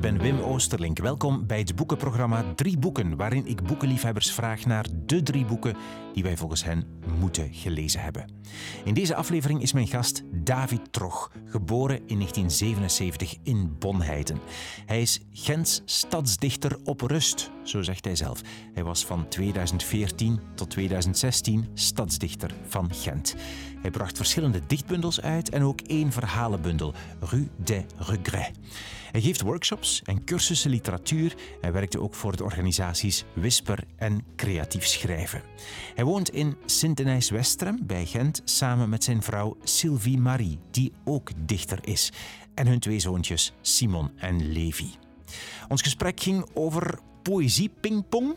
ik 0.00 0.06
ben 0.12 0.22
Wim 0.22 0.40
Oosterlink. 0.40 0.98
Welkom 0.98 1.46
bij 1.46 1.58
het 1.58 1.76
boekenprogramma 1.76 2.44
Drie 2.54 2.78
Boeken, 2.78 3.16
waarin 3.16 3.46
ik 3.46 3.62
boekenliefhebbers 3.62 4.32
vraag 4.32 4.66
naar 4.66 4.86
de 5.06 5.22
drie 5.22 5.44
boeken 5.44 5.76
die 6.12 6.22
wij 6.22 6.36
volgens 6.36 6.64
hen 6.64 6.84
moeten 7.18 7.48
gelezen 7.52 8.00
hebben. 8.00 8.30
In 8.84 8.94
deze 8.94 9.14
aflevering 9.14 9.62
is 9.62 9.72
mijn 9.72 9.86
gast 9.86 10.22
David 10.32 10.92
Trog, 10.92 11.30
geboren 11.44 11.96
in 11.96 12.16
1977 12.16 13.36
in 13.42 13.76
Bonheiden. 13.78 14.38
Hij 14.86 15.00
is 15.00 15.20
Gents 15.32 15.82
stadsdichter 15.84 16.78
op 16.84 17.00
rust, 17.00 17.50
zo 17.62 17.82
zegt 17.82 18.04
hij 18.04 18.16
zelf. 18.16 18.40
Hij 18.74 18.84
was 18.84 19.04
van 19.04 19.28
2014 19.28 20.40
tot 20.54 20.70
2016 20.70 21.68
stadsdichter 21.74 22.54
van 22.68 22.94
Gent. 22.94 23.36
Hij 23.80 23.90
bracht 23.90 24.16
verschillende 24.16 24.60
dichtbundels 24.66 25.20
uit 25.20 25.48
en 25.48 25.62
ook 25.62 25.80
één 25.80 26.12
verhalenbundel, 26.12 26.94
Rue 27.20 27.48
des 27.56 27.82
Regrets. 27.96 28.58
Hij 29.10 29.20
geeft 29.20 29.40
workshops 29.40 30.02
en 30.02 30.24
cursussen 30.24 30.70
literatuur 30.70 31.34
en 31.60 31.72
werkte 31.72 32.00
ook 32.00 32.14
voor 32.14 32.36
de 32.36 32.44
organisaties 32.44 33.24
Whisper 33.34 33.84
en 33.96 34.24
Creatief 34.36 34.86
Schrijven. 34.86 35.42
Hij 35.94 36.04
woont 36.04 36.30
in 36.30 36.56
Sint-Denijs-Westrem 36.64 37.78
bij 37.86 38.06
Gent 38.06 38.42
samen 38.44 38.88
met 38.88 39.04
zijn 39.04 39.22
vrouw 39.22 39.56
Sylvie 39.62 40.18
Marie, 40.18 40.58
die 40.70 40.92
ook 41.04 41.30
dichter 41.46 41.78
is, 41.82 42.12
en 42.54 42.66
hun 42.66 42.80
twee 42.80 42.98
zoontjes 42.98 43.52
Simon 43.60 44.10
en 44.16 44.52
Levi. 44.52 44.90
Ons 45.68 45.82
gesprek 45.82 46.20
ging 46.20 46.46
over 46.54 46.98
poëzie 47.22 47.70
pingpong, 47.80 48.36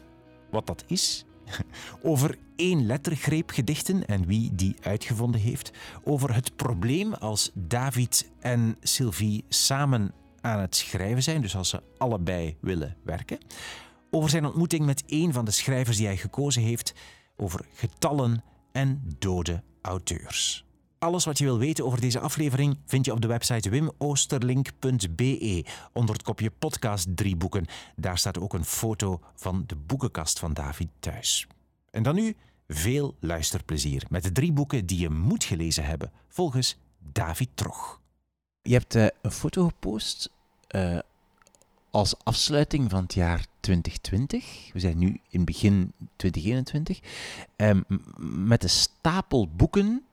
wat 0.52 0.68
dat 0.68 0.84
is, 0.88 1.26
over 2.02 2.38
één 2.56 2.86
lettergreep 2.86 3.50
gedichten 3.50 4.06
en 4.06 4.26
wie 4.26 4.56
die 4.56 4.76
uitgevonden 4.82 5.42
heeft, 5.42 5.72
over 6.04 6.34
het 6.34 6.56
probleem 6.56 7.14
als 7.14 7.52
David 7.54 8.30
en 8.40 8.78
Sylvie 8.82 9.44
samen 9.50 10.14
aan 10.42 10.60
het 10.60 10.76
schrijven 10.76 11.24
zijn, 11.24 11.42
dus 11.42 11.56
als 11.56 11.70
ze 11.70 11.84
allebei 11.98 12.58
willen 12.60 12.96
werken, 13.04 13.38
over 14.12 14.30
zijn 14.30 14.46
ontmoeting 14.46 14.86
met 14.86 15.04
een 15.08 15.34
van 15.34 15.46
de 15.46 15.52
schrijvers 15.52 15.98
die 15.98 16.06
hij 16.06 16.18
gekozen 16.18 16.62
heeft, 16.62 16.94
over 17.38 17.66
getallen 17.74 18.44
en 18.72 19.16
dode 19.20 19.64
auteurs. 19.82 20.66
Alles 21.04 21.26
wat 21.26 21.38
je 21.38 21.44
wil 21.44 21.58
weten 21.58 21.86
over 21.86 22.02
deze 22.02 22.20
aflevering 22.20 22.78
vind 22.86 23.06
je 23.06 23.12
op 23.12 23.22
de 23.22 23.28
website 23.28 23.70
wimoosterlink.be 23.70 25.66
onder 25.94 26.16
het 26.16 26.24
kopje 26.24 26.52
podcast 26.52 27.08
drie 27.16 27.36
boeken. 27.36 27.66
Daar 27.96 28.18
staat 28.18 28.40
ook 28.40 28.54
een 28.54 28.66
foto 28.66 29.20
van 29.36 29.64
de 29.68 29.76
boekenkast 29.76 30.40
van 30.40 30.54
David 30.54 30.88
thuis. 31.00 31.48
En 31.92 32.04
dan 32.04 32.16
nu 32.16 32.36
veel 32.68 33.16
luisterplezier 33.20 34.04
met 34.10 34.24
de 34.24 34.32
drie 34.32 34.52
boeken 34.52 34.86
die 34.86 35.00
je 35.00 35.10
moet 35.10 35.44
gelezen 35.44 35.86
hebben, 35.86 36.12
volgens 36.28 36.78
David 37.12 37.50
Trog. 37.54 38.02
Je 38.62 38.74
hebt 38.74 38.96
uh, 38.96 39.08
een 39.22 39.32
foto 39.32 39.66
gepost 39.66 40.32
uh, 40.76 41.00
als 41.92 42.16
afsluiting 42.24 42.90
van 42.90 43.04
het 43.04 43.14
jaar 43.14 43.46
2020. 43.60 44.74
We 44.74 44.80
zijn 44.80 44.98
nu 44.98 45.20
in 45.30 45.46
begin 45.46 45.94
2021. 46.16 47.00
Um, 47.56 47.84
met 48.46 48.64
een 48.64 48.70
stapel 48.70 49.48
boeken 49.48 50.04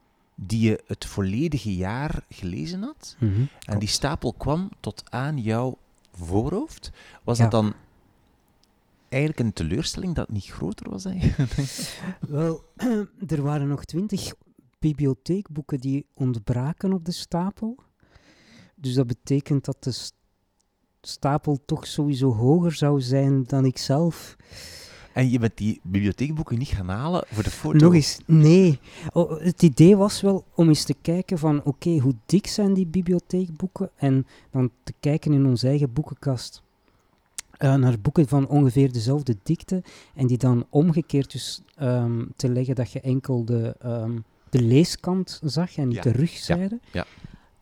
die 0.46 0.60
je 0.60 0.82
het 0.86 1.04
volledige 1.04 1.76
jaar 1.76 2.24
gelezen 2.28 2.82
had. 2.82 3.16
Mm 3.18 3.34
-hmm, 3.34 3.48
en 3.64 3.78
die 3.78 3.88
stapel 3.88 4.32
kwam 4.32 4.70
tot 4.80 5.02
aan 5.08 5.38
jouw 5.38 5.78
voorhoofd. 6.12 6.90
Was 7.22 7.38
ja. 7.38 7.42
dat 7.42 7.52
dan 7.52 7.74
eigenlijk 9.08 9.42
een 9.42 9.52
teleurstelling 9.52 10.14
dat 10.14 10.26
het 10.26 10.34
niet 10.34 10.50
groter 10.50 10.90
was? 10.90 11.06
Wel, 12.28 12.64
er 13.34 13.42
waren 13.42 13.68
nog 13.68 13.84
twintig 13.84 14.32
bibliotheekboeken 14.78 15.80
die 15.80 16.06
ontbraken 16.14 16.92
op 16.92 17.04
de 17.04 17.12
stapel. 17.12 17.76
Dus 18.74 18.94
dat 18.94 19.06
betekent 19.06 19.64
dat 19.64 19.84
de 19.84 20.10
stapel 21.00 21.58
toch 21.64 21.86
sowieso 21.86 22.32
hoger 22.34 22.72
zou 22.72 23.00
zijn 23.00 23.44
dan 23.44 23.64
ik 23.64 23.78
zelf. 23.78 24.36
En 25.12 25.30
je 25.30 25.38
bent 25.38 25.56
die 25.56 25.80
bibliotheekboeken 25.82 26.58
niet 26.58 26.68
gaan 26.68 26.88
halen 26.88 27.24
voor 27.26 27.42
de 27.42 27.50
foto? 27.50 27.78
Nog 27.78 27.94
eens, 27.94 28.18
nee. 28.26 28.78
Oh, 29.12 29.40
het 29.40 29.62
idee 29.62 29.96
was 29.96 30.20
wel 30.20 30.44
om 30.54 30.68
eens 30.68 30.84
te 30.84 30.94
kijken 31.02 31.38
van, 31.38 31.64
oké, 31.64 31.98
hoe 31.98 32.14
dik 32.26 32.46
zijn 32.46 32.74
die 32.74 32.86
bibliotheekboeken? 32.86 33.90
En 33.96 34.26
dan 34.50 34.70
te 34.82 34.92
kijken 35.00 35.32
in 35.32 35.46
onze 35.46 35.68
eigen 35.68 35.92
boekenkast. 35.92 36.62
Uh, 37.58 37.74
naar 37.74 38.00
boeken 38.00 38.28
van 38.28 38.48
ongeveer 38.48 38.92
dezelfde 38.92 39.36
dikte. 39.42 39.82
En 40.14 40.26
die 40.26 40.38
dan 40.38 40.66
omgekeerd 40.70 41.32
dus 41.32 41.60
um, 41.82 42.32
te 42.36 42.48
leggen 42.48 42.74
dat 42.74 42.92
je 42.92 43.00
enkel 43.00 43.44
de, 43.44 43.76
um, 43.84 44.24
de 44.50 44.62
leeskant 44.62 45.40
zag 45.44 45.76
en 45.76 45.88
niet 45.88 45.96
ja. 45.96 46.02
de 46.02 46.10
rugzijde. 46.10 46.78
Ja. 46.80 46.88
ja. 46.92 47.06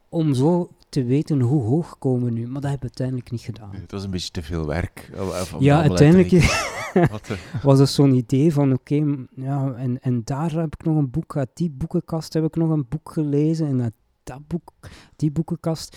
Om 0.09 0.35
zo 0.35 0.71
te 0.89 1.05
weten 1.05 1.41
hoe 1.41 1.63
hoog 1.63 1.99
komen 1.99 2.25
we 2.25 2.31
nu. 2.31 2.43
Maar 2.43 2.61
dat 2.61 2.71
hebben 2.71 2.91
we 2.91 2.99
uiteindelijk 2.99 3.31
niet 3.31 3.41
gedaan. 3.41 3.75
Het 3.75 3.93
was 3.93 4.05
een 4.05 4.11
beetje 4.11 4.31
te 4.31 4.43
veel 4.43 4.67
werk. 4.67 5.11
Ja, 5.59 5.81
uiteindelijk 5.81 6.31
was 7.63 7.79
het 7.79 7.89
zo'n 7.89 8.15
idee 8.15 8.53
van 8.53 8.73
oké, 8.73 8.95
okay, 8.95 9.27
ja, 9.35 9.73
en, 9.73 10.01
en 10.01 10.21
daar 10.25 10.51
heb 10.51 10.75
ik 10.79 10.85
nog 10.85 10.97
een 10.97 11.11
boek, 11.11 11.37
uit 11.37 11.51
die 11.55 11.71
boekenkast 11.71 12.33
heb 12.33 12.45
ik 12.45 12.57
nog 12.57 12.71
een 12.71 12.87
boek 12.89 13.13
gelezen 13.13 13.67
en 13.67 13.83
uit 13.83 13.95
dat 14.23 14.47
boek, 14.47 14.73
die 15.17 15.31
boekenkast. 15.31 15.97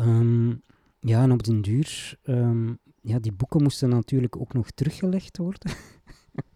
Um, 0.00 0.62
ja, 1.00 1.22
en 1.22 1.32
op 1.32 1.42
den 1.42 1.62
duur, 1.62 2.18
um, 2.22 2.78
ja, 3.00 3.18
die 3.18 3.32
boeken 3.32 3.62
moesten 3.62 3.88
natuurlijk 3.88 4.36
ook 4.36 4.52
nog 4.52 4.70
teruggelegd 4.70 5.36
worden. 5.36 5.72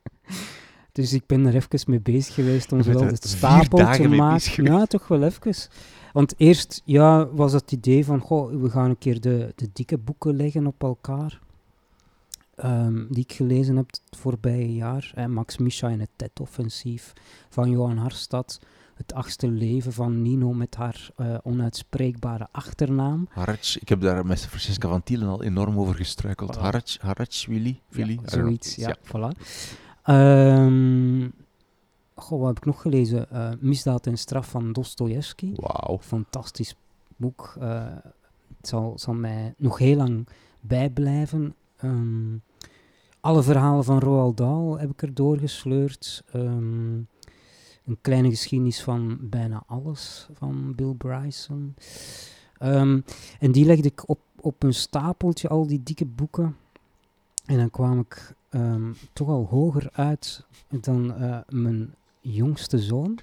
dus 0.92 1.12
ik 1.12 1.26
ben 1.26 1.46
er 1.46 1.54
even 1.54 1.90
mee 1.90 2.00
bezig 2.00 2.34
geweest 2.34 2.72
om 2.72 2.82
zo 2.82 3.04
het 3.04 3.28
stapel 3.28 3.92
te 3.92 4.08
maken. 4.08 4.64
Ja, 4.64 4.84
toch 4.84 5.08
wel 5.08 5.22
even. 5.22 5.54
Want 6.16 6.34
eerst 6.36 6.82
ja, 6.84 7.26
was 7.26 7.52
het 7.52 7.72
idee 7.72 8.04
van, 8.04 8.20
goh, 8.20 8.60
we 8.60 8.70
gaan 8.70 8.90
een 8.90 8.98
keer 8.98 9.20
de, 9.20 9.52
de 9.56 9.68
dikke 9.72 9.98
boeken 9.98 10.36
leggen 10.36 10.66
op 10.66 10.82
elkaar. 10.82 11.40
Um, 12.64 13.06
die 13.10 13.22
ik 13.22 13.32
gelezen 13.32 13.76
heb 13.76 13.86
het 13.86 14.00
voorbije 14.10 14.74
jaar. 14.74 15.12
Eh, 15.14 15.26
Max 15.26 15.56
Misha 15.56 15.88
in 15.88 16.00
het 16.00 16.08
TED-offensief 16.16 17.12
van 17.48 17.70
Johan 17.70 17.96
Harstad. 17.96 18.60
Het 18.94 19.14
achtste 19.14 19.48
leven 19.48 19.92
van 19.92 20.22
Nino 20.22 20.52
met 20.52 20.74
haar 20.74 21.10
uh, 21.16 21.38
onuitspreekbare 21.42 22.48
achternaam. 22.52 23.28
Harach, 23.30 23.80
ik 23.80 23.88
heb 23.88 24.00
daar 24.00 24.26
met 24.26 24.46
Francesca 24.46 24.88
van 24.88 25.02
Tielen 25.02 25.28
al 25.28 25.42
enorm 25.42 25.78
over 25.78 25.94
gestruikeld. 25.94 26.56
Harach, 26.56 26.98
Harach, 27.00 27.46
Willy, 27.46 27.80
Willy. 27.88 28.18
Ja, 28.22 28.28
zoiets, 28.28 28.74
ja, 28.74 28.88
ja. 28.88 28.96
voilà. 29.06 29.38
Um, 30.64 31.32
Goh, 32.18 32.38
wat 32.38 32.48
heb 32.48 32.56
ik 32.56 32.64
nog 32.64 32.82
gelezen? 32.82 33.26
Uh, 33.32 33.50
Misdaad 33.60 34.06
en 34.06 34.18
straf 34.18 34.50
van 34.50 34.72
Dostoevsky. 34.72 35.52
Wauw. 35.54 35.98
Fantastisch 35.98 36.76
boek. 37.16 37.54
Uh, 37.58 37.84
het 38.56 38.68
zal, 38.68 38.98
zal 38.98 39.14
mij 39.14 39.54
nog 39.56 39.78
heel 39.78 39.96
lang 39.96 40.28
bijblijven. 40.60 41.54
Um, 41.84 42.42
alle 43.20 43.42
verhalen 43.42 43.84
van 43.84 43.98
Roald 43.98 44.36
Dahl 44.36 44.78
heb 44.78 44.90
ik 44.90 45.02
er 45.02 45.14
doorgesleurd. 45.14 46.24
Um, 46.34 47.08
een 47.84 47.98
kleine 48.00 48.28
geschiedenis 48.28 48.82
van 48.82 49.18
bijna 49.20 49.62
alles 49.66 50.28
van 50.32 50.74
Bill 50.74 50.94
Bryson. 50.94 51.74
Um, 52.62 53.04
en 53.40 53.52
die 53.52 53.64
legde 53.64 53.88
ik 53.88 54.08
op, 54.08 54.20
op 54.40 54.62
een 54.62 54.74
stapeltje, 54.74 55.48
al 55.48 55.66
die 55.66 55.82
dikke 55.82 56.06
boeken. 56.06 56.56
En 57.44 57.56
dan 57.56 57.70
kwam 57.70 57.98
ik 57.98 58.34
um, 58.50 58.96
toch 59.12 59.28
al 59.28 59.46
hoger 59.50 59.88
uit 59.92 60.46
dan 60.68 61.22
uh, 61.22 61.38
mijn 61.48 61.94
jongste 62.32 62.78
zoon. 62.78 63.18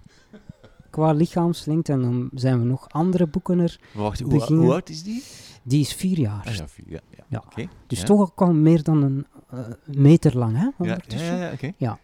Qua 0.90 1.12
lichaamslengte. 1.12 1.92
En 1.92 2.02
dan 2.02 2.30
zijn 2.34 2.60
we 2.60 2.66
nog 2.66 2.90
andere 2.90 3.28
boeken 3.28 3.60
er. 3.60 3.80
Wacht, 3.94 4.20
hoe, 4.20 4.44
hoe, 4.44 4.74
oud 4.74 4.90
is 4.90 5.04
die? 5.04 5.24
Die 5.64 5.80
is 5.80 5.94
vier 5.94 6.20
jaar. 6.20 6.46
Ah, 6.46 6.56
ja, 6.56 6.68
vier, 6.68 6.86
ja, 6.88 7.00
ja. 7.10 7.24
ja. 7.28 7.44
Okay. 7.46 7.70
Dus 7.88 8.00
ja. 8.00 8.06
toch 8.06 8.20
ook 8.20 8.42
al 8.42 8.54
meer 8.54 8.84
dan 8.84 9.02
een 9.02 9.26
uh, 9.54 9.60
meter 9.86 10.38
lang, 10.38 10.58
hè? 10.58 10.86
Ja, 10.86 11.00
ja, 11.08 11.36
ja, 11.36 11.52
oké. 11.52 11.72
Ja. 11.78 12.00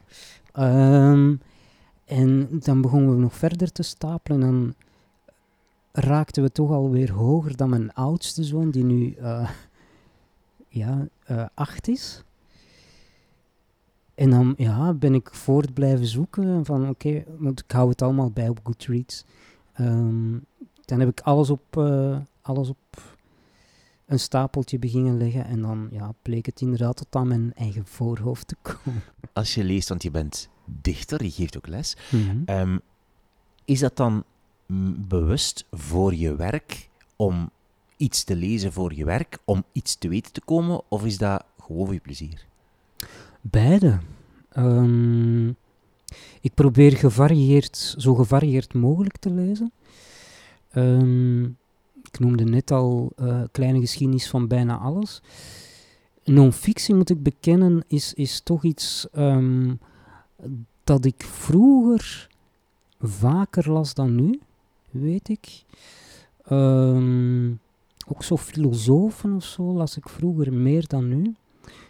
Um, 0.54 1.42
en 2.06 2.48
dan 2.52 2.82
begonnen 2.82 3.16
we 3.16 3.22
nog 3.22 3.34
verder 3.34 3.72
te 3.72 3.84
stapelen. 3.84 4.42
En 4.42 4.48
dan 4.48 4.74
raakten 5.92 6.44
we 6.44 6.52
toch 6.52 6.72
alweer 6.72 7.12
hoger 7.12 7.58
dan 7.58 7.70
mijn 7.70 7.94
oudste 7.94 8.44
zoon, 8.44 8.72
die 8.72 8.84
nu 8.84 9.16
uh, 9.20 9.50
ja, 10.68 11.08
uh, 11.32 11.46
acht 11.54 11.88
is. 11.88 12.24
En 14.20 14.30
dan 14.30 14.54
ja, 14.58 14.94
ben 14.94 15.14
ik 15.14 15.30
voort 15.34 15.74
blijven 15.74 16.06
zoeken 16.06 16.66
van 16.66 16.90
oké, 16.90 17.08
okay, 17.08 17.26
want 17.38 17.60
ik 17.60 17.72
hou 17.72 17.90
het 17.90 18.02
allemaal 18.02 18.32
bij 18.32 18.50
op 18.50 18.60
Goodreads. 18.64 19.26
Um, 19.80 20.46
dan 20.86 21.00
heb 21.00 21.10
ik 21.10 21.20
alles 21.20 21.50
op, 21.50 21.78
uh, 21.78 22.18
alles 22.42 22.70
op 22.70 22.78
een 24.06 24.20
stapeltje 24.20 24.80
beginnen 24.80 25.18
leggen 25.18 25.46
en 25.46 25.62
dan 25.62 25.88
ja, 25.92 26.14
bleek 26.22 26.46
het 26.46 26.62
inderdaad 26.62 26.96
tot 26.96 27.16
aan 27.16 27.28
mijn 27.28 27.54
eigen 27.54 27.86
voorhoofd 27.86 28.48
te 28.48 28.56
komen. 28.62 29.02
Als 29.34 29.54
je 29.54 29.64
leest, 29.64 29.90
want 29.90 30.04
je 30.04 30.12
bent 30.12 30.50
dichter, 30.66 31.24
je 31.24 31.32
geeft 31.32 31.58
ook 31.58 31.68
les, 31.68 31.98
mm 32.12 32.30
-hmm. 32.30 32.44
um, 32.60 32.80
is 33.66 33.80
dat 33.80 33.98
dan 33.98 34.24
bewust 35.08 35.66
voor 35.72 36.16
je 36.16 36.36
werk 36.36 36.90
om 37.16 37.50
iets 37.98 38.24
te 38.24 38.36
lezen 38.36 38.74
voor 38.74 38.94
je 38.94 39.06
werk, 39.06 39.38
om 39.46 39.64
iets 39.72 39.96
te 39.96 40.08
weten 40.08 40.32
te 40.32 40.42
komen, 40.42 40.82
of 40.88 41.06
is 41.06 41.18
dat 41.18 41.44
gewoon 41.60 41.86
voor 41.86 41.94
je 41.94 42.00
plezier? 42.00 42.48
Beide. 43.42 44.00
Um, 44.58 45.56
ik 46.42 46.54
probeer 46.54 46.98
gevarieerd, 46.98 47.96
zo 47.98 48.16
gevarieerd 48.16 48.74
mogelijk 48.74 49.18
te 49.18 49.30
lezen. 49.30 49.72
Um, 50.76 51.58
ik 52.04 52.20
noemde 52.20 52.44
net 52.44 52.72
al 52.72 53.12
uh, 53.18 53.42
kleine 53.52 53.80
geschiedenis 53.80 54.30
van 54.30 54.48
bijna 54.48 54.78
alles. 54.78 55.22
Non-fictie, 56.24 56.96
moet 56.96 57.10
ik 57.10 57.24
bekennen, 57.24 57.84
is, 57.88 58.14
is 58.14 58.42
toch 58.42 58.64
iets 58.64 59.08
um, 59.18 59.80
dat 60.84 61.06
ik 61.06 61.24
vroeger 61.24 62.30
vaker 63.02 63.72
las 63.72 63.94
dan 63.94 64.16
nu, 64.16 64.40
weet 64.90 65.30
ik. 65.30 65.64
Ook 68.08 68.24
zo 68.24 68.38
filosofen 68.38 69.34
of 69.34 69.44
zo 69.44 69.64
las 69.64 69.98
ik 69.98 70.10
vroeger 70.10 70.54
meer 70.54 70.88
dan 70.88 71.08
nu. 71.08 71.36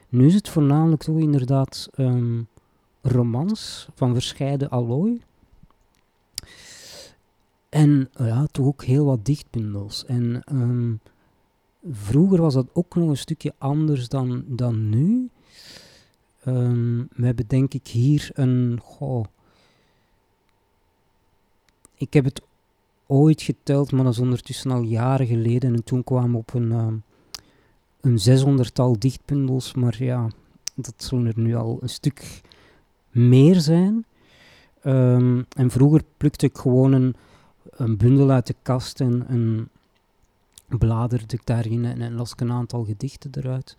Nu 0.10 0.26
is 0.26 0.34
het 0.34 0.50
voornamelijk 0.50 1.04
toch 1.04 1.20
inderdaad 1.20 1.90
um, 1.98 2.48
romans 3.02 3.88
van 3.96 4.14
verscheiden 4.14 4.70
allooi. 4.70 5.22
En 7.70 8.10
ja, 8.18 8.46
toch 8.46 8.66
ook 8.66 8.84
heel 8.84 9.06
wat 9.06 9.26
dichtbundels. 9.26 10.06
En 10.06 10.44
um, 10.52 11.00
vroeger 11.92 12.42
was 12.42 12.54
dat 12.54 12.68
ook 12.74 12.96
nog 12.96 13.10
een 13.10 13.18
stukje 13.18 13.54
anders 13.58 14.08
dan, 14.08 14.44
dan 14.48 14.90
nu. 14.90 15.30
Um, 16.48 17.08
we 17.16 17.26
hebben 17.26 17.48
denk 17.48 17.74
ik 17.74 17.88
hier 17.88 18.30
een. 18.34 18.80
Goh, 18.84 19.26
ik 21.96 22.14
heb 22.14 22.26
het 22.26 22.42
ooit 23.08 23.42
geteld, 23.42 23.92
maar 23.92 24.04
dat 24.04 24.14
is 24.14 24.20
ondertussen 24.20 24.72
al 24.72 24.82
jaren 24.82 25.28
geleden. 25.28 25.74
En 25.74 25.84
toen 25.84 26.04
kwamen 26.04 26.32
we 26.32 26.38
op 26.38 26.54
een, 26.54 27.04
een 28.02 28.20
zeshonderdtal 28.20 29.00
dichtbundels. 29.00 29.74
Maar 29.74 30.04
ja, 30.04 30.30
dat 30.76 30.94
zullen 30.98 31.26
er 31.26 31.40
nu 31.40 31.56
al 31.56 31.78
een 31.82 31.90
stuk 31.90 32.42
meer 33.12 33.60
zijn. 33.60 34.06
Um, 34.84 35.46
en 35.56 35.70
vroeger 35.72 36.04
plukte 36.18 36.46
ik 36.46 36.58
gewoon 36.58 36.92
een, 36.92 37.16
een 37.70 37.98
bundel 37.98 38.30
uit 38.30 38.48
de 38.48 38.56
kast 38.62 39.02
en, 39.02 39.28
en 39.28 39.70
bladerde 40.78 41.36
ik 41.36 41.46
daarin 41.46 41.86
en, 41.86 42.14
las 42.14 42.32
ik 42.32 42.42
een 42.42 42.52
aantal 42.52 42.84
gedichten 42.86 43.32
eruit. 43.34 43.76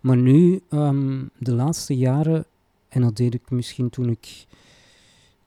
Maar 0.00 0.16
nu, 0.16 0.60
um, 0.70 1.30
de 1.38 1.54
laatste 1.54 1.96
jaren, 1.96 2.44
en 2.88 3.02
dat 3.02 3.16
deed 3.16 3.34
ik 3.34 3.50
misschien 3.50 3.90
toen 3.90 4.08
ik 4.08 4.46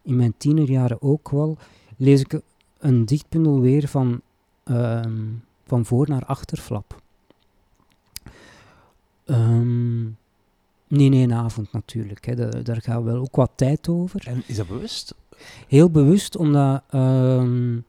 in 0.04 0.16
mijn 0.16 0.34
tienerjaren 0.38 1.02
ook 1.02 1.30
wel, 1.30 1.58
lees 1.98 2.22
ik 2.22 2.42
een 2.78 3.06
dichtbundel 3.06 3.60
weer 3.60 3.88
van, 3.88 4.22
uh, 4.66 5.02
van 5.66 5.86
voor 5.86 6.10
naar 6.10 6.26
achterflap. 6.26 7.02
Um, 9.30 10.18
nee, 10.88 11.10
nee, 11.10 11.24
een 11.24 11.34
avond 11.34 11.72
natuurlijk. 11.72 12.26
Hè. 12.26 12.36
Da 12.36 12.50
daar 12.50 12.82
gaat 12.82 13.04
wel 13.04 13.18
ook 13.18 13.36
wat 13.36 13.52
tijd 13.56 13.88
over. 13.90 14.28
En 14.28 14.44
is 14.46 14.56
dat 14.56 14.68
bewust? 14.68 15.16
Heel 15.68 15.90
bewust, 15.90 16.36
omdat 16.36 16.84
um, 16.94 17.84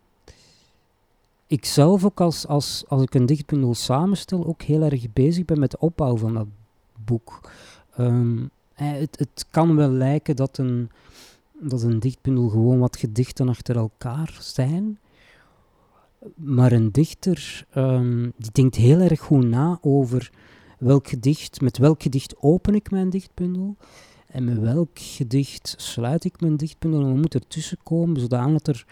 ik 1.46 1.64
zelf 1.64 2.04
ook 2.04 2.20
als, 2.20 2.46
als, 2.46 2.84
als 2.88 3.02
ik 3.02 3.14
een 3.14 3.26
dichtbundel 3.26 3.74
samenstel 3.74 4.46
ook 4.46 4.62
heel 4.62 4.82
erg 4.82 5.12
bezig 5.12 5.44
ben 5.44 5.58
met 5.58 5.70
de 5.70 5.78
opbouw 5.78 6.16
van 6.16 6.34
dat 6.34 6.46
boek. 7.04 7.50
Um, 7.98 8.50
het, 8.74 9.18
het 9.18 9.46
kan 9.50 9.76
wel 9.76 9.90
lijken 9.90 10.36
dat 10.36 10.58
een, 10.58 10.90
dat 11.60 11.82
een 11.82 12.00
dichtbundel 12.00 12.48
gewoon 12.48 12.78
wat 12.78 12.96
gedichten 12.96 13.48
achter 13.48 13.76
elkaar 13.76 14.38
zijn. 14.40 14.98
Maar 16.34 16.72
een 16.72 16.92
dichter 16.92 17.66
um, 17.74 18.32
die 18.36 18.50
denkt 18.52 18.76
heel 18.76 19.00
erg 19.00 19.20
goed 19.20 19.44
na 19.44 19.78
over 19.82 20.30
welk 20.80 21.08
gedicht, 21.08 21.60
met 21.60 21.78
welk 21.78 22.02
gedicht 22.02 22.34
open 22.42 22.74
ik 22.74 22.90
mijn 22.90 23.10
dichtbundel 23.10 23.76
en 24.26 24.44
met 24.44 24.58
welk 24.58 24.90
gedicht 24.92 25.74
sluit 25.78 26.24
ik 26.24 26.40
mijn 26.40 26.56
dichtbundel 26.56 27.00
en 27.00 27.06
wat 27.06 27.16
moet 27.16 27.34
ertussen 27.34 27.78
komen, 27.82 28.20
zodat 28.20 28.68
er, 28.68 28.86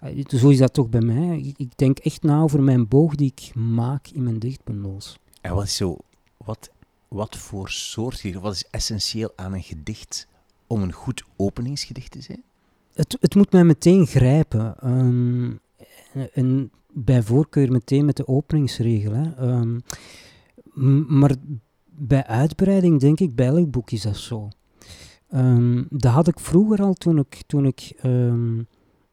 eh, 0.00 0.24
zo 0.28 0.48
is 0.48 0.58
dat 0.58 0.72
toch 0.74 0.88
bij 0.88 1.00
mij, 1.00 1.38
ik, 1.38 1.58
ik, 1.58 1.72
denk 1.76 1.98
echt 1.98 2.22
na 2.22 2.40
over 2.40 2.62
mijn 2.62 2.88
boog 2.88 3.14
die 3.14 3.32
ik 3.36 3.54
maak 3.54 4.08
in 4.08 4.22
mijn 4.22 4.38
dichtbundels. 4.38 5.18
En 5.40 5.54
wat 5.54 5.64
is 5.64 5.76
zo, 5.76 5.96
wat, 6.36 6.70
wat 7.08 7.36
voor 7.36 7.70
soort, 7.70 8.32
wat 8.32 8.54
is 8.54 8.64
essentieel 8.70 9.32
aan 9.36 9.52
een 9.52 9.62
gedicht 9.62 10.26
om 10.66 10.82
een 10.82 10.92
goed 10.92 11.24
openingsgedicht 11.36 12.10
te 12.10 12.20
zijn? 12.20 12.42
Het, 12.94 13.16
het 13.20 13.34
moet 13.34 13.52
mij 13.52 13.64
meteen 13.64 14.06
grijpen. 14.06 14.76
Um, 14.84 15.60
en 16.32 16.70
bij 16.92 17.22
voorkeur 17.22 17.72
meteen 17.72 18.04
met 18.04 18.16
de 18.16 18.28
openingsregel. 18.28 19.12
Hè. 19.12 19.50
Um, 19.50 19.82
maar 21.08 21.34
bij 21.84 22.26
uitbreiding 22.26 23.00
denk 23.00 23.20
ik, 23.20 23.34
bij 23.34 23.46
elk 23.46 23.70
boek 23.70 23.90
is 23.90 24.02
dat 24.02 24.16
zo. 24.16 24.48
Um, 25.34 25.86
dat 25.90 26.12
had 26.12 26.28
ik 26.28 26.40
vroeger 26.40 26.82
al 26.82 26.94
toen 26.94 27.18
ik, 27.18 27.42
toen 27.46 27.66
ik 27.66 27.92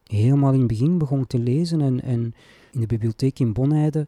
helemaal 0.03 0.53
in 0.53 0.59
het 0.59 0.67
begin 0.67 0.97
begon 0.97 1.27
te 1.27 1.39
lezen 1.39 1.81
en, 1.81 2.01
en 2.01 2.33
in 2.71 2.79
de 2.79 2.85
bibliotheek 2.85 3.39
in 3.39 3.53
Bonheide 3.53 4.07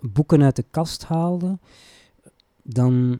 boeken 0.00 0.42
uit 0.42 0.56
de 0.56 0.64
kast 0.70 1.04
haalde. 1.04 1.58
Dan 2.62 3.18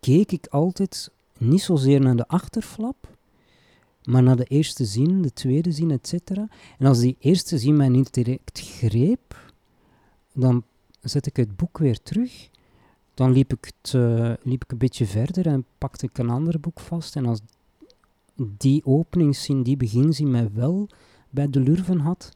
keek 0.00 0.32
ik 0.32 0.46
altijd 0.46 1.10
niet 1.38 1.62
zozeer 1.62 2.00
naar 2.00 2.16
de 2.16 2.28
achterflap, 2.28 3.16
maar 4.04 4.22
naar 4.22 4.36
de 4.36 4.44
eerste 4.44 4.84
zin, 4.84 5.22
de 5.22 5.32
tweede 5.32 5.72
zin, 5.72 5.90
etc. 5.90 6.30
En 6.78 6.86
als 6.86 6.98
die 6.98 7.16
eerste 7.18 7.58
zin 7.58 7.76
mij 7.76 7.88
niet 7.88 8.14
direct 8.14 8.60
greep, 8.60 9.52
dan 10.32 10.64
zet 11.00 11.26
ik 11.26 11.36
het 11.36 11.56
boek 11.56 11.78
weer 11.78 12.02
terug. 12.02 12.48
Dan 13.14 13.32
liep 13.32 13.52
ik, 13.52 13.64
het, 13.64 13.92
uh, 13.92 14.32
liep 14.42 14.64
ik 14.64 14.72
een 14.72 14.78
beetje 14.78 15.06
verder 15.06 15.46
en 15.46 15.64
pakte 15.78 16.06
ik 16.06 16.18
een 16.18 16.30
ander 16.30 16.60
boek 16.60 16.80
vast. 16.80 17.16
En 17.16 17.26
als 17.26 17.40
die 18.34 18.84
openingszin, 18.84 19.62
die 19.62 19.76
beginzin 19.76 20.30
mij 20.30 20.50
wel 20.52 20.88
bij 21.30 21.50
de 21.50 21.60
lurven 21.60 21.98
had, 21.98 22.32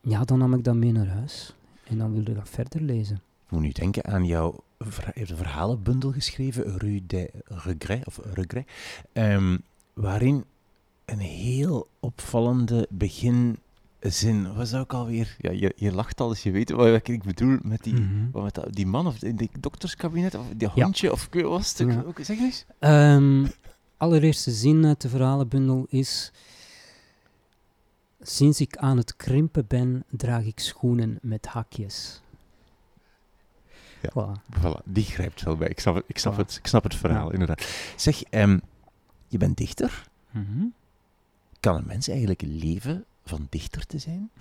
ja, 0.00 0.24
dan 0.24 0.38
nam 0.38 0.54
ik 0.54 0.64
dat 0.64 0.74
mee 0.74 0.92
naar 0.92 1.08
huis. 1.08 1.54
En 1.84 1.98
dan 1.98 2.12
wilde 2.12 2.30
ik 2.30 2.36
dat 2.36 2.48
verder 2.48 2.80
lezen. 2.80 3.16
Ik 3.16 3.50
moet 3.50 3.60
nu 3.60 3.70
denken 3.70 4.04
aan 4.04 4.24
jouw 4.24 4.60
verhalenbundel 4.78 6.12
geschreven, 6.12 6.78
Rue 6.78 7.02
de 7.06 7.30
Regret, 7.44 8.06
of 8.06 8.20
Regret, 8.32 8.66
um, 9.12 9.62
waarin 9.94 10.44
een 11.04 11.18
heel 11.18 11.88
opvallende 12.00 12.86
beginzin. 14.00 14.54
Wat 14.54 14.68
zou 14.68 14.82
ik 14.82 14.92
alweer? 14.92 15.36
Ja, 15.38 15.50
je, 15.50 15.72
je 15.76 15.92
lacht 15.92 16.20
al, 16.20 16.28
dus 16.28 16.42
je 16.42 16.50
weet 16.50 16.70
wat 16.70 17.08
ik 17.08 17.22
bedoel 17.22 17.58
met 17.62 17.82
die, 17.82 17.94
mm 17.94 18.30
-hmm. 18.32 18.42
met 18.42 18.60
die 18.70 18.86
man 18.86 19.06
of 19.06 19.22
in 19.22 19.36
die 19.36 19.50
dokterskabinet 19.60 20.34
of 20.34 20.46
die 20.56 20.68
hondje 20.68 21.06
ja. 21.06 21.12
of 21.12 21.28
was 21.30 21.78
het? 21.78 21.92
Ja. 21.92 22.24
Zeg 22.24 22.38
eens. 22.38 22.64
Um, 22.80 23.50
allereerste 23.96 24.50
zin 24.50 24.86
uit 24.86 25.00
de 25.00 25.08
verhalenbundel 25.08 25.86
is. 25.88 26.32
Sinds 28.20 28.60
ik 28.60 28.76
aan 28.76 28.96
het 28.96 29.16
krimpen 29.16 29.66
ben, 29.66 30.04
draag 30.10 30.44
ik 30.44 30.58
schoenen 30.58 31.18
met 31.22 31.46
hakjes. 31.46 32.20
Ja, 34.02 34.10
voilà. 34.10 34.58
voilà. 34.58 34.82
Die 34.84 35.04
grijpt 35.04 35.42
wel 35.42 35.56
bij. 35.56 35.68
Ik 35.68 35.80
snap 35.80 35.94
het, 35.94 36.04
ik 36.06 36.18
snap 36.18 36.34
voilà. 36.34 36.36
het, 36.36 36.56
ik 36.56 36.66
snap 36.66 36.82
het 36.82 36.94
verhaal, 36.94 37.26
ja. 37.26 37.32
inderdaad. 37.32 37.66
Zeg, 37.96 38.22
um, 38.30 38.60
je 39.28 39.38
bent 39.38 39.56
dichter. 39.56 40.08
Mm 40.30 40.46
-hmm. 40.46 40.74
Kan 41.60 41.76
een 41.76 41.86
mens 41.86 42.08
eigenlijk 42.08 42.42
leven 42.42 43.04
van 43.28 43.46
dichter 43.50 43.86
te 43.86 43.98
zijn? 43.98 44.30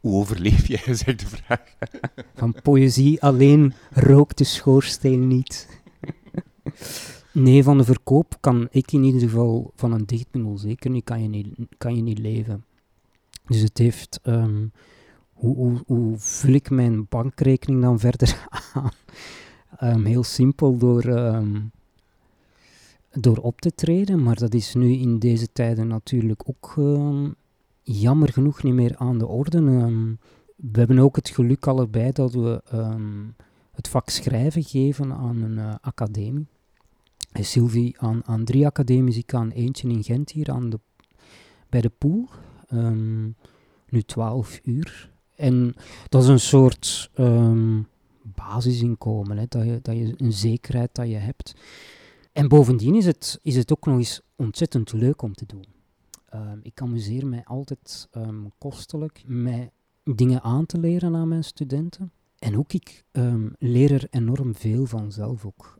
Hoe 0.00 0.14
overleef 0.14 0.66
jij, 0.66 0.82
is 0.84 0.98
de 0.98 1.16
vraag. 1.16 1.74
van 2.34 2.54
poëzie 2.62 3.22
alleen 3.22 3.72
rookt 3.90 4.38
de 4.38 4.44
schoorsteen 4.44 5.28
niet. 5.28 5.80
nee, 7.32 7.62
van 7.62 7.78
de 7.78 7.84
verkoop 7.84 8.36
kan 8.40 8.68
ik 8.70 8.92
in 8.92 9.02
ieder 9.02 9.20
geval 9.20 9.72
van 9.74 9.92
een 9.92 10.06
dichtbundel 10.06 10.58
zeker 10.58 10.90
niet, 10.90 11.04
kan 11.04 11.22
je 11.22 11.28
niet, 11.28 11.54
kan 11.78 11.96
je 11.96 12.02
niet 12.02 12.18
leven. 12.18 12.64
Dus 13.46 13.60
het 13.60 13.78
heeft... 13.78 14.20
Um, 14.22 14.72
hoe, 15.36 15.56
hoe, 15.56 15.82
hoe, 15.86 16.18
vul 16.18 16.52
ik 16.52 16.70
mijn 16.70 17.06
bankrekening 17.08 17.82
dan 17.82 17.98
verder 17.98 18.48
aan? 18.72 18.90
Um, 19.82 20.04
heel 20.04 20.24
simpel 20.24 20.78
door 20.78 21.04
um, 21.04 21.70
door 23.20 23.36
op 23.36 23.60
te 23.60 23.74
treden, 23.74 24.22
maar 24.22 24.36
dat 24.36 24.54
is 24.54 24.74
nu 24.74 24.92
in 24.92 25.18
deze 25.18 25.52
tijden 25.52 25.86
natuurlijk 25.86 26.42
ook 26.48 26.74
uh, 26.78 27.30
jammer 27.82 28.32
genoeg 28.32 28.62
niet 28.62 28.74
meer 28.74 28.96
aan 28.96 29.18
de 29.18 29.26
orde. 29.26 29.60
Uh, 29.60 29.86
we 30.56 30.78
hebben 30.78 30.98
ook 30.98 31.16
het 31.16 31.28
geluk 31.28 31.66
allebei 31.66 32.12
dat 32.12 32.32
we 32.32 32.62
um, 32.74 33.34
het 33.72 33.88
vak 33.88 34.08
schrijven 34.08 34.62
geven 34.62 35.12
aan 35.12 35.42
een 35.42 35.58
uh, 35.58 35.74
academie. 35.80 36.46
En 37.32 37.44
Sylvie 37.44 37.96
aan, 37.98 38.44
drie 38.44 38.66
academies, 38.66 39.16
ik 39.16 39.34
aan 39.34 39.50
eentje 39.50 39.88
in 39.88 40.04
Gent 40.04 40.30
hier 40.30 40.50
aan 40.50 40.70
de, 40.70 40.80
bij 41.68 41.80
de 41.80 41.90
Poel. 41.98 42.28
Nu 43.88 44.02
12 44.02 44.60
uur. 44.64 45.10
En 45.34 45.74
dat 46.08 46.22
is 46.22 46.28
een 46.28 46.40
soort 46.40 47.10
basisinkomen, 48.22 49.36
hè, 49.36 49.44
dat, 49.48 49.64
je, 49.64 49.78
dat 49.82 49.96
je 49.96 50.14
een 50.16 50.32
zekerheid 50.32 50.94
dat 50.94 51.08
je 51.08 51.16
hebt. 51.16 51.54
En 52.36 52.48
bovendien 52.48 52.94
is 52.94 53.06
het, 53.06 53.38
is 53.42 53.56
het 53.56 53.72
ook 53.72 53.86
nog 53.86 53.96
eens 53.96 54.20
ontzettend 54.34 54.92
leuk 54.92 55.22
om 55.22 55.34
te 55.34 55.46
doen. 55.46 55.64
Um, 56.34 56.60
ik 56.62 56.80
amuseer 56.80 57.26
mij 57.26 57.44
altijd 57.44 58.08
um, 58.12 58.52
kostelijk 58.58 59.22
met 59.26 59.70
dingen 60.04 60.42
aan 60.42 60.66
te 60.66 60.78
leren 60.78 61.16
aan 61.16 61.28
mijn 61.28 61.44
studenten. 61.44 62.12
En 62.38 62.58
ook 62.58 62.72
ik 62.72 63.04
um, 63.12 63.52
leer 63.58 63.92
er 63.92 64.06
enorm 64.10 64.54
veel 64.54 64.86
van 64.86 65.12
zelf 65.12 65.44
ook. 65.44 65.78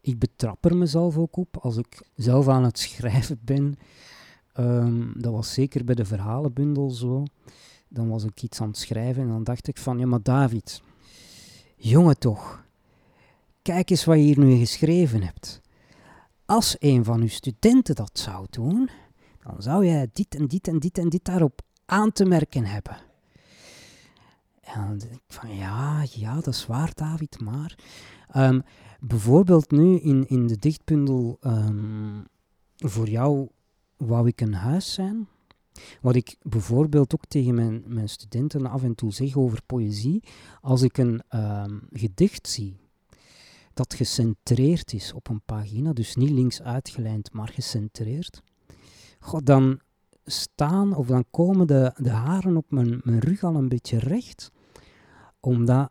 ik 0.00 0.18
betrap 0.18 0.64
er 0.64 0.76
mezelf 0.76 1.16
ook 1.16 1.36
op 1.36 1.56
als 1.56 1.76
ik 1.76 2.02
zelf 2.14 2.48
aan 2.48 2.64
het 2.64 2.78
schrijven 2.78 3.40
ben. 3.52 3.78
Ehm, 4.52 5.20
dat 5.20 5.32
was 5.32 5.52
zeker 5.52 5.84
bij 5.84 5.94
de 5.94 6.04
verhalenbundel 6.04 6.90
zo. 6.90 7.24
Dan 7.88 8.08
was 8.08 8.24
ik 8.24 8.42
iets 8.42 8.60
aan 8.60 8.68
het 8.68 8.78
schrijven 8.78 9.22
en 9.22 9.28
dan 9.28 9.44
dacht 9.44 9.68
ik 9.68 9.78
van, 9.78 9.98
ja 9.98 10.06
maar 10.06 10.22
David, 10.22 10.82
jongen 11.76 12.18
toch, 12.18 12.64
kijk 13.62 13.90
eens 13.90 14.04
wat 14.04 14.16
je 14.16 14.22
hier 14.22 14.38
nu 14.38 14.56
geschreven 14.56 15.22
hebt. 15.22 15.60
Als 16.44 16.76
een 16.78 17.04
van 17.04 17.20
uw 17.20 17.28
studenten 17.28 17.94
dat 17.94 18.18
zou 18.18 18.46
doen, 18.50 18.90
dan 19.42 19.62
zou 19.62 19.86
jij 19.86 20.08
dit 20.12 20.34
en 20.34 20.46
dit 20.46 20.68
en 20.68 20.78
dit 20.78 20.98
en 20.98 21.08
dit 21.08 21.24
daarop 21.24 21.60
aan 21.86 22.12
te 22.12 22.24
merken 22.24 22.64
hebben. 22.64 22.96
En 24.60 24.98
dan 24.98 25.08
ik 25.10 25.20
van, 25.28 25.56
ja, 25.56 26.06
ja, 26.10 26.34
dat 26.34 26.46
is 26.46 26.66
waar, 26.66 26.92
David, 26.94 27.40
maar... 27.40 27.78
Ehm, 28.28 28.60
bijvoorbeeld 29.00 29.70
nu 29.70 29.98
in, 29.98 30.28
in 30.28 30.46
de 30.46 30.56
dichtbundel 30.56 31.36
ehm, 31.40 32.22
voor 32.76 33.08
jou 33.08 33.48
wou 33.96 34.28
ik 34.28 34.40
een 34.40 34.54
huis 34.54 34.92
zijn. 34.92 35.28
Wat 36.00 36.14
ik 36.14 36.36
bijvoorbeeld 36.42 37.14
ook 37.14 37.26
tegen 37.26 37.54
mijn, 37.54 37.82
mijn 37.86 38.08
studenten 38.08 38.66
af 38.66 38.82
en 38.82 38.94
toe 38.94 39.12
zeg 39.12 39.36
over 39.36 39.62
poëzie, 39.66 40.22
als 40.60 40.82
ik 40.82 40.98
een 40.98 41.22
ehm, 41.28 41.78
gedicht 41.92 42.48
zie 42.48 42.76
dat 43.80 43.94
gecentreerd 43.94 44.92
is 44.92 45.12
op 45.12 45.28
een 45.28 45.42
pagina, 45.44 45.92
dus 45.92 46.14
niet 46.14 46.30
links 46.30 46.62
uitgelijnd, 46.62 47.32
maar 47.32 47.48
gecentreerd, 47.48 48.42
God, 49.20 49.46
dan 49.46 49.80
staan 50.24 50.94
of 50.94 51.06
dan 51.06 51.24
komen 51.30 51.66
de, 51.66 51.92
de 51.96 52.10
haren 52.10 52.56
op 52.56 52.70
mijn, 52.70 53.00
mijn 53.04 53.18
rug 53.18 53.42
al 53.42 53.54
een 53.54 53.68
beetje 53.68 53.98
recht, 53.98 54.50
omdat 55.40 55.90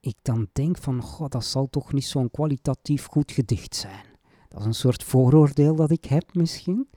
ik 0.00 0.16
dan 0.22 0.48
denk 0.52 0.78
van, 0.78 1.02
god, 1.02 1.32
dat 1.32 1.44
zal 1.44 1.68
toch 1.70 1.92
niet 1.92 2.04
zo'n 2.04 2.30
kwalitatief 2.30 3.06
goed 3.06 3.32
gedicht 3.32 3.74
zijn. 3.74 4.06
Dat 4.48 4.60
is 4.60 4.66
een 4.66 4.74
soort 4.74 5.04
vooroordeel 5.04 5.74
dat 5.76 5.90
ik 5.90 6.04
heb 6.04 6.34
misschien. 6.34 6.88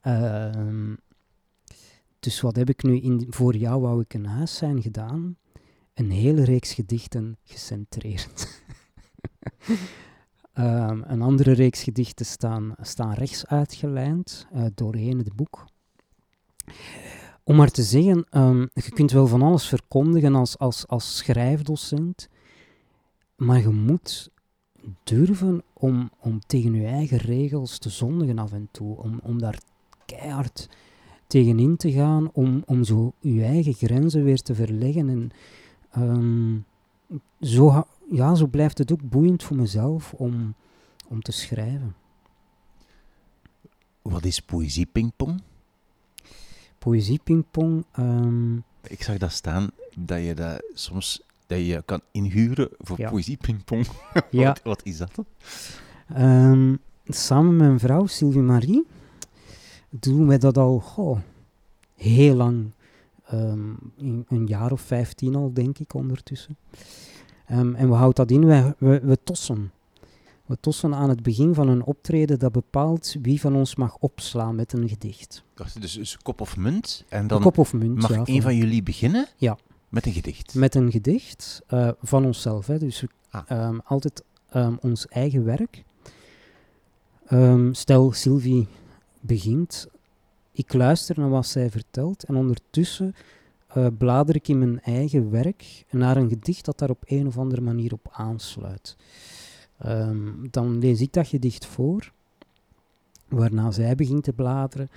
Ehm, 0.00 0.94
dus 2.18 2.40
wat 2.40 2.56
heb 2.56 2.68
ik 2.68 2.82
nu 2.82 3.00
in, 3.00 3.26
voor 3.28 3.56
jou 3.56 3.80
wou 3.80 4.00
ik 4.00 4.14
een 4.14 4.26
huis 4.26 4.56
zijn 4.56 4.82
gedaan? 4.82 5.36
Een 5.94 6.10
hele 6.10 6.44
reeks 6.44 6.72
gedichten 6.72 7.36
gecentreerd. 7.44 8.62
um, 10.54 11.04
een 11.12 11.22
andere 11.22 11.52
reeks 11.52 11.82
gedichten 11.82 12.26
staan, 12.26 12.74
staan 12.80 13.12
rechts 13.12 13.46
uitgelijnd 13.46 14.46
uh, 14.54 14.64
doorheen 14.74 15.18
het 15.18 15.36
boek. 15.36 15.64
Om 17.44 17.56
maar 17.56 17.70
te 17.70 17.82
zeggen, 17.82 18.26
um, 18.30 18.68
je 18.72 18.90
kunt 18.90 19.12
wel 19.12 19.26
van 19.26 19.42
alles 19.42 19.68
verkondigen 19.68 20.34
als, 20.34 20.58
als, 20.58 20.86
als 20.86 21.16
schrijfdocent, 21.16 22.28
maar 23.36 23.60
je 23.60 23.68
moet 23.68 24.30
durven 25.04 25.62
om, 25.72 26.10
om 26.20 26.40
tegen 26.46 26.74
je 26.74 26.86
eigen 26.86 27.18
regels 27.18 27.78
te 27.78 27.90
zondigen 27.90 28.38
af 28.38 28.52
en 28.52 28.68
toe, 28.70 28.96
om, 28.96 29.20
om 29.22 29.38
daar 29.38 29.58
keihard 30.06 30.68
tegenin 31.26 31.76
te 31.76 31.92
gaan, 31.92 32.30
om, 32.32 32.62
om 32.66 32.84
zo 32.84 33.12
je 33.20 33.44
eigen 33.44 33.72
grenzen 33.72 34.24
weer 34.24 34.40
te 34.40 34.54
verleggen. 34.54 35.08
En 35.08 35.30
um, 36.02 36.64
zo, 37.40 37.84
ja, 38.10 38.34
zo 38.34 38.46
blijft 38.46 38.78
het 38.78 38.92
ook 38.92 39.08
boeiend 39.08 39.42
voor 39.42 39.56
mezelf 39.56 40.12
om, 40.12 40.54
om 41.08 41.22
te 41.22 41.32
schrijven. 41.32 41.94
Wat 44.02 44.24
is 44.24 44.40
poëzie 44.40 44.86
pingpong? 44.86 45.42
Poëzie 46.78 47.20
pingpong. 47.24 47.84
Um, 47.98 48.64
ik 48.82 49.02
zag 49.02 49.18
dat 49.18 49.32
staan, 49.32 49.70
dat 49.96 50.24
je 50.24 50.34
dat 50.34 50.62
soms 50.74 51.22
dat 51.46 51.58
je 51.58 51.82
kan 51.84 52.00
inhuren 52.10 52.68
voor 52.78 53.00
ja. 53.00 53.10
poëzie 53.10 53.36
pingpong. 53.36 53.86
ja. 54.30 54.46
wat, 54.46 54.60
wat, 54.62 54.80
is 54.84 54.96
dat? 54.96 55.10
Um, 56.18 56.78
samen 57.04 57.56
met 57.56 57.66
mijn 57.66 57.78
vrouw 57.78 58.06
Sylvie 58.06 58.40
Marie 58.40 58.86
doen 59.90 60.26
wij 60.26 60.38
dat 60.38 60.58
al 60.58 60.78
goh, 60.78 61.18
heel 61.94 62.34
lang. 62.34 62.70
Um, 63.32 63.78
een 64.28 64.46
jaar 64.46 64.72
of 64.72 64.80
vijftien 64.80 65.34
al, 65.34 65.52
denk 65.52 65.78
ik, 65.78 65.94
ondertussen. 65.94 66.56
Um, 67.50 67.74
en 67.74 67.88
we 67.88 67.94
houden 67.94 68.26
dat 68.26 68.30
in, 68.30 68.46
we, 68.46 68.74
we, 68.78 69.00
we, 69.00 69.18
tossen. 69.24 69.72
We 70.46 70.56
tossen 70.60 70.94
aan 70.94 71.08
het 71.08 71.22
begin 71.22 71.54
van 71.54 71.68
een 71.68 71.84
optreden 71.84 72.38
dat 72.38 72.52
bepaalt 72.52 73.16
wie 73.22 73.40
van 73.40 73.54
ons 73.54 73.74
mag 73.74 73.96
opslaan 73.96 74.54
met 74.54 74.72
een 74.72 74.88
gedicht. 74.88 75.42
Dus, 75.78 75.92
dus 75.92 76.18
kop 76.22 76.40
of 76.40 76.56
munt? 76.56 77.04
En 77.08 77.26
dan 77.26 77.42
kop 77.42 77.58
of 77.58 77.72
munt, 77.72 78.00
mag 78.00 78.10
ja, 78.10 78.22
een 78.24 78.42
van 78.42 78.56
jullie 78.56 78.82
beginnen? 78.82 79.26
Ja. 79.36 79.58
Met 79.88 80.06
een 80.06 80.12
gedicht? 80.12 80.54
Met 80.54 80.74
een 80.74 80.90
gedicht 80.90 81.62
uh, 81.68 81.90
van 82.02 82.24
onszelf. 82.24 82.66
Hè. 82.66 82.78
Dus 82.78 83.04
ah. 83.30 83.68
um, 83.68 83.80
altijd 83.84 84.22
um, 84.54 84.78
ons 84.80 85.06
eigen 85.06 85.44
werk. 85.44 85.84
Um, 87.30 87.74
stel, 87.74 88.12
Sylvie 88.12 88.66
begint. 89.20 89.86
Ik 90.52 90.72
luister 90.72 91.18
naar 91.18 91.30
wat 91.30 91.46
zij 91.46 91.70
vertelt 91.70 92.24
en 92.24 92.36
ondertussen 92.36 93.14
uh, 93.76 93.86
blader 93.98 94.34
ik 94.34 94.48
in 94.48 94.58
mijn 94.58 94.80
eigen 94.80 95.30
werk 95.30 95.84
naar 95.90 96.16
een 96.16 96.28
gedicht 96.28 96.64
dat 96.64 96.78
daar 96.78 96.90
op 96.90 97.02
een 97.06 97.26
of 97.26 97.38
andere 97.38 97.60
manier 97.60 97.92
op 97.92 98.08
aansluit. 98.10 98.96
dan 100.50 100.78
lees 100.78 101.00
ik 101.00 101.12
dat 101.12 101.26
gedicht 101.26 101.66
voor, 101.66 102.12
waarna 103.28 103.70
zij 103.70 103.94
begint 103.94 104.24
te 104.24 104.32
bladeren, 104.32 104.88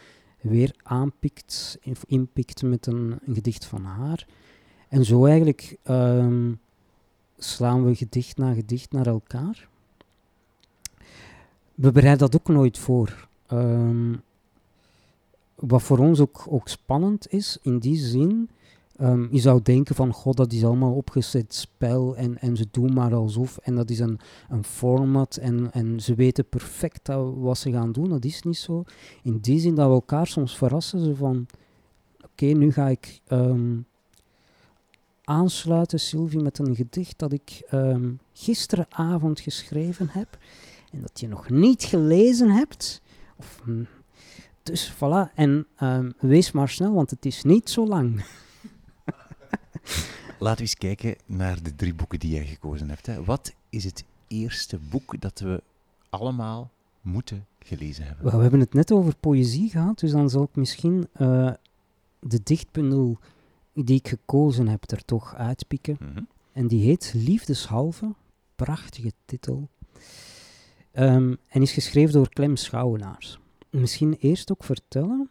weer 0.41 0.75
aanpikt, 0.83 1.79
inpikt 2.07 2.63
met 2.63 2.85
een, 2.85 3.19
gedicht 3.33 3.65
van 3.65 3.83
haar. 3.83 4.27
En 4.87 5.05
zo 5.05 5.25
eigenlijk 5.25 5.77
um, 5.89 6.59
slaan 7.37 7.85
we 7.85 7.95
gedicht 7.95 8.37
na 8.37 8.53
gedicht 8.53 8.91
naar 8.91 9.07
elkaar. 9.07 9.67
We 11.75 11.91
bereiden 11.91 12.29
dat 12.29 12.41
ook 12.41 12.47
nooit 12.47 12.77
voor. 12.77 13.27
Um, 13.51 14.21
wat 15.55 15.81
voor 15.81 15.97
ons 15.97 16.19
ook, 16.19 16.45
ook 16.49 16.67
spannend 16.67 17.31
is, 17.31 17.57
in 17.61 17.79
die 17.79 17.97
zin, 17.97 18.49
um, 19.01 19.27
je 19.31 19.39
zou 19.39 19.61
denken 19.61 19.95
van, 19.95 20.13
god, 20.13 20.37
dat 20.37 20.53
is 20.53 20.63
allemaal 20.63 20.93
opgezet 20.93 21.53
spel 21.53 22.15
en, 22.15 22.37
en 22.37 22.57
ze 22.57 22.67
doen 22.71 22.93
maar 22.93 23.13
alsof 23.13 23.57
en 23.57 23.75
dat 23.75 23.89
is 23.89 23.99
een, 23.99 24.19
een 24.49 24.63
format 24.63 25.35
en, 25.35 25.71
en 25.71 25.99
ze 25.99 26.15
weten 26.15 26.49
perfect 26.49 27.07
wat 27.35 27.57
ze 27.57 27.71
gaan 27.71 27.91
doen. 27.91 28.09
Dat 28.09 28.25
is 28.25 28.41
niet 28.41 28.57
zo. 28.57 28.83
In 29.23 29.37
die 29.37 29.59
zin 29.59 29.75
dat 29.75 29.87
we 29.87 29.93
elkaar 29.93 30.27
soms 30.27 30.57
verrassen, 30.57 31.17
van, 31.17 31.45
oké, 32.23 32.45
nu 32.45 32.71
ga 32.71 32.87
ik 32.87 33.19
um, 33.27 33.85
aansluiten, 35.23 35.99
Sylvie, 35.99 36.41
met 36.41 36.59
een 36.59 36.75
gedicht 36.75 37.19
dat 37.19 37.33
ik 37.33 37.67
um, 37.73 38.19
gisteravond 38.33 39.39
geschreven 39.39 40.09
heb 40.11 40.37
en 40.91 41.01
dat 41.01 41.19
je 41.19 41.27
nog 41.27 41.49
niet 41.49 41.83
gelezen 41.83 42.49
hebt. 42.49 43.01
Hm, 43.63 43.83
dus 44.63 44.93
voilà, 44.93 45.33
en 45.35 45.67
wees 46.19 46.51
maar 46.51 46.69
snel, 46.69 46.93
want 46.93 47.09
het 47.09 47.25
is 47.25 47.43
niet 47.43 47.69
zo 47.69 47.87
lang. 47.87 48.21
Laten 50.39 50.57
we 50.57 50.61
eens 50.61 50.75
kijken 50.75 51.15
naar 51.25 51.63
de 51.63 51.75
drie 51.75 51.93
boeken 51.93 52.19
die 52.19 52.31
jij 52.31 52.45
gekozen 52.45 52.89
hebt. 52.89 53.05
Hè. 53.05 53.23
Wat 53.23 53.53
is 53.69 53.83
het 53.83 54.03
eerste 54.27 54.79
boek 54.89 55.21
dat 55.21 55.39
we 55.39 55.63
allemaal 56.09 56.71
moeten 57.01 57.45
gelezen 57.59 58.05
hebben? 58.05 58.35
We 58.35 58.41
hebben 58.41 58.59
het 58.59 58.73
net 58.73 58.91
over 58.91 59.15
poëzie 59.15 59.69
gehad, 59.69 59.99
dus 59.99 60.11
dan 60.11 60.29
zal 60.29 60.43
ik 60.43 60.55
misschien 60.55 61.07
uh, 61.17 61.51
de 62.19 62.39
dichtbundel 62.43 63.19
die 63.73 63.97
ik 63.97 64.07
gekozen 64.07 64.67
heb 64.67 64.91
er 64.91 65.05
toch 65.05 65.35
uitpikken. 65.35 65.97
Mhm. 65.99 66.23
En 66.51 66.67
die 66.67 66.83
heet 66.83 67.13
Liefdeshalve, 67.15 68.13
prachtige 68.55 69.11
titel. 69.25 69.69
Um, 70.93 71.37
en 71.47 71.61
is 71.61 71.71
geschreven 71.71 72.13
door 72.13 72.29
Clem 72.29 72.55
Schouwenaars. 72.55 73.39
Misschien 73.69 74.17
eerst 74.19 74.51
ook 74.51 74.63
vertellen 74.63 75.29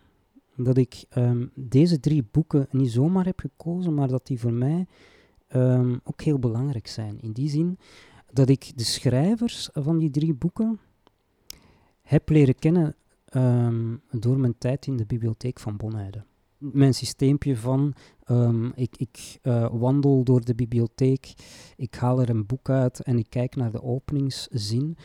dat 0.59 0.77
ik 0.77 1.05
um, 1.17 1.51
deze 1.55 2.01
drie 2.01 2.29
boeken 2.31 2.67
niet 2.71 2.91
zomaar 2.91 3.25
heb 3.25 3.41
gekozen, 3.41 3.95
maar 3.95 4.09
dat 4.09 4.27
die 4.27 4.41
voor 4.41 4.53
mij 4.53 4.87
um, 5.55 6.01
ook 6.05 6.23
heel 6.23 6.39
belangrijk 6.39 6.87
zijn. 6.87 7.21
In 7.21 7.33
die 7.33 7.49
zin 7.49 7.79
dat 8.33 8.49
ik 8.49 8.73
de 8.75 8.85
schrijvers 8.85 9.69
van 9.73 9.99
die 9.99 10.11
drie 10.11 10.35
boeken 10.35 10.81
heb 12.03 12.29
leren 12.29 12.55
kennen 12.55 12.97
door 14.11 14.39
mijn 14.39 14.59
tijd 14.59 14.87
in 14.87 14.97
de 14.97 15.07
bibliotheek 15.07 15.61
van 15.61 15.77
Bonheide 15.77 16.25
mijn 16.59 16.95
systeempje 16.95 17.57
van 17.57 17.95
ik, 18.75 18.97
ik 18.97 19.39
uh, 19.43 19.69
wandel 19.73 20.25
door 20.25 20.45
de 20.45 20.55
bibliotheek, 20.55 21.35
ik 21.77 21.95
haal 21.95 22.21
er 22.21 22.31
een 22.31 22.47
boek 22.47 22.71
uit 22.71 23.03
en 23.03 23.19
ik 23.19 23.27
kijk 23.29 23.57
naar 23.57 23.71
de 23.71 23.83
openingszin. 23.83 24.97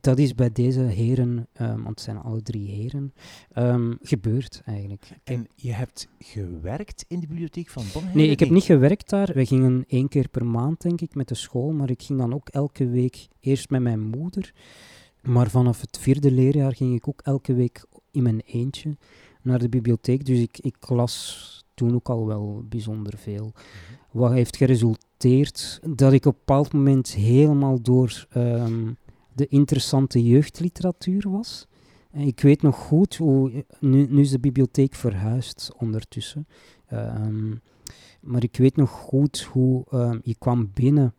Dat 0.00 0.18
is 0.18 0.34
bij 0.34 0.52
deze 0.52 0.80
heren, 0.80 1.48
um, 1.60 1.74
want 1.74 1.88
het 1.88 2.00
zijn 2.00 2.16
alle 2.16 2.42
drie 2.42 2.68
heren, 2.68 3.12
um, 3.54 3.98
gebeurd 4.02 4.62
eigenlijk. 4.64 5.08
En 5.24 5.46
je 5.54 5.72
hebt 5.72 6.08
gewerkt 6.18 7.04
in 7.08 7.20
de 7.20 7.26
bibliotheek 7.26 7.68
van 7.68 7.84
Bonn? 7.92 8.06
Nee, 8.14 8.28
ik 8.28 8.40
heb 8.40 8.50
niet 8.50 8.64
gewerkt 8.64 9.08
daar. 9.08 9.30
We 9.34 9.46
gingen 9.46 9.84
één 9.88 10.08
keer 10.08 10.28
per 10.28 10.46
maand, 10.46 10.80
denk 10.80 11.00
ik, 11.00 11.14
met 11.14 11.28
de 11.28 11.34
school. 11.34 11.72
Maar 11.72 11.90
ik 11.90 12.02
ging 12.02 12.18
dan 12.18 12.34
ook 12.34 12.48
elke 12.48 12.88
week 12.88 13.28
eerst 13.40 13.70
met 13.70 13.82
mijn 13.82 14.00
moeder. 14.00 14.52
Maar 15.22 15.50
vanaf 15.50 15.80
het 15.80 15.98
vierde 15.98 16.30
leerjaar 16.30 16.74
ging 16.74 16.94
ik 16.94 17.08
ook 17.08 17.20
elke 17.24 17.54
week 17.54 17.86
in 18.10 18.22
mijn 18.22 18.40
eentje 18.40 18.96
naar 19.42 19.58
de 19.58 19.68
bibliotheek. 19.68 20.24
Dus 20.24 20.38
ik, 20.38 20.58
ik 20.58 20.88
las 20.88 21.64
toen 21.74 21.94
ook 21.94 22.08
al 22.08 22.26
wel 22.26 22.64
bijzonder 22.68 23.18
veel. 23.18 23.44
Mhm. 23.44 24.18
Wat 24.18 24.32
heeft 24.32 24.56
geresulteerd 24.56 25.80
dat 25.96 26.12
ik 26.12 26.26
op 26.26 26.32
een 26.32 26.38
bepaald 26.38 26.72
moment 26.72 27.12
helemaal 27.12 27.82
door 27.82 28.26
um, 28.36 28.96
de 29.34 29.46
interessante 29.46 30.24
jeugdliteratuur 30.24 31.30
was. 31.30 31.66
ik 32.12 32.40
weet 32.40 32.62
nog 32.62 32.76
goed 32.76 33.16
hoe. 33.16 33.64
Nu, 33.80 34.06
nu 34.10 34.20
is 34.20 34.30
de 34.30 34.38
bibliotheek 34.38 34.94
verhuisd 34.94 35.72
ondertussen. 35.78 36.46
Ehm, 36.86 37.54
maar 38.20 38.42
ik 38.42 38.56
weet 38.56 38.76
nog 38.76 38.90
goed 38.90 39.40
hoe 39.40 39.84
um, 39.94 40.20
je 40.22 40.34
kwam 40.38 40.70
binnen 40.74 41.14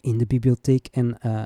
in 0.00 0.18
de 0.18 0.26
bibliotheek 0.26 0.86
en 0.86 1.18
uh, 1.26 1.42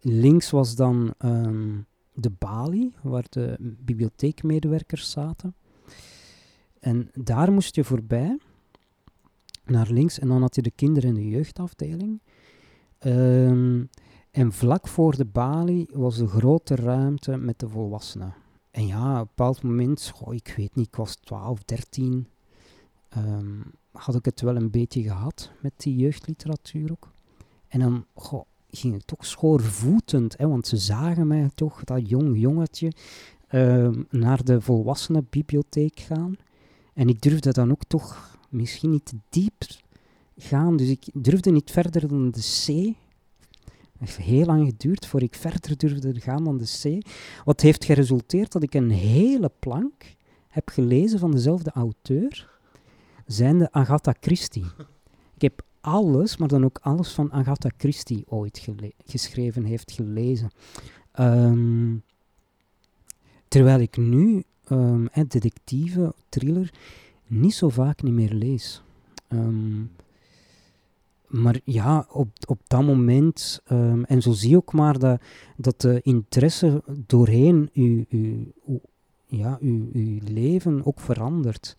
links 0.00 0.50
was 0.50 0.74
dan 0.74 1.14
um, 1.18 1.86
de 2.14 2.30
balie, 2.30 2.94
waar 3.02 3.26
de 3.28 3.56
bibliotheekmedewerkers 3.60 5.10
zaten. 5.10 5.54
En 6.80 7.10
daar 7.14 7.52
moest 7.52 7.74
je 7.74 7.84
voorbij, 7.84 8.38
naar 9.64 9.90
links, 9.90 10.18
en 10.18 10.28
dan 10.28 10.40
had 10.40 10.54
je 10.54 10.62
de 10.62 10.70
kinder- 10.70 11.04
en 11.04 11.14
de 11.14 11.28
jeugdafdeling. 11.28 12.20
Um, 13.06 13.88
en 14.30 14.52
vlak 14.52 14.88
voor 14.88 15.16
de 15.16 15.24
balie 15.24 15.88
was 15.92 16.16
de 16.16 16.26
grote 16.26 16.74
ruimte 16.74 17.36
met 17.36 17.58
de 17.58 17.68
volwassenen. 17.68 18.34
En 18.70 18.86
ja, 18.86 19.12
op 19.12 19.18
een 19.18 19.26
bepaald 19.26 19.62
moment, 19.62 20.12
goh, 20.14 20.34
ik 20.34 20.54
weet 20.56 20.74
niet, 20.74 20.86
ik 20.86 20.96
was 20.96 21.14
12, 21.14 21.64
13, 21.64 22.26
um, 23.16 23.62
had 23.92 24.14
ik 24.14 24.24
het 24.24 24.40
wel 24.40 24.56
een 24.56 24.70
beetje 24.70 25.02
gehad 25.02 25.50
met 25.60 25.72
die 25.76 25.96
jeugdliteratuur 25.96 26.90
ook. 26.90 27.10
En 27.68 27.80
dan 27.80 28.04
goh, 28.14 28.44
ging 28.70 28.94
ik 28.94 29.02
toch 29.04 29.26
schoorvoetend, 29.26 30.38
hè, 30.38 30.48
want 30.48 30.66
ze 30.66 30.76
zagen 30.76 31.26
mij 31.26 31.50
toch, 31.54 31.84
dat 31.84 32.08
jong 32.08 32.38
jongetje, 32.38 32.92
um, 33.52 34.06
naar 34.10 34.44
de 34.44 34.60
volwassenenbibliotheek 34.60 36.00
gaan. 36.00 36.36
En 36.94 37.08
ik 37.08 37.20
durfde 37.20 37.52
dan 37.52 37.70
ook 37.70 37.84
toch 37.84 38.38
misschien 38.48 38.90
niet 38.90 39.12
diep 39.28 39.62
gaan, 40.36 40.76
dus 40.76 40.88
ik 40.88 41.08
durfde 41.12 41.50
niet 41.50 41.70
verder 41.70 42.08
dan 42.08 42.30
de 42.30 42.40
C 42.40 42.96
heeft 44.00 44.16
heel 44.16 44.44
lang 44.44 44.66
geduurd 44.66 45.06
voor 45.06 45.22
ik 45.22 45.34
verder 45.34 45.76
durfde 45.76 46.20
gaan 46.20 46.44
dan 46.44 46.58
de 46.58 46.98
C. 47.00 47.06
Wat 47.44 47.60
heeft 47.60 47.84
geresulteerd 47.84 48.52
dat 48.52 48.62
ik 48.62 48.74
een 48.74 48.90
hele 48.90 49.50
plank 49.58 50.14
heb 50.48 50.68
gelezen 50.68 51.18
van 51.18 51.30
dezelfde 51.30 51.70
auteur, 51.70 52.48
zijnde 53.26 53.72
Agatha 53.72 54.14
Christie. 54.20 54.64
Ik 55.34 55.42
heb 55.42 55.62
alles, 55.80 56.36
maar 56.36 56.48
dan 56.48 56.64
ook 56.64 56.78
alles 56.82 57.12
van 57.12 57.32
Agatha 57.32 57.70
Christie 57.76 58.24
ooit 58.28 58.66
geschreven 59.06 59.64
heeft 59.64 59.92
gelezen. 59.92 60.50
Um, 61.20 62.02
terwijl 63.48 63.80
ik 63.80 63.96
nu 63.96 64.44
um, 64.68 65.08
detectieve, 65.12 66.14
thriller, 66.28 66.72
niet 67.26 67.54
zo 67.54 67.68
vaak 67.68 68.02
niet 68.02 68.14
meer 68.14 68.32
lees. 68.32 68.82
Um, 69.28 69.90
maar 71.30 71.60
ja, 71.64 72.06
op, 72.08 72.28
op 72.46 72.60
dat 72.66 72.82
moment, 72.82 73.60
um, 73.72 74.04
en 74.04 74.22
zo 74.22 74.32
zie 74.32 74.50
je 74.50 74.56
ook 74.56 74.72
maar 74.72 74.98
dat, 74.98 75.20
dat 75.56 75.80
de 75.80 76.00
interesse 76.02 76.82
doorheen 77.06 77.70
uw, 77.72 78.04
uw, 78.08 78.52
ja, 79.26 79.58
uw, 79.60 79.88
uw 79.92 80.18
leven 80.24 80.86
ook 80.86 81.00
verandert. 81.00 81.76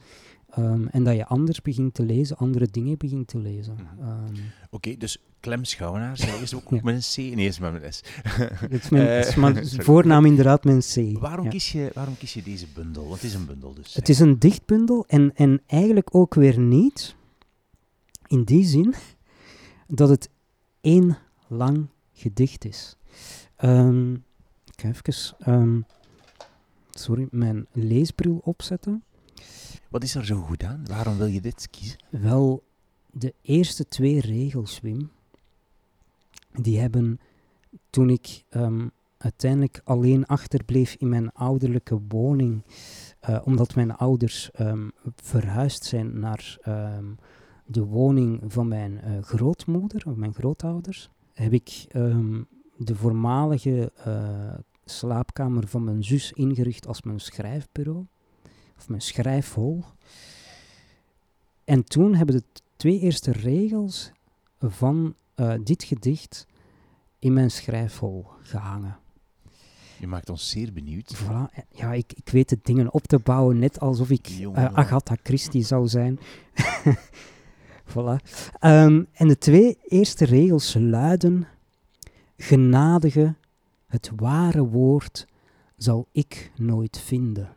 Um, 0.57 0.87
en 0.87 1.03
dat 1.03 1.15
je 1.15 1.25
anders 1.25 1.61
begint 1.61 1.93
te 1.93 2.03
lezen, 2.03 2.37
andere 2.37 2.67
dingen 2.71 2.97
begint 2.97 3.27
te 3.27 3.37
lezen. 3.37 3.77
Um, 3.79 4.25
Oké, 4.25 4.39
okay, 4.69 4.97
dus 4.97 5.17
Clem 5.39 5.65
Schouwenaar, 5.65 6.17
zij 6.17 6.41
is 6.41 6.53
ook 6.53 6.69
ja. 6.69 6.79
met 6.83 6.95
een 6.95 7.31
C? 7.31 7.35
Nee, 7.35 7.47
is 7.47 7.59
met 7.59 7.83
een 7.83 7.93
S. 7.93 8.01
het 8.69 8.83
is 8.83 8.89
mijn, 8.89 9.25
uh, 9.25 9.35
mijn 9.35 9.83
voornaam 9.83 10.25
inderdaad 10.25 10.63
met 10.63 10.95
een 10.95 11.13
C. 11.15 11.19
Waarom, 11.19 11.45
ja. 11.45 11.51
kies 11.51 11.71
je, 11.71 11.91
waarom 11.93 12.17
kies 12.17 12.33
je 12.33 12.43
deze 12.43 12.65
bundel? 12.73 13.01
Want 13.03 13.15
het 13.15 13.23
is 13.23 13.33
een 13.33 13.45
bundel 13.45 13.73
dus. 13.73 13.93
Het 13.93 14.09
is 14.09 14.19
een 14.19 14.39
dichtbundel 14.39 15.05
en, 15.07 15.31
en 15.35 15.61
eigenlijk 15.67 16.15
ook 16.15 16.33
weer 16.33 16.59
niet, 16.59 17.15
in 18.27 18.43
die 18.43 18.65
zin 18.65 18.93
dat 19.93 20.09
het 20.09 20.29
één 20.81 21.17
lang 21.47 21.87
gedicht 22.13 22.65
is. 22.65 22.95
Um, 23.63 24.13
ik 24.65 24.81
ga 24.81 24.87
even, 24.87 25.35
um, 25.47 25.85
sorry, 26.89 27.27
mijn 27.31 27.67
leesbril 27.71 28.41
opzetten. 28.43 29.03
Wat 29.89 30.03
is 30.03 30.15
er 30.15 30.25
zo 30.25 30.41
goed 30.41 30.63
aan? 30.63 30.85
Waarom 30.85 31.17
wil 31.17 31.25
je 31.25 31.41
dit 31.41 31.67
kiezen? 31.69 31.97
Wel, 32.09 32.63
de 33.11 33.33
eerste 33.41 33.87
twee 33.87 34.19
regels, 34.19 34.79
Wim, 34.79 35.11
die 36.51 36.79
hebben 36.79 37.19
toen 37.89 38.09
ik 38.09 38.43
um, 38.49 38.91
uiteindelijk 39.17 39.81
alleen 39.83 40.25
achterbleef 40.25 40.95
in 40.95 41.09
mijn 41.09 41.31
ouderlijke 41.31 42.01
woning, 42.07 42.63
uh, 43.29 43.41
omdat 43.43 43.75
mijn 43.75 43.95
ouders 43.95 44.49
um, 44.59 44.91
verhuisd 45.15 45.83
zijn 45.83 46.19
naar 46.19 46.57
um, 46.67 47.17
de 47.71 47.83
woning 47.83 48.41
van 48.47 48.67
mijn 48.67 48.91
uh, 49.05 49.21
grootmoeder, 49.21 50.03
of 50.07 50.15
mijn 50.15 50.33
grootouders, 50.33 51.09
heb 51.33 51.53
ik 51.53 51.85
um, 51.95 52.47
de 52.77 52.95
voormalige 52.95 53.91
uh, 54.07 54.53
slaapkamer 54.85 55.67
van 55.67 55.83
mijn 55.83 56.03
zus 56.03 56.31
ingericht 56.31 56.87
als 56.87 57.01
mijn 57.01 57.19
schrijfbureau, 57.19 58.05
of 58.77 58.89
mijn 58.89 59.01
schrijfhol. 59.01 59.83
En 61.63 61.83
toen 61.83 62.15
hebben 62.15 62.35
de 62.35 62.61
twee 62.75 62.99
eerste 62.99 63.31
regels 63.31 64.11
van 64.59 65.15
uh, 65.35 65.53
dit 65.63 65.83
gedicht 65.83 66.47
in 67.19 67.33
mijn 67.33 67.51
schrijfhol 67.51 68.27
gehangen. 68.41 68.99
Je 69.99 70.07
maakt 70.07 70.29
ons 70.29 70.49
zeer 70.49 70.73
benieuwd. 70.73 71.15
Voilà. 71.15 71.67
Ja, 71.69 71.93
ik, 71.93 72.13
ik 72.13 72.29
weet 72.29 72.49
de 72.49 72.59
dingen 72.63 72.93
op 72.93 73.03
te 73.03 73.19
bouwen, 73.19 73.59
net 73.59 73.79
alsof 73.79 74.09
ik 74.09 74.29
uh, 74.29 74.65
Agatha 74.73 75.15
Christie 75.23 75.63
zou 75.63 75.87
zijn. 75.87 76.19
Voilà. 77.91 78.15
Um, 78.65 79.07
en 79.13 79.27
de 79.27 79.37
twee 79.37 79.77
eerste 79.87 80.25
regels 80.25 80.75
luiden: 80.79 81.47
Genadige, 82.37 83.35
het 83.87 84.11
ware 84.15 84.65
woord 84.65 85.27
zal 85.77 86.07
ik 86.11 86.51
nooit 86.55 86.99
vinden. 86.99 87.49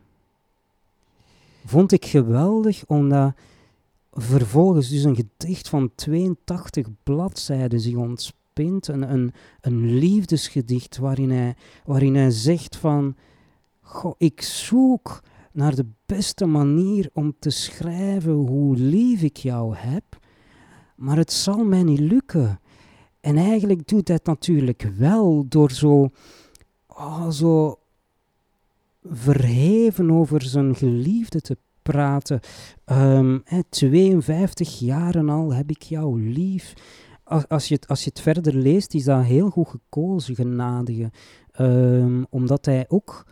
Vond 1.65 1.91
ik 1.91 2.05
geweldig, 2.05 2.85
omdat 2.85 3.33
vervolgens 4.11 4.89
dus 4.89 5.03
een 5.03 5.15
gedicht 5.15 5.69
van 5.69 5.91
82 5.95 6.87
bladzijden 7.03 7.79
zich 7.79 7.95
ontspint. 7.95 8.87
Een, 8.87 9.11
een, 9.11 9.33
een 9.61 9.97
liefdesgedicht 9.97 10.97
waarin 10.97 11.31
hij, 11.31 11.55
waarin 11.85 12.15
hij 12.15 12.31
zegt 12.31 12.75
van... 12.75 13.15
Goh, 13.81 14.15
ik 14.17 14.41
zoek 14.41 15.21
naar 15.51 15.75
de 15.75 15.85
beste 16.05 16.45
manier 16.45 17.09
om 17.13 17.35
te 17.39 17.49
schrijven 17.49 18.33
hoe 18.33 18.75
lief 18.75 19.21
ik 19.21 19.37
jou 19.37 19.75
heb 19.75 20.03
maar 20.95 21.17
het 21.17 21.33
zal 21.33 21.63
mij 21.63 21.83
niet 21.83 21.99
lukken. 21.99 22.59
En 23.19 23.37
eigenlijk 23.37 23.87
doet 23.87 24.07
het 24.07 24.25
natuurlijk 24.25 24.89
wel 24.97 25.45
door 25.47 25.71
zo, 25.71 26.09
oh, 26.87 27.29
zo 27.29 27.79
verheven 29.03 30.11
over 30.11 30.41
zijn 30.41 30.75
geliefde 30.75 31.41
te 31.41 31.57
praten. 31.81 32.39
Um, 32.85 33.41
hè, 33.43 33.59
52 33.69 34.79
jaren 34.79 35.29
al 35.29 35.53
heb 35.53 35.69
ik 35.69 35.81
jou 35.81 36.21
lief. 36.21 36.73
Als, 37.23 37.47
als, 37.47 37.67
je 37.67 37.75
het, 37.75 37.87
als 37.87 38.03
je 38.03 38.09
het 38.09 38.21
verder 38.21 38.55
leest, 38.55 38.93
is 38.93 39.03
dat 39.03 39.23
heel 39.23 39.49
goed 39.49 39.67
gekozen, 39.67 40.35
genadige. 40.35 41.11
Um, 41.59 42.25
omdat 42.29 42.65
hij 42.65 42.85
ook 42.87 43.25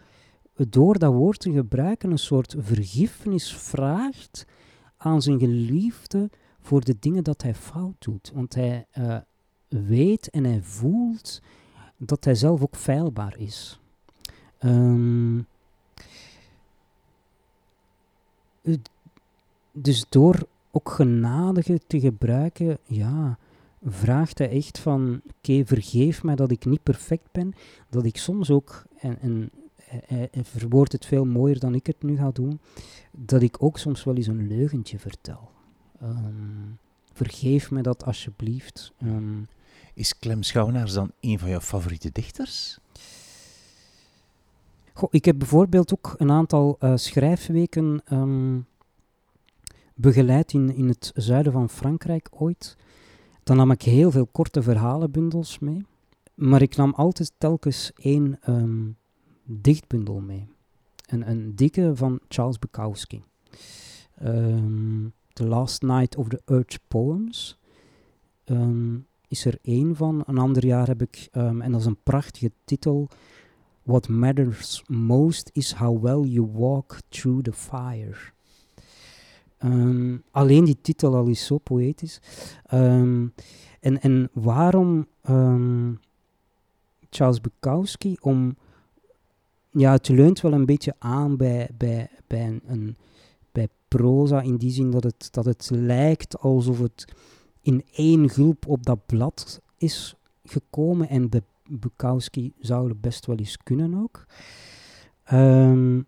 door 0.70 1.00
dat 1.00 1.14
woord 1.14 1.40
te 1.40 1.52
gebruiken 1.52 2.12
een 2.12 2.18
soort 2.18 2.56
vergiffenis 2.58 3.56
vraagt 3.56 4.46
aan 4.98 5.22
zijn 5.22 5.40
geliefde 5.40 6.30
voor 6.64 6.84
de 6.84 6.96
dingen 7.00 7.24
dat 7.24 7.42
hij 7.42 7.56
fout 7.56 7.96
doet. 8.00 8.32
Want 8.34 8.56
hij 8.56 8.86
uh, 8.98 9.18
weet 9.68 10.30
en 10.30 10.44
hij 10.44 10.62
voelt 10.62 11.42
dat 11.98 12.26
hij 12.26 12.36
zelf 12.36 12.62
ook 12.62 12.76
feilbaar 12.76 13.38
is. 13.38 13.80
Um, 14.60 15.48
dus 19.72 20.06
door 20.10 20.48
ook 20.72 20.90
genadige 20.90 21.80
te 21.88 22.00
gebruiken, 22.00 22.78
ja, 22.86 23.38
vraagt 23.86 24.38
hij 24.38 24.50
echt 24.50 24.80
van, 24.80 25.22
oké, 25.38 25.66
vergeef 25.66 26.24
mij 26.24 26.36
dat 26.36 26.52
ik 26.52 26.66
niet 26.66 26.84
perfect 26.84 27.32
ben, 27.32 27.54
dat 27.90 28.06
ik 28.06 28.18
soms 28.18 28.50
ook, 28.50 28.84
en, 29.00 29.20
en 29.20 29.50
hij 30.06 30.30
verwoordt 30.44 30.92
het 30.92 31.06
veel 31.06 31.26
mooier 31.26 31.60
dan 31.60 31.76
ik 31.76 31.88
het 31.88 32.04
nu 32.04 32.18
ga 32.18 32.32
doen, 32.32 32.60
dat 33.12 33.42
ik 33.42 33.64
ook 33.64 33.78
soms 33.78 34.04
wel 34.04 34.16
eens 34.16 34.28
een 34.28 34.48
leugentje 34.48 35.00
vertel. 35.00 35.53
Um, 36.04 36.78
vergeef 37.14 37.72
me 37.72 37.82
dat 37.82 38.06
alsjeblieft. 38.06 38.92
Um, 39.04 39.48
is 39.94 40.20
Clem 40.20 40.44
Schouwenaars 40.44 40.94
dan 40.94 41.12
een 41.20 41.40
van 41.40 41.50
jouw 41.50 41.60
favoriete 41.60 42.10
dichters? 42.12 42.78
Goh, 44.94 45.10
ik 45.12 45.26
heb 45.26 45.38
bijvoorbeeld 45.38 45.94
ook 45.94 46.16
een 46.18 46.32
aantal 46.32 46.78
uh, 46.80 46.96
schrijfweken 46.96 48.02
um, 48.12 48.66
begeleid 49.96 50.54
in, 50.54 50.76
in 50.76 50.88
het 50.88 51.12
zuiden 51.16 51.52
van 51.52 51.70
Frankrijk 51.70 52.30
ooit. 52.32 52.78
Dan 53.44 53.58
nam 53.58 53.72
ik 53.72 53.82
heel 53.82 54.12
veel 54.12 54.26
korte 54.26 54.62
verhalenbundels 54.62 55.60
mee. 55.60 55.86
Maar 56.34 56.62
ik 56.62 56.76
nam 56.76 56.94
altijd 56.94 57.34
telkens 57.38 57.92
één 57.96 58.40
um, 58.50 58.98
dichtbundel 59.44 60.20
mee. 60.20 60.48
Een, 61.06 61.30
een 61.30 61.56
dikke 61.56 61.96
van 61.96 62.20
Charles 62.28 62.60
Bukowski. 62.60 63.24
Um, 64.24 65.14
The 65.34 65.48
Last 65.48 65.82
Night 65.82 66.16
of 66.16 66.28
the 66.28 66.42
Earth 66.46 66.80
Poems. 66.88 67.58
Um, 68.46 69.08
is 69.28 69.46
er 69.46 69.58
één 69.62 69.96
van. 69.96 70.24
Een 70.26 70.38
ander 70.38 70.66
jaar 70.66 70.88
heb 70.88 71.02
ik, 71.02 71.28
um, 71.32 71.62
en 71.62 71.72
dat 71.72 71.80
is 71.80 71.86
een 71.86 72.04
prachtige 72.04 72.52
titel, 72.66 73.10
What 73.84 74.08
matters 74.08 74.84
most 74.88 75.50
is 75.54 75.74
how 75.74 76.04
well 76.04 76.22
you 76.22 76.48
walk 76.54 77.00
through 77.10 77.44
the 77.44 77.54
fire. 77.54 78.16
Ehm, 79.58 80.18
alleen 80.32 80.64
die 80.64 80.78
titel 80.82 81.16
al 81.16 81.26
is 81.26 81.46
zo 81.46 81.58
poëtisch. 81.58 82.22
En, 82.64 84.02
en 84.02 84.30
waarom 84.34 85.08
Charles 87.10 87.42
Bukowski? 87.42 88.18
Om, 88.22 88.56
ja, 89.70 89.92
het 89.92 90.08
leunt 90.08 90.42
wel 90.42 90.54
een 90.54 90.66
beetje 90.66 90.96
aan 91.00 91.38
bij, 91.38 91.70
bij, 91.78 92.10
bij, 92.28 92.62
een, 92.66 92.96
proza 93.98 94.42
in 94.42 94.58
die 94.58 94.72
zin 94.72 94.92
dat 94.92 95.04
het, 95.04 95.28
dat 95.32 95.46
het 95.46 95.70
lijkt 95.74 96.40
alsof 96.40 96.80
het 96.80 97.06
in 97.62 97.84
één 97.92 98.30
groep 98.30 98.68
op 98.68 98.86
dat 98.86 99.06
blad 99.06 99.62
is 99.78 100.16
gekomen. 100.46 101.10
En 101.10 101.30
bij 101.30 101.42
Bukowski 101.68 102.54
zou 102.60 102.90
het 102.90 103.02
best 103.02 103.26
wel 103.26 103.38
eens 103.38 103.58
kunnen 103.58 103.94
ook. 104.04 104.26
Um, 105.32 106.06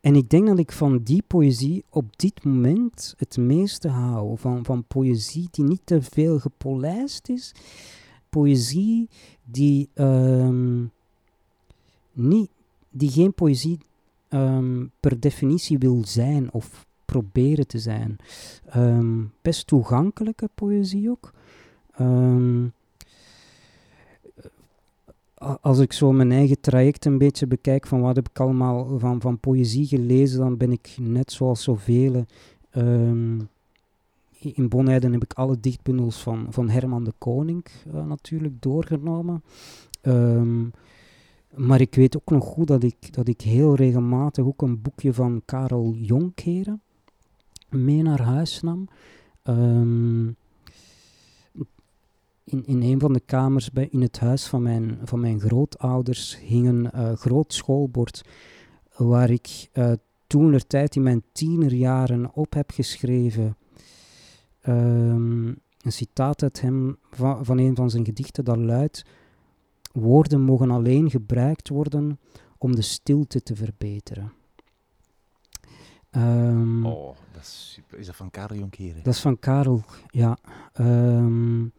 en 0.00 0.14
ik 0.14 0.28
denk 0.28 0.46
dat 0.46 0.58
ik 0.58 0.72
van 0.72 0.98
die 1.02 1.22
poëzie 1.26 1.84
op 1.88 2.18
dit 2.18 2.44
moment 2.44 3.14
het 3.16 3.36
meeste 3.36 3.88
hou. 3.88 4.38
Van, 4.38 4.64
van 4.64 4.84
poëzie 4.84 5.48
die 5.50 5.64
niet 5.64 5.80
te 5.84 6.02
veel 6.02 6.38
gepolijst 6.38 7.28
is. 7.28 7.54
Poëzie 8.28 9.08
die, 9.44 9.88
um, 9.94 10.90
niet, 12.12 12.50
die 12.90 13.10
geen 13.10 13.34
poëzie 13.34 13.78
um, 14.34 14.90
per 15.00 15.20
definitie 15.20 15.78
wil 15.78 16.02
zijn 16.04 16.52
of 16.52 16.86
proberen 17.04 17.66
te 17.66 17.78
zijn. 17.78 18.16
Um, 18.76 19.32
best 19.42 19.66
toegankelijke 19.66 20.48
poëzie 20.54 21.10
ook. 21.10 21.32
Um, 22.00 22.72
als 25.60 25.78
ik 25.78 25.92
zo 25.92 26.12
mijn 26.12 26.32
eigen 26.32 26.60
traject 26.60 27.04
een 27.04 27.18
beetje 27.18 27.46
bekijk 27.46 27.86
van 27.86 28.00
wat 28.00 28.16
heb 28.16 28.28
ik 28.28 28.40
allemaal 28.40 28.98
van, 28.98 29.20
van 29.20 29.38
poëzie 29.38 29.86
gelezen, 29.86 30.38
dan 30.38 30.56
ben 30.56 30.72
ik 30.72 30.96
net 31.00 31.32
zoals 31.32 31.62
zoveel. 31.62 32.26
Um, 32.76 33.48
in 34.38 34.68
Bonheiden 34.68 35.12
heb 35.12 35.24
ik 35.24 35.32
alle 35.32 35.60
dichtbundels 35.60 36.22
van, 36.22 36.46
van 36.50 36.68
Herman 36.68 37.04
de 37.04 37.12
Koning 37.18 37.64
uh, 37.94 38.06
natuurlijk 38.06 38.62
doorgenomen. 38.62 39.42
Um, 40.02 40.72
maar 41.54 41.80
ik 41.80 41.94
weet 41.94 42.16
ook 42.16 42.30
nog 42.30 42.44
goed 42.44 42.66
dat 42.66 42.82
ik, 42.82 43.12
dat 43.12 43.28
ik 43.28 43.40
heel 43.40 43.74
regelmatig 43.74 44.44
ook 44.44 44.62
een 44.62 44.82
boekje 44.82 45.12
van 45.12 45.42
Karel 45.44 45.94
Jonkeren 45.94 46.82
mee 47.68 48.02
naar 48.02 48.20
huis 48.20 48.60
nam. 48.60 48.88
Um, 49.44 50.36
in, 52.44 52.64
in 52.66 52.82
een 52.82 53.00
van 53.00 53.12
de 53.12 53.20
kamers 53.20 53.70
bij, 53.70 53.88
in 53.90 54.00
het 54.00 54.18
huis 54.18 54.46
van 54.46 54.62
mijn, 54.62 54.98
van 55.04 55.20
mijn 55.20 55.40
grootouders 55.40 56.38
hing 56.38 56.66
een 56.66 56.88
uh, 56.94 57.12
groot 57.12 57.52
schoolbord 57.52 58.24
waar 58.96 59.30
ik 59.30 59.68
uh, 59.74 59.92
toen 60.26 60.52
er 60.52 60.66
tijd 60.66 60.96
in 60.96 61.02
mijn 61.02 61.22
tienerjaren 61.32 62.34
op 62.34 62.54
heb 62.54 62.70
geschreven. 62.70 63.56
Um, 64.68 65.46
een 65.80 65.92
citaat 65.92 66.42
uit 66.42 66.60
hem 66.60 66.96
van, 67.10 67.44
van 67.44 67.58
een 67.58 67.76
van 67.76 67.90
zijn 67.90 68.04
gedichten 68.04 68.44
dat 68.44 68.56
luidt: 68.56 69.04
Woorden 69.92 70.40
mogen 70.40 70.70
alleen 70.70 71.10
gebruikt 71.10 71.68
worden 71.68 72.18
om 72.58 72.76
de 72.76 72.82
stilte 72.82 73.42
te 73.42 73.56
verbeteren. 73.56 74.32
Um, 76.16 76.86
oh, 76.86 77.16
dat 77.32 77.42
is 77.42 77.72
super. 77.72 77.98
Is 77.98 78.06
dat 78.06 78.16
van 78.16 78.30
Karel 78.30 78.56
Jonkeren? 78.56 79.02
Dat 79.02 79.14
is 79.14 79.20
van 79.20 79.38
Karel, 79.38 79.82
ja. 80.10 80.38
Um, 80.80 81.72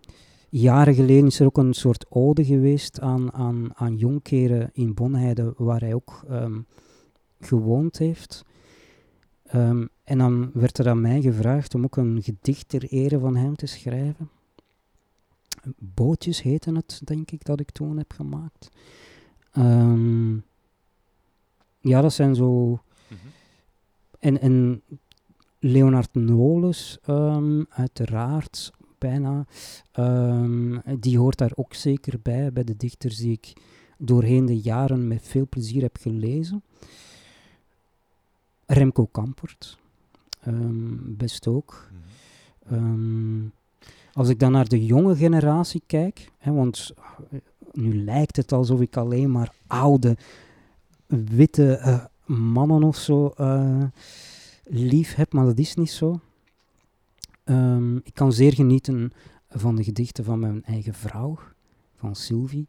Jaren 0.49 0.93
geleden 0.93 1.25
is 1.25 1.39
er 1.39 1.45
ook 1.45 1.57
een 1.57 1.73
soort 1.73 2.05
ode 2.09 2.45
geweest 2.45 2.99
aan, 2.99 3.33
aan, 3.33 3.75
aan 3.75 3.95
Jonkeren 3.95 4.69
in 4.73 4.93
Bonheide, 4.93 5.53
waar 5.57 5.79
hij 5.79 5.93
ook 5.93 6.23
um, 6.29 6.65
gewoond 7.39 7.97
heeft. 7.97 8.45
En 10.03 10.17
dan 10.17 10.51
werd 10.53 10.77
er 10.77 10.89
aan 10.89 11.01
mij 11.01 11.21
gevraagd 11.21 11.75
om 11.75 11.83
ook 11.83 11.97
een 11.97 12.21
gedicht 12.23 12.69
ter 12.69 12.83
ere 12.83 13.19
van 13.19 13.35
hem 13.35 13.55
te 13.55 13.65
schrijven. 13.65 14.29
Bootjes 15.77 16.41
heette 16.41 16.71
het, 16.71 17.01
denk 17.03 17.31
ik, 17.31 17.45
dat 17.45 17.59
ik 17.59 17.71
toen 17.71 17.97
heb 17.97 18.13
gemaakt. 18.13 18.69
Um, 19.57 20.43
ja, 21.79 22.01
dat 22.01 22.13
zijn 22.13 22.35
zo. 22.35 22.69
Mm 22.69 22.79
-hmm. 23.07 23.31
En, 24.19 24.41
en 24.41 24.81
Leonard 25.59 26.13
Nolens, 26.13 26.99
uiteraard, 27.69 28.71
bijna. 28.97 29.45
Um, 29.99 30.81
die 30.99 31.17
hoort 31.17 31.37
daar 31.37 31.51
ook 31.55 31.73
zeker 31.73 32.19
bij, 32.21 32.53
bij 32.53 32.63
de 32.63 32.77
dichters 32.77 33.17
die 33.17 33.31
ik 33.31 33.53
doorheen 33.97 34.45
de 34.45 34.59
jaren 34.59 35.07
met 35.07 35.27
veel 35.27 35.47
plezier 35.49 35.81
heb 35.81 35.97
gelezen. 35.97 36.63
Remco 38.65 39.05
Kampert, 39.05 39.77
best 41.01 41.47
ook. 41.47 41.89
Um, 42.71 43.53
als 44.13 44.29
ik 44.29 44.39
dan 44.39 44.51
naar 44.51 44.67
de 44.67 44.85
jonge 44.85 45.15
generatie 45.15 45.83
kijk, 45.85 46.31
hè, 46.37 46.51
want 46.51 46.93
eh, 47.31 47.39
nu 47.71 48.03
lijkt 48.03 48.35
het 48.35 48.51
alsof 48.51 48.81
ik 48.81 48.97
alleen 48.97 49.31
maar 49.31 49.53
oude, 49.67 50.17
witte 51.07 51.79
uh, 51.85 52.05
mannen 52.37 52.83
of 52.83 52.97
zo 52.97 53.33
uh, 53.37 53.83
lief 54.63 55.15
heb, 55.15 55.33
maar 55.33 55.45
dat 55.45 55.57
is 55.57 55.75
niet 55.75 55.91
zo. 55.91 56.19
Um, 57.45 57.97
ik 58.03 58.13
kan 58.13 58.33
zeer 58.33 58.53
genieten 58.53 59.11
van 59.49 59.75
de 59.75 59.83
gedichten 59.83 60.23
van 60.23 60.39
mijn 60.39 60.63
eigen 60.63 60.93
vrouw, 60.93 61.39
van 61.95 62.15
Sylvie. 62.15 62.67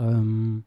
Um, 0.00 0.64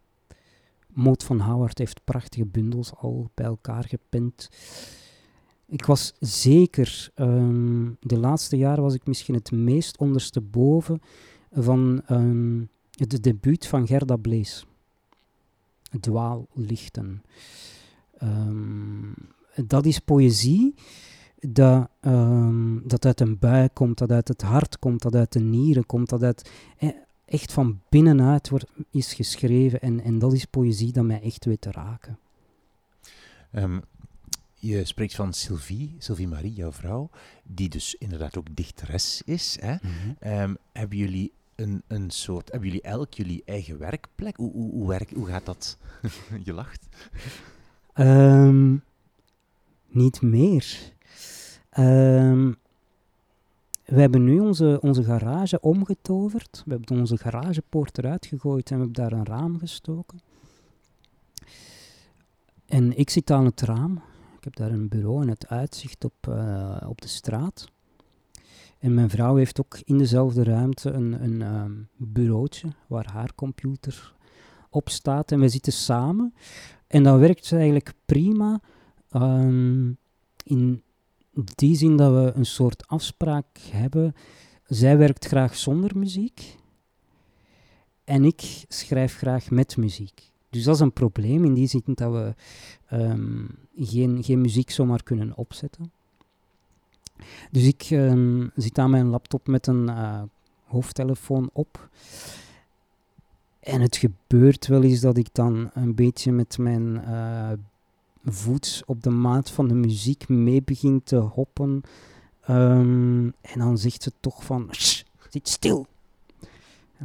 Moot 0.94 1.24
van 1.24 1.40
Howard 1.40 1.78
heeft 1.78 2.04
prachtige 2.04 2.46
bundels 2.46 2.96
al 2.96 3.32
bij 3.34 3.46
elkaar 3.46 3.84
gepint. 3.84 4.50
Ik 5.72 5.86
was 5.86 6.14
zeker, 6.20 7.10
um, 7.16 7.98
de 8.00 8.20
laatste 8.20 8.58
jaren 8.58 8.84
was 8.84 8.94
ik 8.94 9.06
misschien 9.08 9.36
het 9.36 9.52
meest 9.52 9.98
ondersteboven 9.98 11.02
van 11.52 12.02
um, 12.10 12.70
het 12.92 13.24
debuut 13.24 13.68
van 13.68 13.88
Gerda 13.88 14.16
Blees. 14.16 14.66
Dwaallichten. 16.00 17.24
Um, 18.24 19.14
dat 19.66 19.86
is 19.86 20.00
poëzie 20.00 20.74
dat, 21.40 21.90
dat 22.84 23.06
uit 23.06 23.20
een 23.20 23.40
buik 23.40 23.74
komt, 23.74 23.98
dat 23.98 24.12
uit 24.12 24.28
het 24.28 24.42
hart 24.42 24.80
komt, 24.80 25.02
dat 25.02 25.16
uit 25.16 25.32
de 25.32 25.40
nieren 25.40 25.86
komt, 25.86 26.10
dat 26.10 26.24
uit, 26.24 26.52
eh, 26.78 26.90
echt 27.26 27.54
van 27.54 27.80
binnenuit 27.90 28.50
wordt, 28.50 28.66
is 28.90 29.14
geschreven. 29.14 29.82
En, 29.82 30.04
en 30.04 30.20
dat 30.20 30.34
is 30.34 30.46
poëzie 30.46 30.92
dat 30.92 31.06
mij 31.06 31.22
echt 31.22 31.46
weet 31.46 31.62
te 31.62 31.72
raken. 31.72 32.18
Je 34.64 34.86
spreekt 34.86 35.16
van 35.16 35.34
Sylvie, 35.34 35.96
Sylvie 35.98 36.28
Marie, 36.28 36.54
jouw 36.54 36.72
vrouw, 36.72 37.10
die 37.44 37.70
dus 37.70 37.96
inderdaad 37.96 38.38
ook 38.38 38.56
dichteres 38.56 39.22
is. 39.26 39.58
Hè? 39.60 39.72
Mm 39.72 39.80
-hmm. 39.82 40.40
um, 40.40 40.58
hebben 40.72 40.98
jullie 40.98 41.32
een, 41.56 41.84
een 41.88 42.10
soort, 42.10 42.52
hebben 42.52 42.68
jullie 42.70 42.84
elk 42.84 43.14
jullie 43.14 43.42
eigen 43.46 43.78
werkplek? 43.78 44.36
Hoe, 44.36 44.52
hoe, 44.52 44.72
hoe, 44.72 44.88
werk, 44.88 45.10
hoe 45.10 45.28
gaat 45.28 45.46
dat? 45.46 45.78
je 46.44 46.54
lacht. 46.54 46.88
Um, 47.96 48.84
niet 49.88 50.22
meer. 50.22 50.94
Um, 51.78 52.58
we 53.86 54.00
hebben 54.00 54.24
nu 54.24 54.40
onze, 54.40 54.80
onze 54.82 55.04
garage 55.04 55.60
omgetoverd. 55.60 56.64
We 56.66 56.72
hebben 56.72 57.00
onze 57.00 57.18
garagepoort 57.18 57.98
eruit 57.98 58.26
gegooid 58.26 58.72
en 58.72 58.78
we 58.78 58.84
hebben 58.84 59.04
daar 59.04 59.20
een 59.20 59.26
raam 59.26 59.60
gestoken. 59.60 60.20
En 62.66 62.98
ik 62.98 63.10
zit 63.10 63.32
aan 63.32 63.46
het 63.46 63.62
raam. 63.62 64.02
Ik 64.42 64.48
heb 64.48 64.56
daar 64.56 64.72
een 64.72 64.88
bureau 64.88 65.22
en 65.22 65.30
het 65.30 65.48
uitzicht 65.48 66.06
op, 66.06 66.28
uh, 66.30 66.82
op 66.88 67.02
de 67.02 67.08
straat. 67.08 67.68
En 68.80 68.94
mijn 68.94 69.10
vrouw 69.10 69.36
heeft 69.36 69.60
ook 69.60 69.80
in 69.84 69.98
dezelfde 69.98 70.44
ruimte 70.44 70.92
een, 70.92 71.24
een 71.24 71.42
um, 71.42 71.88
bureautje 71.98 72.68
waar 72.88 73.12
haar 73.12 73.36
computer 73.36 74.16
op 74.70 74.90
staat. 74.90 75.32
En 75.32 75.40
we 75.40 75.50
zitten 75.50 75.74
samen. 75.74 76.34
En 76.88 77.04
dat 77.04 77.20
werkt 77.20 77.52
eigenlijk 77.52 77.94
prima. 78.06 78.62
Um, 79.16 79.98
in, 80.44 80.84
die 81.56 81.76
zin 81.76 81.98
dat 81.98 82.12
we 82.14 82.32
een 82.36 82.46
soort 82.46 82.88
afspraak 82.88 83.58
hebben. 83.72 84.14
Zij 84.64 84.98
werkt 84.98 85.26
graag 85.26 85.56
zonder 85.56 85.98
muziek 85.98 86.58
en 88.04 88.26
ik 88.26 88.64
schrijf 88.68 89.18
graag 89.18 89.50
met 89.50 89.78
muziek. 89.78 90.31
Dus 90.52 90.64
dat 90.64 90.76
is 90.76 90.82
een 90.82 90.94
probleem 90.94 91.46
in 91.46 91.54
die 91.54 91.68
zin 91.68 91.82
dat 91.86 92.12
we 92.12 92.34
um, 92.98 93.50
geen, 93.76 94.24
geen 94.24 94.42
muziek 94.42 94.70
zomaar 94.70 95.04
kunnen 95.04 95.38
opzetten. 95.38 95.92
Dus 97.52 97.64
ik 97.64 97.90
um, 97.92 98.52
zit 98.56 98.78
aan 98.78 98.90
mijn 98.90 99.08
laptop 99.08 99.48
met 99.48 99.68
een 99.68 99.84
uh, 99.84 100.22
hoofdtelefoon 100.64 101.50
op. 101.54 101.90
En 103.60 103.82
het 103.82 103.98
gebeurt 103.98 104.68
wel 104.68 104.84
eens 104.84 105.00
dat 105.00 105.18
ik 105.18 105.28
dan 105.32 105.70
een 105.74 105.96
beetje 105.96 106.32
met 106.32 106.58
mijn 106.58 106.96
uh, 106.96 107.52
voet 108.24 108.84
op 108.86 109.04
de 109.04 109.10
maat 109.10 109.52
van 109.52 109.68
de 109.68 109.74
muziek 109.74 110.30
mee 110.30 110.62
begint 110.64 111.06
te 111.06 111.18
hoppen. 111.18 111.82
Um, 112.50 113.34
en 113.42 113.60
dan 113.60 113.78
zegt 113.78 114.04
ze 114.04 114.12
toch 114.20 114.46
van, 114.46 114.68
zit 115.30 115.50
stil. 115.50 115.88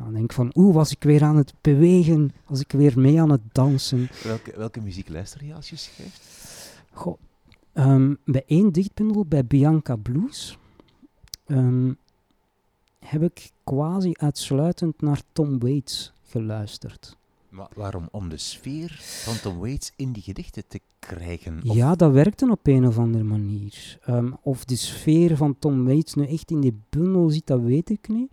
Dan 0.04 0.12
denk 0.12 0.24
ik 0.24 0.32
van, 0.32 0.50
oeh, 0.54 0.74
was 0.74 0.90
ik 0.90 1.02
weer 1.02 1.22
aan 1.22 1.36
het 1.36 1.54
bewegen, 1.60 2.32
was 2.46 2.60
ik 2.60 2.72
weer 2.72 2.98
mee 2.98 3.20
aan 3.20 3.30
het 3.30 3.40
dansen. 3.52 4.08
Welke, 4.22 4.52
welke 4.56 4.80
muziek 4.80 5.08
luister 5.08 5.44
je 5.44 5.54
als 5.54 5.70
je 5.70 5.76
schrijft? 5.76 6.20
Goh, 6.92 7.18
ehm, 7.72 8.14
bij 8.24 8.42
één 8.46 8.72
dichtbundel, 8.72 9.26
bij 9.26 9.44
Bianca 9.44 9.96
Blues, 9.96 10.58
ehm, 11.46 11.92
heb 12.98 13.22
ik 13.22 13.50
quasi 13.64 14.10
uitsluitend 14.12 15.00
naar 15.00 15.20
Tom 15.32 15.58
Waits 15.58 16.12
geluisterd. 16.22 17.16
Maar 17.48 17.68
waarom? 17.74 18.08
Om 18.10 18.28
de 18.28 18.38
sfeer 18.38 18.98
van 19.00 19.40
Tom 19.40 19.58
Waits 19.58 19.92
in 19.96 20.12
die 20.12 20.22
gedichten 20.22 20.62
te 20.68 20.80
krijgen? 20.98 21.60
Ja, 21.62 21.94
dat 21.94 22.12
werkte 22.12 22.50
op 22.50 22.66
een 22.66 22.86
of 22.86 22.98
andere 22.98 23.24
manier. 23.24 23.98
Ehm, 24.02 24.32
of 24.42 24.64
de 24.64 24.76
sfeer 24.76 25.36
van 25.36 25.58
Tom 25.58 25.84
Waits 25.84 26.14
nu 26.14 26.26
echt 26.26 26.50
in 26.50 26.60
die 26.60 26.80
bundel 26.88 27.30
zit, 27.30 27.46
dat 27.46 27.60
weet 27.60 27.90
ik 27.90 28.08
niet. 28.08 28.30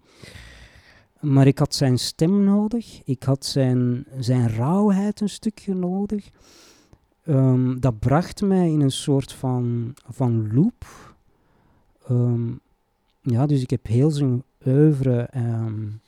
Maar 1.24 1.48
ik 1.48 1.60
had 1.60 1.76
zijn 1.76 2.00
stem 2.00 2.44
nodig. 2.44 3.02
Ik 3.04 3.24
had 3.24 3.46
zijn, 3.46 4.06
zijn 4.20 4.50
rauwheid 4.50 5.22
een 5.22 5.30
stukje 5.30 5.74
nodig. 5.74 6.30
Ehm, 7.24 7.80
dat 7.80 8.00
bracht 8.00 8.42
mij 8.42 8.72
in 8.72 8.82
een 8.82 8.92
soort 8.92 9.34
van, 9.34 9.94
van 10.08 10.54
loop. 10.54 10.86
Ehm, 12.08 12.52
ja, 13.22 13.46
dus 13.46 13.62
ik 13.62 13.70
heb 13.70 13.88
heel 13.88 14.12
zijn 14.12 14.44
oeuvre 14.68 15.30
um, 15.36 16.02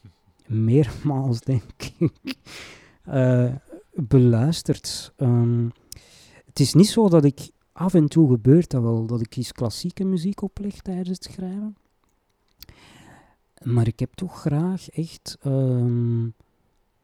meermaals, 0.48 1.40
denk 1.40 1.64
ik, 1.78 2.14
uh, 3.10 3.54
beluisterd. 4.14 5.14
het 6.46 6.60
is 6.60 6.74
niet 6.74 6.90
zo 6.90 7.10
dat 7.10 7.24
ik 7.24 7.50
af 7.72 7.94
en 7.94 8.08
toe 8.08 8.30
gebeurt 8.30 8.70
dat 8.70 8.82
wel, 8.82 9.06
dat 9.06 9.22
ik 9.22 9.36
eens 9.36 9.52
klassieke 9.52 10.04
muziek 10.04 10.42
opleg 10.42 10.82
tijdens 10.82 11.10
het 11.10 11.24
schrijven. 11.24 11.76
Maar 13.66 13.88
ik 13.88 14.00
heb 14.00 14.14
toch 14.14 14.40
graag 14.40 14.90
echt 14.90 15.38
um, 15.46 16.34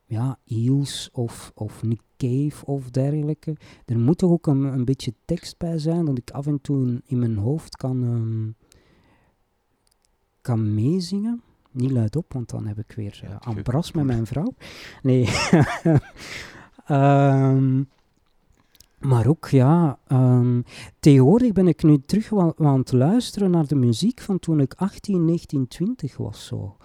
ja, 0.06 0.40
Eels 0.46 1.10
of, 1.12 1.52
of 1.56 1.84
Nick 1.84 2.02
Cave 2.18 2.66
of 2.66 2.90
dergelijke. 2.90 3.56
Er 3.86 4.00
moet 4.00 4.18
toch 4.18 4.32
ook 4.32 4.48
een, 4.48 4.64
een 4.64 4.86
beetje 4.86 5.14
tekst 5.26 5.58
bij 5.58 5.78
zijn, 5.78 6.06
dat 6.06 6.18
ik 6.18 6.32
af 6.32 6.48
en 6.48 6.62
toe 6.62 7.02
in, 7.06 7.20
mijn 7.20 7.38
hoofd 7.38 7.76
kan, 7.76 8.04
um, 8.04 8.56
kan 10.42 10.74
meezingen. 10.74 11.42
Niet 11.72 11.92
luidop, 11.92 12.34
want 12.34 12.50
dan 12.50 12.68
heb 12.68 12.78
ik 12.78 12.92
weer 12.92 13.22
uh, 13.24 13.36
ambras 13.40 13.92
met 13.92 14.06
mijn 14.06 14.26
vrouw. 14.26 14.54
Nee. 15.02 15.30
um, 16.90 17.90
Maar 19.02 19.28
ook, 19.28 19.48
ja, 19.48 20.00
um, 20.12 20.64
tegenwoordig 21.00 21.52
ben 21.52 21.68
ik 21.68 21.84
nu 21.84 22.02
terug 22.02 22.30
wel, 22.30 22.54
aan 22.58 22.80
het 22.80 22.92
luisteren 22.92 23.52
naar 23.52 23.68
de 23.68 23.76
muziek 23.76 24.22
van 24.22 24.40
toen 24.40 24.60
ik 24.60 24.74
18, 24.74 25.26
19, 25.26 25.68
20 25.68 26.18
was. 26.18 26.46
Zo. 26.46 26.78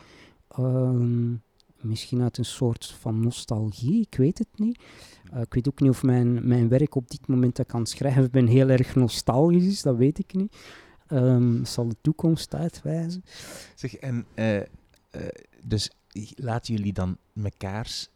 Um, 0.59 1.43
misschien 1.81 2.23
uit 2.23 2.39
een 2.39 2.45
soort 2.45 2.97
van 3.01 3.21
nostalgie, 3.21 4.01
ik 4.01 4.17
weet 4.17 4.39
het 4.39 4.49
niet. 4.55 4.81
Uh, 5.35 5.41
ik 5.41 5.55
weet 5.55 5.69
ook 5.69 5.81
niet 5.81 5.91
of 5.91 6.03
mijn, 6.03 6.49
mijn 6.49 6.69
werk 6.69 6.95
op 6.95 7.11
dit 7.11 7.27
moment 7.27 7.57
dat 7.57 7.67
kan 7.67 7.87
schrijven 7.87 8.31
ben 8.31 8.47
heel 8.47 8.69
erg 8.69 8.95
nostalgisch 8.95 9.67
is, 9.67 9.83
dat 9.83 9.97
weet 9.97 10.19
ik 10.19 10.35
niet. 10.35 10.57
Um, 11.09 11.65
zal 11.65 11.89
de 11.89 11.97
toekomst 12.01 12.55
uitwijzen. 12.55 13.25
Zeg, 13.75 13.95
en 13.97 14.27
uh, 14.35 14.57
uh, 14.57 14.63
dus 15.63 15.91
laten 16.35 16.75
jullie 16.75 16.93
dan 16.93 17.17
mekaars 17.33 18.11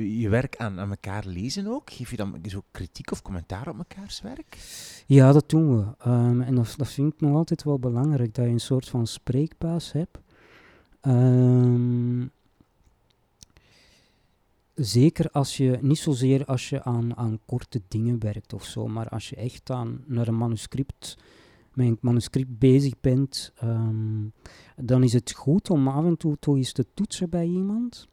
je 0.00 0.28
werk 0.28 0.56
aan, 0.56 0.80
aan 0.80 0.90
elkaar 0.90 1.26
lezen 1.26 1.66
ook? 1.66 1.92
Geef 1.92 2.10
je 2.10 2.16
dan 2.16 2.38
zo 2.46 2.62
kritiek 2.70 3.10
of 3.10 3.22
commentaar 3.22 3.68
op 3.68 3.76
mekaars 3.76 4.20
werk? 4.20 4.58
Ja, 5.06 5.32
dat 5.32 5.50
doen 5.50 5.76
we. 5.76 6.10
Um, 6.10 6.40
en 6.40 6.54
dat, 6.54 6.74
dat 6.76 6.88
vind 6.88 7.12
ik 7.12 7.20
nog 7.20 7.36
altijd 7.36 7.62
wel 7.64 7.78
belangrijk, 7.78 8.34
dat 8.34 8.44
je 8.44 8.50
een 8.50 8.60
soort 8.60 8.88
van 8.88 9.06
spreekbuis 9.06 9.92
hebt. 9.92 10.18
Um, 11.02 12.30
zeker 14.74 15.30
als 15.30 15.56
je, 15.56 15.78
niet 15.80 15.98
zozeer 15.98 16.44
als 16.44 16.68
je 16.68 16.82
aan, 16.82 17.16
aan 17.16 17.38
korte 17.44 17.82
dingen 17.88 18.18
werkt 18.18 18.52
of 18.52 18.64
zo, 18.64 18.86
maar 18.86 19.08
als 19.08 19.28
je 19.28 19.36
echt 19.36 19.70
aan, 19.70 20.04
naar 20.06 20.28
een 20.28 20.38
manuscript, 20.38 21.18
met 21.72 21.86
een 21.86 21.98
manuscript 22.00 22.58
bezig 22.58 23.00
bent, 23.00 23.52
um, 23.62 24.32
dan 24.76 25.02
is 25.02 25.12
het 25.12 25.32
goed 25.32 25.70
om 25.70 25.88
af 25.88 26.04
en 26.04 26.16
toe 26.16 26.36
toch 26.38 26.56
eens 26.56 26.72
te 26.72 26.86
toetsen 26.94 27.30
bij 27.30 27.46
iemand 27.46 28.08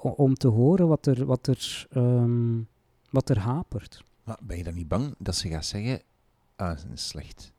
om 0.00 0.34
te 0.34 0.48
horen 0.48 0.88
wat 0.88 1.06
er, 1.06 1.24
wat 1.24 1.46
er, 1.46 1.86
um, 1.96 2.68
wat 3.10 3.28
er 3.28 3.38
hapert. 3.38 4.04
Maar 4.24 4.38
ben 4.42 4.56
je 4.56 4.64
dan 4.64 4.74
niet 4.74 4.88
bang 4.88 5.14
dat 5.18 5.36
ze 5.36 5.48
gaat 5.48 5.64
zeggen, 5.64 6.00
ah, 6.56 6.68
dat 6.68 6.86
is 6.94 7.08
slecht? 7.08 7.52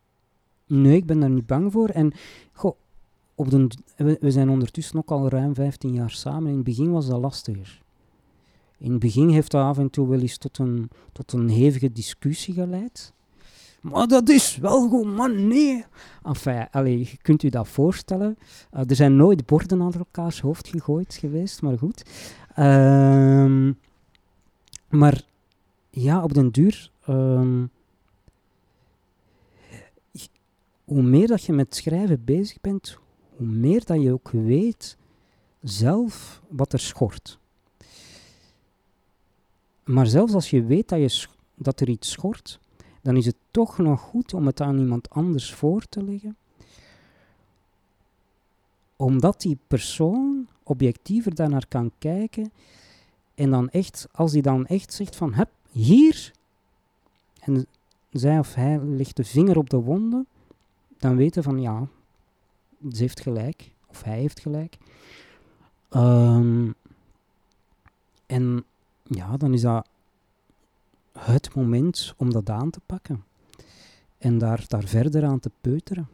Nee, 0.68 0.96
ik 0.96 1.06
ben 1.06 1.20
daar 1.20 1.30
niet 1.30 1.46
bang 1.46 1.72
voor. 1.72 1.90
En 1.90 2.14
goh, 2.54 2.76
op 3.36 3.50
de, 3.50 3.68
we, 3.98 4.18
we, 4.20 4.32
zijn 4.32 4.50
ondertussen 4.50 4.98
ook 4.98 5.12
al 5.12 5.30
ruim 5.30 5.56
15 5.56 5.94
jaar 5.94 6.12
samen. 6.12 6.50
In 6.50 6.56
het 6.56 6.64
begin 6.64 6.92
was 6.92 7.08
dat 7.08 7.20
lastiger. 7.20 7.82
In 8.78 8.92
het 8.92 9.00
begin 9.00 9.30
heeft 9.30 9.52
dat 9.52 9.64
af 9.64 9.78
en 9.78 9.90
toe 9.90 10.08
wel 10.08 10.20
eens 10.20 10.38
tot 10.38 10.58
een, 10.58 10.90
tot 11.12 11.34
een 11.34 11.50
hevige 11.50 11.92
discussie 11.92 12.54
geleid. 12.54 13.14
Maar 13.82 14.08
dat 14.08 14.30
is 14.30 14.58
wel 14.58 14.90
goed, 14.90 15.06
man, 15.06 15.48
nee. 15.48 15.86
Enfin, 16.24 16.68
allez, 16.72 17.12
je 17.12 17.18
kunt 17.18 17.44
u 17.44 17.50
dat 17.50 17.68
voorstellen. 17.68 18.38
Uh, 18.74 18.90
er 18.90 18.96
zijn 18.96 19.16
nooit 19.16 19.46
borden 19.46 19.82
aan 19.82 19.94
elkaars 19.94 20.42
hoofd 20.42 20.68
gegooid 20.68 21.14
geweest, 21.14 21.62
maar 21.62 21.78
goed. 21.78 22.04
Um, 22.60 23.80
maar 24.90 25.22
ja, 25.90 26.24
op 26.24 26.34
den 26.34 26.52
duur... 26.52 26.92
Um, 27.10 27.72
hoe 30.90 31.02
meer 31.02 31.28
dat 31.28 31.44
je 31.44 31.54
met 31.54 31.76
schrijven 31.76 32.24
bezig 32.24 32.62
bent, 32.62 32.98
hoe 33.36 33.48
meer 33.48 33.86
dat 33.86 34.02
je 34.02 34.14
ook 34.14 34.30
weet 34.32 34.98
zelf 35.62 36.42
wat 36.48 36.74
er 36.74 36.80
schort. 36.80 37.40
Maar 39.84 40.08
zelfs 40.08 40.34
als 40.34 40.50
je 40.50 40.64
weet 40.64 40.90
dat, 40.90 41.00
je 41.00 41.28
dat 41.56 41.80
er 41.80 41.90
iets 41.90 42.12
schort, 42.12 42.60
dan 43.02 43.16
is 43.16 43.26
het 43.26 43.36
toch 43.52 43.78
nog 43.78 44.02
goed 44.02 44.34
om 44.34 44.46
het 44.46 44.62
aan 44.62 44.78
iemand 44.78 45.10
anders 45.10 45.54
voor 45.54 45.86
te 45.90 46.04
leggen. 46.04 46.38
Omdat 48.96 49.42
die 49.42 49.58
persoon 49.68 50.48
objectiever 50.64 51.36
daarnaar 51.36 51.68
kan 51.68 51.92
kijken 51.98 52.52
en 53.36 53.50
dan 53.50 53.70
echt, 53.70 54.08
als 54.12 54.32
die 54.32 54.42
dan 54.42 54.66
echt 54.66 54.94
zegt 54.94 55.16
van, 55.16 55.34
heb 55.34 55.50
hier, 55.72 56.32
en 57.40 57.66
zij 58.12 58.40
of 58.40 58.54
hij 58.54 58.80
legt 58.80 59.16
de 59.16 59.24
vinger 59.24 59.58
op 59.58 59.70
de 59.70 59.78
wonden, 59.78 60.28
dan 60.98 61.16
weten 61.16 61.44
van, 61.44 61.62
ja, 61.62 61.88
ze 62.92 63.02
heeft 63.02 63.20
gelijk, 63.20 63.72
of 63.88 64.04
hij 64.04 64.20
heeft 64.20 64.40
gelijk. 64.40 64.78
Um, 65.92 66.76
en 68.26 68.64
ja, 69.04 69.38
dan 69.38 69.54
is 69.54 69.62
dat 69.62 69.88
het 71.20 71.56
moment 71.56 72.14
om 72.18 72.32
dat 72.32 72.50
aan 72.50 72.70
te 72.70 72.80
pakken. 72.86 73.24
En 74.18 74.38
daar, 74.38 74.64
daar 74.68 74.84
verder 74.84 75.26
aan 75.26 75.40
te 75.40 75.52
peuteren. 75.62 76.08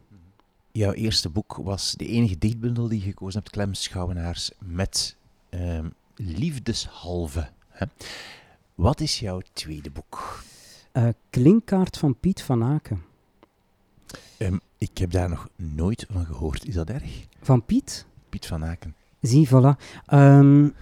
Jouw 0.72 0.92
eerste 0.92 1.28
boek 1.28 1.56
was 1.62 1.94
de 1.96 2.06
enige 2.06 2.38
dichtbundel 2.38 2.88
die 2.88 2.98
je 2.98 3.04
gekozen 3.04 3.40
hebt, 3.40 3.52
Clem 3.52 3.74
Schouwenaars, 3.74 4.50
met 4.58 5.16
um, 5.50 5.92
Liefdeshalve. 6.14 7.48
Hè? 7.68 7.86
Wat 8.74 9.00
is 9.00 9.18
jouw 9.18 9.40
tweede 9.52 9.90
boek? 9.90 10.42
Uh, 10.92 11.08
Klinkkaart 11.30 11.98
van 11.98 12.16
Piet 12.20 12.42
van 12.42 12.64
Aken. 12.64 13.02
Um, 14.38 14.60
ik 14.78 14.98
heb 14.98 15.10
daar 15.10 15.28
nog 15.28 15.48
nooit 15.56 16.06
van 16.10 16.26
gehoord. 16.26 16.66
Is 16.66 16.74
dat 16.74 16.90
erg? 16.90 17.26
Van 17.42 17.64
Piet? 17.64 18.06
Piet 18.28 18.46
van 18.46 18.64
Aken. 18.64 18.94
Zie, 19.20 19.48
voilà. 19.48 19.76
Um, 20.12 20.74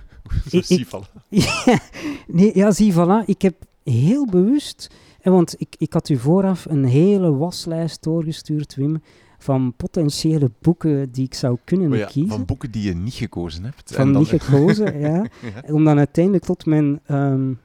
zie, 0.51 0.87
voilà. 0.87 1.29
ja, 1.29 1.79
nee, 2.27 2.51
ja, 2.55 2.71
zie, 2.71 2.93
voilà. 2.93 3.25
Ik 3.27 3.43
heb 3.43 3.55
heel 3.85 4.27
bewust, 4.27 4.95
en 5.21 5.33
want 5.33 5.61
ik, 5.61 5.75
ik 5.79 5.93
had 5.93 6.09
u 6.09 6.17
vooraf 6.17 6.65
een 6.65 6.85
hele 6.85 7.33
waslijst 7.33 8.03
doorgestuurd, 8.03 8.75
Wim, 8.75 9.03
van 9.39 9.75
potentiële 9.77 10.51
boeken 10.61 11.11
die 11.11 11.25
ik 11.25 11.35
zou 11.35 11.59
kunnen 11.65 11.93
oh 11.93 11.99
ja, 11.99 12.07
kiezen. 12.07 12.31
Van 12.31 12.45
boeken 12.45 12.71
die 12.71 12.83
je 12.83 12.95
niet 12.95 13.15
gekozen 13.15 13.65
hebt. 13.65 13.95
Van 13.95 14.11
niet 14.11 14.29
gekozen, 14.29 14.99
ja. 15.09 15.27
Om 15.67 15.85
dan 15.85 15.99
uiteindelijk 15.99 16.45
tot 16.45 16.67
mijn... 16.67 17.01
Um, 17.11 17.59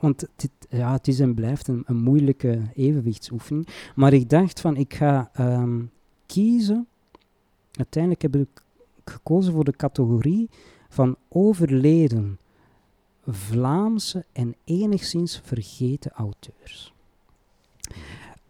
want 0.00 0.26
dit, 0.36 0.50
ja, 0.68 0.92
het 0.92 1.08
is 1.08 1.20
en 1.20 1.34
blijft 1.34 1.68
een, 1.68 1.82
een, 1.86 1.96
moeilijke 1.96 2.60
evenwichtsoefening. 2.74 3.68
Maar 3.94 4.12
ik 4.12 4.30
dacht 4.30 4.60
van, 4.60 4.76
ik 4.76 4.94
ga 4.94 5.30
um, 5.40 5.90
kiezen... 6.26 6.86
Uiteindelijk 7.72 8.22
heb 8.22 8.36
ik 8.36 8.62
gekozen 9.04 9.52
voor 9.52 9.64
de 9.64 9.76
categorie 9.76 10.50
van 10.88 11.16
overleden 11.28 12.38
Vlaamse 13.26 14.24
en 14.32 14.54
enigszins 14.64 15.40
vergeten 15.44 16.10
auteurs. 16.10 16.92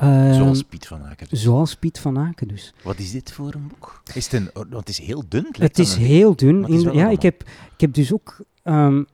Um, 0.02 0.34
zoals 0.34 0.62
Piet 0.62 0.86
van 0.86 1.02
Aken 1.02 1.26
dus. 1.28 1.42
Zoals 1.42 1.74
Piet 1.74 1.98
van 1.98 2.18
Aken 2.18 2.48
dus. 2.48 2.74
Wat 2.82 2.98
is 2.98 3.10
dit 3.10 3.32
voor 3.32 3.54
een 3.54 3.68
boek? 3.68 4.02
Is 4.14 4.24
het, 4.24 4.32
een, 4.32 4.48
oh, 4.48 4.54
want 4.54 4.72
het 4.72 4.88
is 4.88 4.98
heel 4.98 5.22
dun. 5.28 5.46
Het, 5.46 5.58
het 5.58 5.78
is 5.78 5.94
heel 5.94 6.36
dun. 6.36 6.64
In, 6.66 6.92
ja, 6.92 7.08
ik 7.08 7.22
heb, 7.22 7.42
ik 7.74 7.80
heb 7.80 7.94
dus 7.94 8.12
ook 8.12 8.44
um, 8.64 9.06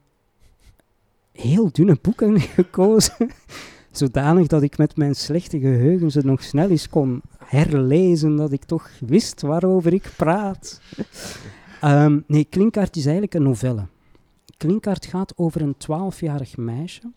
heel 1.33 1.73
dunne 1.73 1.99
boeken 2.03 2.40
gekozen. 2.61 3.31
Zodanig 3.90 4.47
dat 4.47 4.62
ik 4.62 4.79
met 4.79 4.97
mijn 4.97 5.14
slechte 5.14 5.59
geheugen 5.59 6.11
ze 6.11 6.21
nog 6.25 6.42
snel 6.42 6.71
eens 6.71 6.88
kon 6.88 7.23
herlezen. 7.44 8.37
Dat 8.37 8.53
ik 8.53 8.64
toch 8.64 8.90
wist 9.01 9.40
waarover 9.40 9.92
ik 9.92 10.12
praat. 10.16 10.81
Ehm, 11.81 12.18
nee, 12.27 12.44
Klinkart 12.44 12.97
is 12.97 13.05
eigenlijk 13.05 13.35
een 13.35 13.42
novelle. 13.42 13.87
Klinkart 14.59 15.07
gaat 15.07 15.33
over 15.37 15.62
een 15.62 15.77
twaalfjarig 15.77 16.57
meisje. 16.57 17.11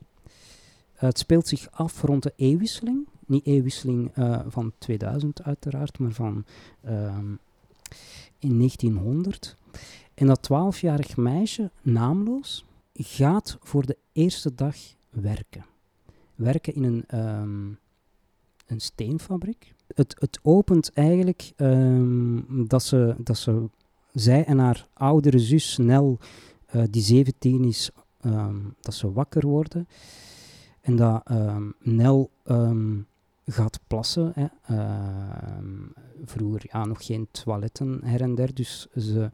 het 0.93 1.17
speelt 1.17 1.47
zich 1.47 1.71
af 1.71 2.01
rond 2.01 2.23
de 2.23 2.33
eeuwwisseling. 2.35 3.07
Niet 3.25 3.45
eeuwwisseling 3.45 4.17
uh, 4.17 4.39
van 4.47 4.71
2000 4.77 5.43
uiteraard, 5.43 5.99
maar 5.99 6.11
van 6.11 6.45
um, 6.85 7.39
in 8.39 8.57
1900. 8.57 9.55
En 10.13 10.27
dat 10.27 10.41
twaalfjarig 10.41 11.17
meisje, 11.17 11.71
naamloos, 11.81 12.65
gaat 12.93 13.57
voor 13.61 13.85
de 13.85 13.97
eerste 14.11 14.55
dag 14.55 14.75
werken. 15.09 15.65
Werken 16.35 16.75
in 16.75 16.83
een, 16.83 17.19
um, 17.19 17.79
een 18.67 18.81
steenfabriek. 18.81 19.73
Het, 19.95 20.15
het 20.19 20.39
opent 20.41 20.93
eigenlijk 20.93 21.51
um, 21.57 22.67
dat, 22.67 22.83
ze, 22.83 23.15
dat 23.17 23.37
ze, 23.37 23.69
zij 24.13 24.45
en 24.45 24.57
haar 24.57 24.87
oudere 24.93 25.39
zus 25.39 25.77
Nel, 25.77 26.19
uh, 26.75 26.83
die 26.89 27.01
17 27.01 27.63
is, 27.63 27.91
um, 28.25 28.75
dat 28.81 28.93
ze 28.93 29.11
wakker 29.11 29.47
worden. 29.47 29.87
En 30.81 30.95
dat 30.95 31.29
Nel 31.79 32.31
gaat 33.45 33.79
plassen. 33.87 34.33
Hè. 34.35 34.45
vroeger 36.25 36.61
ja, 36.71 36.85
nog 36.85 37.05
geen 37.05 37.27
toiletten 37.31 37.99
her 38.03 38.21
en 38.21 38.35
der, 38.35 38.53
dus 38.53 38.87
ze 38.95 39.29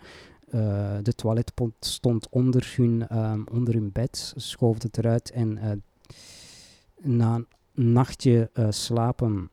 uh, 0.48 0.98
de 1.02 1.14
toiletpot 1.14 1.74
stond 1.80 2.30
onder 2.30 2.74
hun, 2.76 3.18
um, 3.18 3.46
onder 3.52 3.74
hun 3.74 3.92
bed, 3.92 4.34
schoof 4.36 4.84
het 4.84 4.98
eruit 4.98 5.32
en 5.32 5.58
uh, 5.58 5.72
na 7.02 7.36
een 7.36 7.48
nachtje 7.74 8.50
slapen 8.70 9.50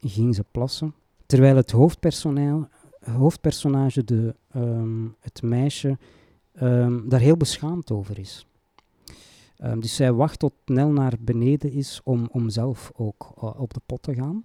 ging 0.00 0.34
ze 0.34 0.44
plassen. 0.50 0.94
Terwijl 1.26 1.56
het 1.56 1.70
hoofdpersonage, 1.70 4.04
de, 4.04 4.34
um, 4.56 5.16
het 5.20 5.42
meisje, 5.42 5.98
um, 6.60 7.08
daar 7.08 7.20
heel 7.20 7.36
beschaamd 7.36 7.90
over 7.90 8.18
is. 8.18 8.46
dus 9.78 9.94
zij 9.94 10.12
wacht 10.12 10.38
tot 10.38 10.52
Nel 10.64 10.88
naar 10.88 11.14
beneden 11.20 11.72
is 11.72 12.00
om, 12.04 12.28
om 12.32 12.50
zelf 12.50 12.90
ook 12.94 13.32
op 13.58 13.74
de 13.74 13.80
pot 13.86 14.02
te 14.02 14.14
gaan. 14.14 14.44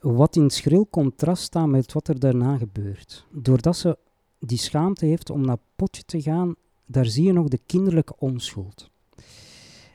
Wat 0.00 0.36
in 0.36 0.50
schril 0.50 0.86
contrast 0.90 1.42
staat 1.42 1.68
met 1.68 1.92
wat 1.92 2.08
er 2.08 2.18
daarna 2.18 2.56
gebeurt. 2.56 3.26
Doordat 3.30 3.76
ze 3.76 3.98
die 4.38 4.58
schaamte 4.58 5.06
heeft 5.06 5.30
om 5.30 5.40
naar 5.40 5.58
potje 5.76 6.02
te 6.04 6.22
gaan, 6.22 6.54
daar 6.86 7.06
zie 7.06 7.24
je 7.24 7.32
nog 7.32 7.48
de 7.48 7.60
kinderlijke 7.66 8.14
onschuld. 8.18 8.90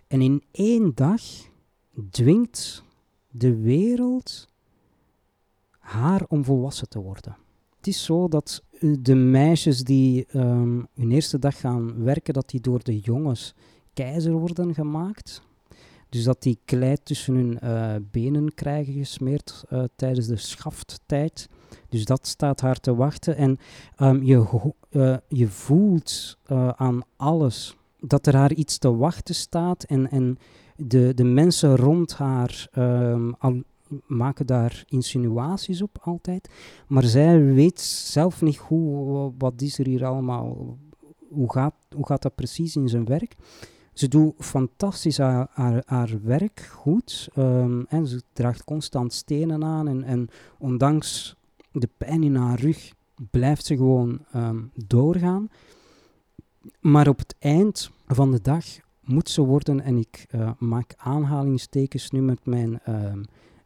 En 0.07 0.21
in 0.21 0.43
één 0.51 0.91
dag 0.95 1.21
dwingt 2.09 2.83
de 3.29 3.55
wereld 3.55 4.47
haar 5.69 6.25
om 6.27 6.43
volwassen 6.43 6.89
te 6.89 6.99
worden. 6.99 7.37
Het 7.77 7.87
is 7.87 8.03
zo 8.03 8.27
dat 8.27 8.63
eh, 8.68 8.68
de 8.99 9.15
meisjes 9.15 9.83
die 9.83 10.25
um, 10.33 10.87
hun 10.95 11.11
eerste 11.11 11.39
dag 11.39 11.59
gaan 11.59 12.03
werken, 12.03 12.33
dat 12.33 12.49
die 12.49 12.61
door 12.61 12.83
de 12.83 12.99
jongens 12.99 13.55
keizer 13.93 14.31
worden 14.31 14.73
gemaakt. 14.73 15.41
Dus 16.09 16.23
dat 16.23 16.41
die 16.41 16.59
klei 16.65 16.95
tussen 17.03 17.35
hun 17.35 17.59
uh, 17.63 17.95
benen 18.11 18.53
krijgen 18.53 18.93
gesmeerd 18.93 19.63
uh, 19.69 19.83
tijdens 19.95 20.27
de 20.27 20.37
schafttijd. 20.37 21.49
Dus 21.89 22.05
dat 22.05 22.27
staat 22.27 22.61
haar 22.61 22.79
te 22.79 22.95
wachten. 22.95 23.35
En 23.35 23.57
um, 23.97 24.23
je, 24.23 24.63
uh, 24.91 25.17
je 25.27 25.47
voelt 25.47 26.37
aan 26.75 27.01
alles 27.15 27.77
dat 27.99 28.27
er 28.27 28.35
haar 28.35 28.53
iets 28.53 28.77
te 28.77 28.95
wachten 28.95 29.35
staat. 29.35 29.83
En, 29.83 30.11
en 30.11 30.37
de, 30.75 31.13
de 31.13 31.23
mensen 31.23 31.75
rond 31.75 32.13
haar 32.13 32.67
um, 32.77 33.35
al, 33.39 33.63
maken 34.05 34.45
daar 34.45 34.83
insinuaties 34.87 35.81
op 35.81 35.97
altijd. 36.01 36.49
Maar 36.87 37.03
zij 37.03 37.43
weet 37.43 37.79
zelf 37.81 38.41
niet 38.41 38.57
hoe, 38.57 39.31
wat 39.37 39.61
is 39.61 39.79
er 39.79 39.85
hier 39.85 40.05
allemaal, 40.05 40.77
hoe 41.29 41.51
gaat, 41.51 41.75
hoe 41.95 42.05
gaat 42.05 42.21
dat 42.21 42.35
precies 42.35 42.75
in 42.75 42.89
zijn 42.89 43.05
werk. 43.05 43.35
Ze 43.93 44.07
doet 44.07 44.33
fantastisch 44.37 45.17
haar, 45.17 45.81
haar, 45.85 46.19
werk 46.23 46.59
goed. 46.59 47.29
Um, 47.37 47.85
en 47.87 48.07
ze 48.07 48.21
draagt 48.33 48.63
constant 48.63 49.13
stenen 49.13 49.63
aan. 49.63 49.87
En, 49.87 50.03
en, 50.03 50.29
ondanks 50.57 51.35
de 51.71 51.89
pijn 51.97 52.23
in 52.23 52.35
haar 52.35 52.59
rug 52.59 52.93
blijft 53.29 53.65
ze 53.65 53.75
gewoon 53.75 54.19
um, 54.35 54.71
doorgaan. 54.87 55.49
Maar 56.79 57.07
op 57.07 57.17
het 57.17 57.35
eind 57.39 57.91
van 58.07 58.31
de 58.31 58.41
dag 58.41 58.65
moet 59.03 59.29
ze 59.29 59.41
worden, 59.41 59.81
en 59.81 59.97
ik 59.97 60.25
uh, 60.35 60.51
maak 60.57 60.93
aanhalingstekens 60.97 62.11
nu 62.11 62.21
met 62.21 62.45
mijn 62.45 62.79
uh, 62.89 63.13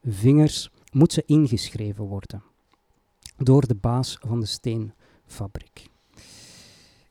vingers, 0.04 0.70
moet 0.92 1.14
ze 1.14 1.24
ingeschreven 1.26 2.04
worden 2.06 2.44
door 3.38 3.68
de 3.68 3.76
baas 3.76 4.18
van 4.22 4.40
de 4.40 4.46
steenfabriek 4.46 5.92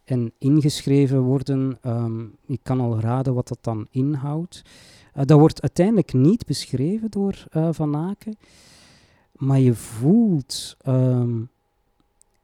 en 0.05 0.33
ingeschreven 0.39 1.21
worden. 1.21 1.79
Um, 1.87 2.37
ik 2.47 2.61
kan 2.63 2.81
al 2.81 3.01
raden 3.01 3.35
wat 3.35 3.49
dat 3.49 3.59
dan 3.61 3.87
inhoudt. 3.91 4.63
Uh, 5.17 5.25
dat 5.25 5.39
wordt 5.39 5.63
uiteindelijk 5.63 6.13
niet 6.13 6.47
beschreven 6.47 7.11
door 7.11 7.45
uh, 7.53 7.69
Van 7.71 7.97
Aken, 7.97 8.37
maar 9.33 9.61
je 9.61 9.75
voelt 9.75 10.77
um, 10.87 11.49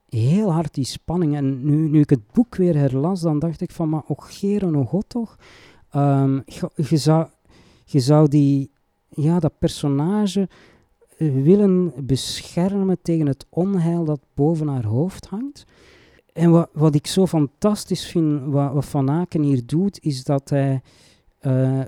heel 0.08 0.52
hard 0.52 0.74
die 0.74 0.84
spanning. 0.84 1.37
En 1.37 1.64
nu, 1.64 1.88
nu 1.88 2.00
ik 2.00 2.11
het 2.11 2.32
boek 2.32 2.56
weer 2.56 2.76
herlas, 2.76 3.20
dan 3.20 3.38
dacht 3.38 3.61
ik 3.61 3.70
van, 3.70 3.88
maar 3.88 4.02
och 4.06 4.38
geren, 4.38 4.74
oh 4.74 4.88
god 4.88 5.08
toch. 5.08 5.37
Je, 5.92 6.70
je, 6.88 6.96
zou, 6.96 7.26
je 7.84 8.00
zou 8.00 8.28
die, 8.28 8.70
ja, 9.09 9.38
dat 9.38 9.59
personage 9.59 10.49
eh, 11.16 11.42
willen 11.42 11.92
beschermen 12.07 12.99
tegen 13.03 13.27
het 13.27 13.47
onheil 13.49 14.05
dat 14.05 14.21
boven 14.35 14.68
haar 14.68 14.85
hoofd 14.85 15.27
hangt. 15.27 15.64
En 16.33 16.51
wat, 16.51 16.68
wat 16.73 16.94
ik 16.94 17.07
zo 17.07 17.27
fantastisch 17.27 18.07
vind, 18.07 18.42
wat, 18.44 18.73
wat 18.73 18.85
Van 18.85 19.11
Aken 19.11 19.42
hier 19.42 19.66
doet, 19.66 19.99
is 20.03 20.25
dat 20.25 20.51
hij 20.51 20.83
uh, 21.42 21.81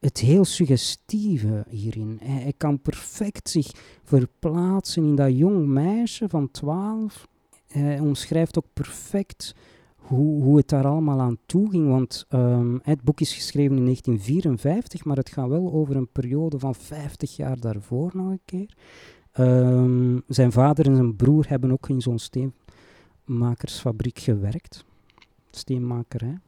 het 0.00 0.18
heel 0.18 0.44
suggestieve 0.44 1.64
hierin. 1.68 2.18
Hij, 2.22 2.42
hij, 2.42 2.52
kan 2.56 2.80
perfect 2.80 3.50
zich 3.50 3.70
verplaatsen 4.04 5.04
in 5.04 5.14
dat 5.14 5.36
jong 5.36 5.66
meisje 5.66 6.28
van 6.28 6.50
12. 6.50 7.28
Hij 7.66 8.00
omschrijft 8.00 8.58
ook 8.58 8.66
perfect 8.72 9.54
hoe, 10.02 10.42
hoe 10.42 10.56
het 10.56 10.68
daar 10.68 10.86
allemaal 10.86 11.20
aan 11.20 11.38
toe 11.46 11.70
ging. 11.70 11.88
Want 11.88 12.26
um, 12.30 12.80
het 12.82 13.02
boek 13.02 13.20
is 13.20 13.34
geschreven 13.34 13.76
in 13.76 13.84
1954, 13.84 15.04
maar 15.04 15.16
het 15.16 15.30
gaat 15.30 15.48
wel 15.48 15.72
over 15.72 15.96
een 15.96 16.08
periode 16.12 16.58
van 16.58 16.74
50 16.74 17.36
jaar 17.36 17.60
daarvoor 17.60 18.10
nog 18.14 18.30
een 18.30 18.40
keer. 18.44 18.76
Um, 19.38 20.22
zijn 20.28 20.52
vader 20.52 20.86
en 20.86 20.96
zijn 20.96 21.16
broer 21.16 21.48
hebben 21.48 21.72
ook 21.72 21.88
in 21.88 22.00
zo'n 22.00 22.18
steen 22.18 22.54
makersfabriek 23.24 24.18
gewerkt. 24.18 24.84
Steenmakerij. 25.50 26.38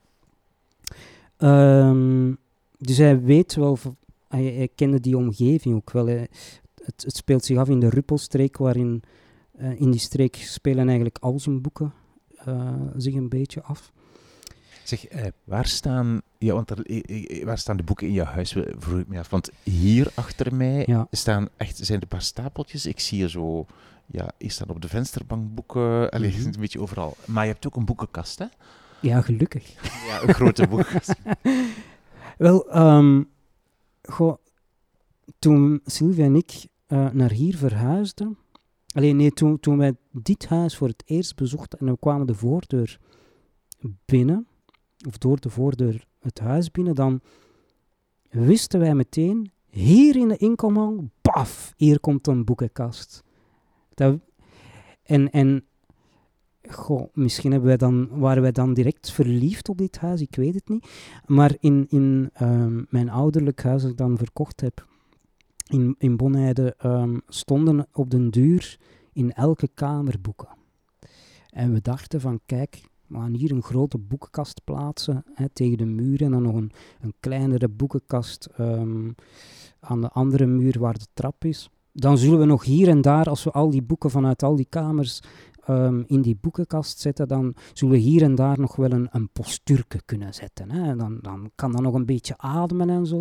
Um, 1.38 2.36
dus 2.78 2.96
hij 2.96 3.20
weet 3.20 3.54
wel, 3.54 3.78
hij, 4.28 4.68
kende 4.74 5.00
die 5.00 5.16
omgeving 5.16 5.74
ook 5.74 5.90
wel. 5.90 6.06
het, 6.06 7.04
speelt 7.06 7.44
zich 7.44 7.58
af 7.58 7.68
in 7.68 7.80
de 7.80 7.88
Ruppelstreek, 7.88 8.56
waarin 8.56 9.02
uh, 9.60 9.80
in 9.80 9.90
die 9.90 10.00
streek 10.00 10.36
spelen 10.36 10.86
eigenlijk 10.86 11.18
al 11.18 11.38
zijn 11.38 11.60
boeken 11.60 11.92
zich 12.96 13.14
een 13.14 13.28
beetje 13.28 13.62
af. 13.62 13.92
Zeg, 14.84 15.06
eh, 15.06 15.26
waar, 15.44 15.66
staan, 15.66 16.22
ja, 16.38 16.54
want 16.54 16.70
er, 16.70 16.84
waar 17.44 17.58
staan 17.58 17.76
de 17.76 17.82
boeken 17.82 18.06
in 18.06 18.12
je 18.12 18.22
huis? 18.22 18.56
Vroeg 18.78 18.98
ik 18.98 19.08
me 19.08 19.18
af. 19.18 19.30
Want 19.30 19.50
hier 19.62 20.10
achter 20.14 20.54
mij 20.54 20.82
ja. 20.86 21.06
staan 21.10 21.48
echt, 21.56 21.76
zijn 21.76 21.96
er 21.96 22.02
een 22.02 22.08
paar 22.08 22.22
stapeltjes. 22.22 22.86
Ik 22.86 23.00
zie 23.00 23.18
je 23.18 23.28
zo 23.28 23.66
ja, 24.06 24.30
hier 24.38 24.50
staan 24.50 24.68
op 24.68 24.82
de 24.82 24.88
vensterbank 24.88 25.54
boeken. 25.54 26.10
Allee, 26.10 26.30
mm 26.30 26.36
-hmm. 26.36 26.46
een 26.46 26.60
beetje 26.60 26.80
overal. 26.80 27.16
Maar 27.26 27.46
je 27.46 27.52
hebt 27.52 27.66
ook 27.66 27.76
een 27.76 27.84
boekenkast, 27.84 28.38
hè? 28.38 28.46
Ja, 29.00 29.20
gelukkig. 29.20 29.72
Ja, 30.08 30.22
een 30.22 30.34
grote 30.34 30.66
boekenkast. 30.66 31.14
Wel, 32.38 32.76
um, 32.76 33.30
goh, 34.02 34.36
toen 35.38 35.80
Sylvia 35.84 36.24
en 36.24 36.34
ik 36.34 36.66
uh, 36.88 37.10
naar 37.10 37.30
hier 37.30 37.56
verhuisden... 37.56 38.38
Alleen 38.94 39.16
nee, 39.16 39.32
toen, 39.32 39.60
toen 39.60 39.78
wij 39.78 39.96
dit 40.10 40.46
huis 40.46 40.76
voor 40.76 40.88
het 40.88 41.02
eerst 41.06 41.36
bezochten 41.36 41.78
en 41.78 41.86
we 41.86 41.98
kwamen 41.98 42.26
de 42.26 42.34
voordeur 42.34 42.98
binnen, 44.04 44.46
of 45.08 45.18
door 45.18 45.40
de 45.40 45.50
voordeur 45.50 46.06
het 46.18 46.38
huis 46.38 46.70
binnen, 46.70 46.94
dan 46.94 47.20
wisten 48.30 48.80
wij 48.80 48.94
meteen, 48.94 49.52
hier 49.70 50.16
in 50.16 50.28
de 50.28 50.36
inkomhang, 50.36 51.10
paf, 51.20 51.72
hier 51.76 52.00
komt 52.00 52.26
een 52.26 52.44
boekenkast. 52.44 53.22
Dat, 53.94 54.18
en 55.02 55.30
en 55.30 55.64
goh, 56.70 57.08
misschien 57.12 57.50
hebben 57.50 57.68
wij 57.68 57.78
dan, 57.78 58.08
waren 58.18 58.42
wij 58.42 58.52
dan 58.52 58.74
direct 58.74 59.10
verliefd 59.10 59.68
op 59.68 59.78
dit 59.78 59.98
huis, 59.98 60.20
ik 60.20 60.36
weet 60.36 60.54
het 60.54 60.68
niet. 60.68 60.88
Maar 61.26 61.56
in, 61.60 61.86
in 61.88 62.30
um, 62.42 62.86
mijn 62.88 63.10
ouderlijk 63.10 63.62
huis 63.62 63.82
dat 63.82 63.90
ik 63.90 63.96
dan 63.96 64.18
verkocht 64.18 64.60
heb, 64.60 64.86
in, 65.64 65.94
in 65.98 66.16
Bonheide, 66.16 66.76
um, 66.84 67.20
stonden 67.28 67.86
op 67.92 68.10
den 68.10 68.30
duur 68.30 68.78
in 69.12 69.32
elke 69.32 69.68
kamer 69.74 70.20
boeken. 70.20 70.48
En 71.50 71.72
we 71.72 71.80
dachten 71.80 72.20
van, 72.20 72.40
kijk, 72.46 72.82
we 73.06 73.16
gaan 73.16 73.34
hier 73.34 73.52
een 73.52 73.62
grote 73.62 73.98
boekenkast 73.98 74.64
plaatsen 74.64 75.24
hè, 75.34 75.48
tegen 75.48 75.78
de 75.78 75.84
muur 75.84 76.22
en 76.22 76.30
dan 76.30 76.42
nog 76.42 76.54
een, 76.54 76.72
een 77.00 77.14
kleinere 77.20 77.68
boekenkast 77.68 78.48
um, 78.60 79.14
aan 79.80 80.00
de 80.00 80.08
andere 80.08 80.46
muur 80.46 80.78
waar 80.78 80.98
de 80.98 81.06
trap 81.14 81.44
is. 81.44 81.70
dan 81.92 82.18
zullen 82.18 82.38
we 82.38 82.44
nog 82.44 82.64
hier 82.64 82.88
en 82.88 83.00
daar, 83.00 83.28
als 83.28 83.44
we 83.44 83.50
al 83.50 83.70
die 83.70 83.82
boeken 83.82 84.10
vanuit 84.10 84.42
al 84.42 84.56
die 84.56 84.66
kamers 84.68 85.20
ehm, 85.64 86.02
in 86.06 86.22
die 86.22 86.38
boekenkast 86.40 86.98
zetten, 86.98 87.28
dan 87.28 87.54
zullen 87.72 87.94
we 87.94 88.00
hier 88.00 88.22
en 88.22 88.34
daar 88.34 88.60
nog 88.60 88.76
wel 88.76 88.90
een, 88.92 89.08
een 89.10 89.28
postuurke 89.28 90.00
kunnen 90.04 90.34
zetten. 90.34 90.70
Hè. 90.70 90.96
Dan, 90.96 91.18
dan 91.20 91.50
kan 91.54 91.72
dat 91.72 91.82
nog 91.82 91.94
een 91.94 92.06
beetje 92.06 92.38
ademen 92.38 92.90
en 92.90 93.06
zo. 93.06 93.20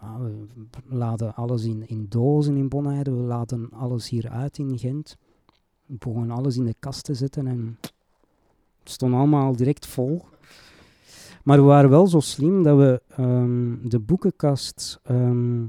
We 0.00 0.46
laten 0.88 1.34
alles 1.34 1.64
in, 1.64 1.88
in 1.88 2.06
dozen 2.08 2.56
in 2.56 2.68
Bonheide, 2.68 3.10
we 3.10 3.22
laten 3.22 3.68
alles 3.70 4.08
hier 4.08 4.28
uit 4.28 4.58
in 4.58 4.78
Gent. 4.78 5.16
We 5.86 5.94
begonnen 5.98 6.30
alles 6.30 6.56
in 6.56 6.64
de 6.64 6.74
kast 6.78 7.04
te 7.04 7.14
zetten 7.14 7.46
en 7.46 7.78
het 8.82 8.92
stond 8.92 9.14
allemaal 9.14 9.56
direct 9.56 9.86
vol. 9.86 10.24
Maar 11.44 11.58
we 11.58 11.64
waren 11.64 11.90
wel 11.90 12.06
zo 12.06 12.20
slim 12.20 12.62
dat 12.62 12.76
we 12.76 13.02
ehm, 13.08 13.88
de 13.88 13.98
boekenkast 13.98 15.00
ehm, 15.02 15.64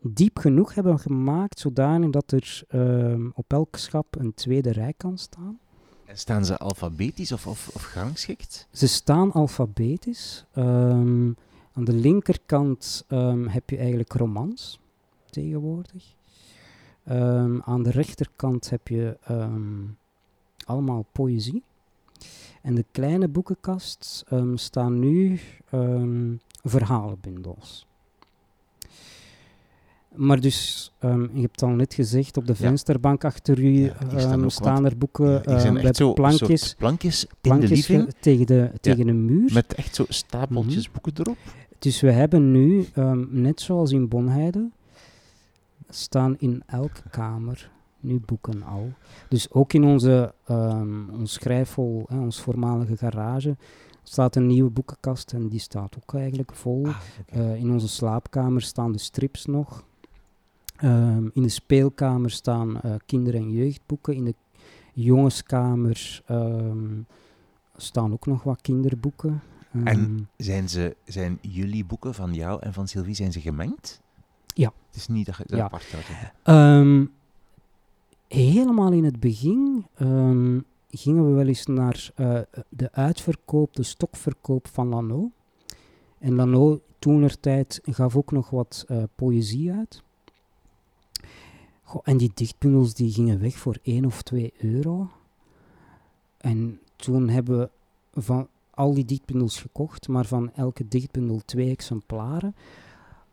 diep 0.00 0.38
genoeg 0.38 0.74
hebben 0.74 0.98
gemaakt, 0.98 1.58
zodanig 1.58 2.10
dat 2.10 2.32
er 2.32 2.62
ehm, 2.68 3.28
op 3.34 3.52
elk 3.52 3.76
schap 3.76 4.16
een 4.18 4.34
tweede 4.34 4.72
rij 4.72 4.94
kan 4.96 5.18
staan. 5.18 5.58
En 6.04 6.18
staan 6.18 6.44
ze 6.44 6.58
alfabetisch 6.58 7.32
of, 7.32 7.46
of, 7.46 7.70
of 7.74 7.82
gerangschikt? 7.82 8.68
Ze 8.72 8.88
staan 8.88 9.32
alfabetisch. 9.32 10.44
Aan 11.72 11.84
de 11.84 11.92
linkerkant 11.92 13.04
heb 13.48 13.70
je 13.70 13.76
eigenlijk 13.76 14.12
romans 14.12 14.80
tegenwoordig. 15.30 16.14
aan 17.60 17.82
de 17.82 17.90
rechterkant 17.90 18.70
heb 18.70 18.88
je 18.88 19.18
allemaal 20.64 21.06
poëzie. 21.12 21.62
En 22.62 22.74
de 22.74 22.84
kleine 22.90 23.28
boekenkast 23.28 24.24
staan 24.54 24.98
nu 24.98 25.40
verhalenbundels. 26.62 27.86
Maar 30.14 30.40
dus, 30.40 30.92
um, 31.00 31.30
je 31.34 31.40
hebt 31.40 31.62
al 31.62 31.68
net 31.68 31.94
gezegd, 31.94 32.36
op 32.36 32.46
de 32.46 32.54
vensterbank 32.54 33.24
achter 33.24 33.58
u 33.58 33.92
ja, 34.10 34.48
staan 34.48 34.84
er 34.84 34.98
boeken 34.98 35.42
ja, 35.44 35.70
met 35.70 35.96
zo, 35.96 36.12
plankjes, 36.12 36.74
plankjes, 36.78 37.26
plankjes 37.40 37.90
in 37.90 38.04
de 38.04 38.12
tegen, 38.20 38.46
de, 38.46 38.70
tegen 38.80 39.08
een 39.08 39.24
muur. 39.24 39.52
Met 39.52 39.74
echt 39.74 39.94
zo 39.94 40.04
stapeltjes 40.08 40.84
mhm. 40.88 40.92
boeken 40.92 41.12
erop. 41.24 41.38
Dus 41.78 42.00
we 42.00 42.10
hebben 42.10 42.50
nu, 42.50 42.86
net 43.28 43.60
zoals 43.60 43.90
in 43.92 44.08
Bonheide, 44.08 44.70
staan 45.88 46.36
in 46.38 46.62
elke 46.66 47.08
kamer 47.10 47.70
nu 48.00 48.20
boeken 48.26 48.62
al. 48.62 48.92
Dus 49.28 49.50
ook 49.50 49.72
in 49.72 49.84
onze, 49.84 50.34
ons 51.12 51.32
schrijfhol, 51.32 52.04
hè, 52.08 52.18
ons 52.18 52.40
voormalige 52.40 52.96
garage, 52.96 53.56
staat 54.02 54.36
een 54.36 54.46
nieuwe 54.46 54.70
boekenkast 54.70 55.32
en 55.32 55.48
die 55.48 55.60
staat 55.60 55.96
ook 55.96 56.14
eigenlijk 56.14 56.54
vol. 56.54 56.86
Ah, 56.86 56.96
uh, 57.36 57.54
in 57.54 57.70
onze 57.70 57.88
slaapkamer 57.88 58.62
staan 58.62 58.92
de 58.92 58.98
strips 58.98 59.46
nog. 59.46 59.84
Um, 60.84 61.30
in 61.34 61.42
de 61.42 61.48
speelkamer 61.48 62.30
staan 62.30 62.80
uh, 62.84 62.94
kinder- 63.06 63.34
en 63.34 63.50
jeugdboeken. 63.50 64.14
In 64.14 64.24
de 64.24 64.34
jongenskamer 64.92 66.22
um, 66.30 67.06
staan 67.76 68.12
ook 68.12 68.26
nog 68.26 68.42
wat 68.42 68.60
kinderboeken. 68.60 69.42
en 69.84 70.28
zijn, 70.36 70.68
ze, 70.68 70.96
zijn 71.04 71.38
jullie 71.40 71.84
boeken 71.84 72.14
van 72.14 72.34
jou 72.34 72.62
en 72.62 72.72
van 72.72 72.88
Sylvie 72.88 73.14
zijn 73.14 73.32
ze 73.32 73.40
gemengd? 73.40 74.00
Ja. 74.46 74.72
Het 74.86 74.96
is 74.96 75.08
niet 75.08 75.26
dat 75.26 75.36
je 75.36 75.56
ja. 75.56 75.64
apart 75.64 75.84
helemaal 78.28 78.92
in 78.92 79.04
het 79.04 79.20
begin 79.20 79.86
gingen 80.90 81.26
we 81.26 81.32
wel 81.32 81.46
eens 81.46 81.66
naar 81.66 82.10
uh, 82.16 82.40
de 82.68 82.92
uitverkoop, 82.92 83.74
de 83.74 83.82
stokverkoop 83.82 84.68
van 84.68 84.88
Lano. 84.88 85.30
En 86.18 86.34
Lano 86.34 86.80
tijd 87.40 87.80
gaf 87.82 88.16
ook 88.16 88.32
nog 88.32 88.50
wat 88.50 88.84
uh, 88.88 89.02
poëzie 89.14 89.72
uit. 89.72 90.02
En 92.02 92.16
die 92.16 92.30
dichtbundels 92.34 92.94
die 92.94 93.12
gingen 93.12 93.40
weg 93.40 93.58
voor 93.58 93.78
1 93.82 94.04
of 94.04 94.22
2 94.22 94.52
euro. 94.58 95.10
En 96.36 96.80
toen 96.96 97.28
hebben 97.28 97.58
we 97.58 97.70
van 98.20 98.48
al 98.70 98.94
die 98.94 99.04
dichtbundels 99.04 99.60
gekocht, 99.60 100.08
maar 100.08 100.26
van 100.26 100.52
elke 100.52 100.88
dichtbundel 100.88 101.40
twee 101.44 101.70
exemplaren. 101.70 102.54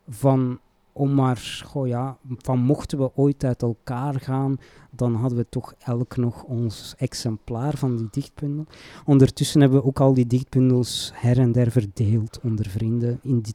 Van 0.08 0.60
om 0.98 1.14
maar, 1.14 1.62
goh 1.64 1.86
ja, 1.86 2.16
van 2.36 2.58
mochten 2.58 2.98
we 2.98 3.10
ooit 3.14 3.44
uit 3.44 3.62
elkaar 3.62 4.20
gaan, 4.20 4.58
dan 4.90 5.14
hadden 5.14 5.38
we 5.38 5.46
toch 5.48 5.74
elk 5.78 6.16
nog 6.16 6.42
ons 6.42 6.94
exemplaar 6.96 7.76
van 7.76 7.96
die 7.96 8.08
dichtbundel. 8.10 8.66
Ondertussen 9.04 9.60
hebben 9.60 9.78
we 9.78 9.86
ook 9.86 10.00
al 10.00 10.14
die 10.14 10.26
dichtbundels 10.26 11.10
her 11.14 11.38
en 11.38 11.52
der 11.52 11.70
verdeeld 11.70 12.40
onder 12.42 12.68
vrienden, 12.68 13.18
in 13.22 13.40
die, 13.40 13.54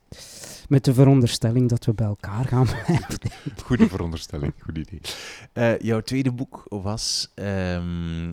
met 0.70 0.86
de 0.86 0.94
veronderstelling 0.94 1.70
dat 1.70 1.86
we 1.86 1.94
bij 1.94 2.08
elkaar 2.08 2.46
gaan 2.46 2.66
blijven. 2.86 3.20
Goede 3.64 3.88
veronderstelling, 3.88 4.54
goed 4.60 4.78
idee. 4.78 5.02
Uh, 5.54 5.80
jouw 5.80 6.02
tweede 6.02 6.32
boek 6.32 6.64
was 6.70 7.32
um, 7.36 8.26
uh, 8.26 8.32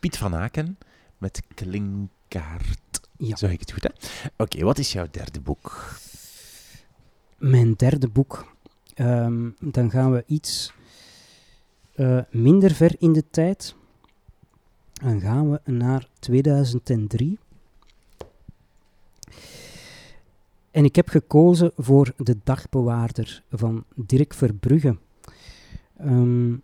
Piet 0.00 0.16
van 0.16 0.34
Aken 0.34 0.78
met 1.18 1.42
Klinkaart. 1.54 3.00
Ja. 3.16 3.48
Ik 3.48 3.60
het 3.60 3.72
goed, 3.72 3.82
hè? 3.82 3.90
Oké, 4.36 4.64
wat 4.64 4.78
is 4.78 4.92
jouw 4.92 5.06
derde 5.10 5.40
boek? 5.40 5.98
Mijn 7.40 7.74
derde 7.74 8.08
boek. 8.08 8.54
Um, 8.96 9.54
dan 9.60 9.90
gaan 9.90 10.12
we 10.12 10.24
iets 10.26 10.72
uh, 11.96 12.20
minder 12.30 12.70
ver 12.70 12.94
in 12.98 13.12
de 13.12 13.24
tijd. 13.30 13.74
Dan 14.92 15.20
gaan 15.20 15.50
we 15.50 15.60
naar 15.64 16.08
2003. 16.18 17.38
En 20.70 20.84
ik 20.84 20.96
heb 20.96 21.08
gekozen 21.08 21.72
voor 21.76 22.12
De 22.16 22.36
Dagbewaarder 22.44 23.42
van 23.50 23.84
Dirk 23.94 24.34
Verbrugge. 24.34 24.96
Um, 26.00 26.62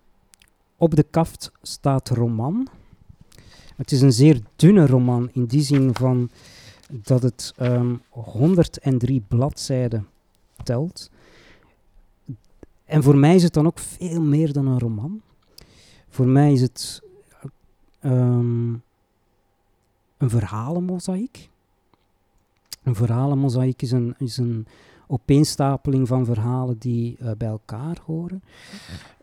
op 0.76 0.96
de 0.96 1.06
kaft 1.10 1.52
staat 1.62 2.08
roman. 2.08 2.68
Het 3.76 3.92
is 3.92 4.00
een 4.00 4.12
zeer 4.12 4.40
dunne 4.56 4.86
roman 4.86 5.30
in 5.32 5.44
die 5.44 5.62
zin 5.62 5.94
van 5.94 6.30
dat 6.90 7.22
het 7.22 7.54
um, 7.60 8.02
103 8.08 9.20
bladzijden 9.28 10.06
en 12.84 13.02
voor 13.02 13.16
mij 13.16 13.34
is 13.34 13.42
het 13.42 13.52
dan 13.52 13.66
ook 13.66 13.78
veel 13.78 14.20
meer 14.20 14.52
dan 14.52 14.66
een 14.66 14.78
roman. 14.78 15.20
Voor 16.08 16.26
mij 16.26 16.52
is 16.52 16.60
het 16.60 17.02
um, 18.02 18.82
een 20.16 20.30
verhalenmozaïek. 20.30 21.50
Een 22.82 22.94
verhalenmozaïek 22.94 23.82
is 23.82 23.90
een, 23.90 24.14
is 24.18 24.36
een 24.36 24.66
opeenstapeling 25.06 26.08
van 26.08 26.24
verhalen 26.24 26.78
die 26.78 27.16
uh, 27.20 27.30
bij 27.38 27.48
elkaar 27.48 27.98
horen. 28.04 28.42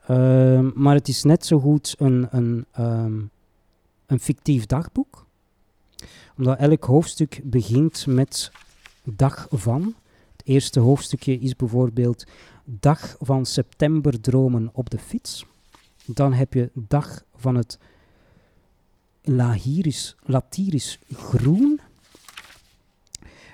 Um, 0.09 0.71
maar 0.75 0.95
het 0.95 1.07
is 1.07 1.23
net 1.23 1.45
zo 1.45 1.59
goed 1.59 1.95
een, 1.97 2.27
een, 2.29 2.65
um, 2.79 3.29
een 4.05 4.19
fictief 4.19 4.65
dagboek. 4.65 5.25
Omdat 6.37 6.57
elk 6.57 6.83
hoofdstuk 6.83 7.41
begint 7.43 8.05
met 8.07 8.51
dag 9.03 9.47
van 9.49 9.95
eerste 10.43 10.79
hoofdstukje 10.79 11.39
is 11.39 11.55
bijvoorbeeld 11.55 12.25
dag 12.65 13.15
van 13.19 13.45
septemberdromen 13.45 14.69
op 14.73 14.89
de 14.89 14.99
fiets. 14.99 15.45
Dan 16.05 16.33
heb 16.33 16.53
je 16.53 16.69
dag 16.73 17.23
van 17.35 17.55
het 17.55 17.79
Lahiris, 19.21 20.15
Latirisch 20.23 20.99
groen. 21.11 21.79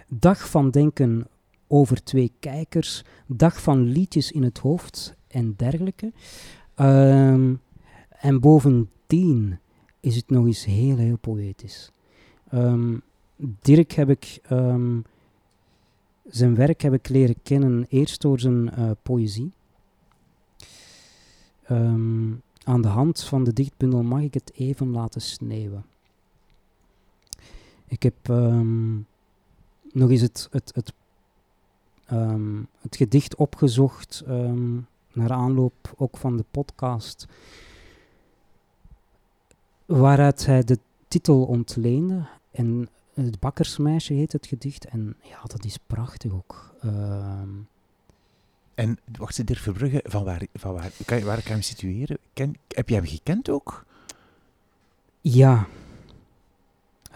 Dag 0.07 0.49
van 0.49 0.69
denken 0.69 1.27
over 1.67 2.03
twee 2.03 2.31
kijkers. 2.39 3.03
Dag 3.25 3.61
van 3.61 3.83
liedjes 3.83 4.31
in 4.31 4.43
het 4.43 4.57
hoofd 4.57 5.15
en 5.27 5.53
dergelijke. 5.57 6.11
Um, 6.75 7.61
en 8.09 8.39
bovendien 8.39 9.59
is 9.99 10.15
het 10.15 10.29
nog 10.29 10.45
eens 10.45 10.65
heel, 10.65 10.97
heel 10.97 11.17
poëtisch. 11.17 11.91
Um, 12.53 13.01
Dirk 13.35 13.91
heb 13.91 14.09
ik 14.09 14.41
um, 14.51 15.05
zijn 16.30 16.55
werk 16.55 16.82
heb 16.82 16.93
ik 16.93 17.09
leren 17.09 17.41
kennen 17.43 17.86
eerst 17.89 18.21
door 18.21 18.39
zijn 18.39 18.80
uh, 18.80 18.91
poëzie. 19.01 19.51
Um, 21.69 22.41
aan 22.63 22.82
de 22.82 22.88
hand 22.88 23.23
van 23.23 23.43
de 23.43 23.53
dichtbundel 23.53 24.03
mag 24.03 24.21
ik 24.21 24.34
het 24.34 24.51
even 24.53 24.91
laten 24.91 25.21
sneeuwen. 25.21 25.86
Ik 27.88 28.03
heb 28.03 28.27
um, 28.27 29.07
nog 29.91 30.09
eens 30.09 30.21
het, 30.21 30.47
het, 30.51 30.71
het, 30.75 30.93
um, 32.11 32.67
het 32.82 32.95
gedicht 32.95 33.36
opgezocht 33.36 34.23
naar 35.13 35.32
aanloop 35.32 35.93
ook 35.97 36.17
van 36.17 36.38
de 36.38 36.45
podcast, 36.51 37.27
waaruit 39.86 40.45
hij 40.45 40.63
de 40.63 40.80
titel 41.07 41.45
ontleende. 41.45 42.27
En 42.51 42.89
het 43.26 43.39
bakkersmeisje 43.39 44.13
heet 44.13 44.32
het 44.32 44.47
gedicht. 44.47 44.86
En 44.86 45.15
ja, 45.22 45.41
dat 45.43 45.65
is 45.65 45.78
prachtig 45.88 46.32
ook. 46.32 46.76
Ehm, 46.82 47.49
en 48.74 48.97
wacht 49.17 49.36
ze, 49.36 49.43
Dirk 49.43 49.59
Verbrugge, 49.59 50.03
van 50.07 50.24
waar, 50.24 50.45
van 50.53 50.74
waar, 50.74 50.91
kan, 51.05 51.24
waar 51.24 51.36
kan 51.36 51.43
je 51.45 51.51
hem 51.51 51.61
situeren? 51.61 52.17
Ken, 52.34 52.55
heb 52.67 52.89
je 52.89 52.95
hem 52.95 53.05
gekend 53.05 53.49
ook? 53.49 53.86
Ja. 55.22 55.67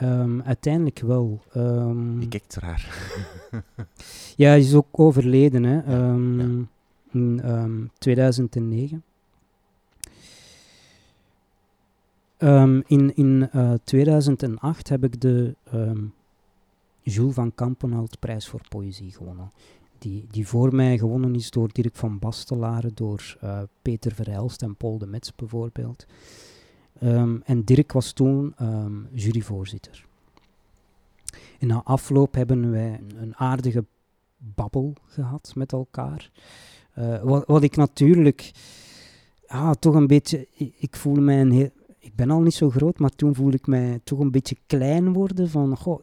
Um, 0.01 0.41
uiteindelijk 0.41 0.99
wel. 0.99 1.43
Um, 1.55 2.21
je 2.21 2.27
kijkt 2.27 2.55
raar. 2.55 3.11
ja, 4.35 4.47
hij 4.47 4.59
is 4.59 4.73
ook 4.73 4.99
overleden. 4.99 5.63
Hè. 5.63 5.75
Ja, 5.75 6.13
in 7.11 7.91
2009. 7.97 9.03
Ehm, 12.43 12.81
in 12.85 13.15
in 13.15 13.49
2008 13.83 14.89
heb 14.89 15.03
ik 15.03 15.21
de 15.21 15.55
Jules 17.01 17.33
van 17.33 17.55
Kampenhout 17.55 18.19
prijs 18.19 18.47
voor 18.47 18.61
poëzie 18.69 19.11
gewonnen. 19.11 19.51
Die, 19.97 20.27
die 20.31 20.47
voor 20.47 20.75
mij 20.75 20.97
gewonnen 20.97 21.35
is 21.35 21.51
door 21.51 21.69
Dirk 21.71 21.95
van 21.95 22.19
Bastelaren, 22.19 22.91
door 22.93 23.37
uh, 23.43 23.61
Peter 23.81 24.13
Verhelst 24.13 24.61
en 24.61 24.75
Paul 24.75 24.97
de 24.97 25.05
Metz 25.05 25.31
bijvoorbeeld. 25.35 26.05
Um, 27.03 27.41
en 27.45 27.63
Dirk 27.63 27.91
was 27.91 28.11
toen 28.11 28.55
juryvoorzitter. 29.11 30.05
En 31.59 31.67
na 31.67 31.81
afloop 31.83 32.33
hebben 32.33 32.71
wij 32.71 32.99
een 33.15 33.35
aardige 33.35 33.85
babbel 34.37 34.93
gehad 35.05 35.51
met 35.55 35.71
elkaar. 35.71 36.31
Uh, 36.99 37.21
wat, 37.21 37.47
wat, 37.47 37.63
ik 37.63 37.75
natuurlijk 37.75 38.51
ja, 39.47 39.73
toch 39.73 39.95
een 39.95 40.07
beetje. 40.07 40.47
Ik, 40.53 40.73
ik 40.77 40.95
voelde 40.95 41.21
mij 41.21 41.41
een 41.41 41.51
heel, 41.51 41.71
ben 42.15 42.29
al 42.29 42.41
niet 42.41 42.53
zo 42.53 42.69
groot, 42.69 42.99
maar 42.99 43.09
toen 43.09 43.35
voelde 43.35 43.57
ik 43.57 43.67
mij 43.67 43.99
toch 44.03 44.19
een 44.19 44.31
beetje 44.31 44.57
klein 44.65 45.13
worden. 45.13 45.49
Van, 45.49 45.77
goh, 45.77 45.99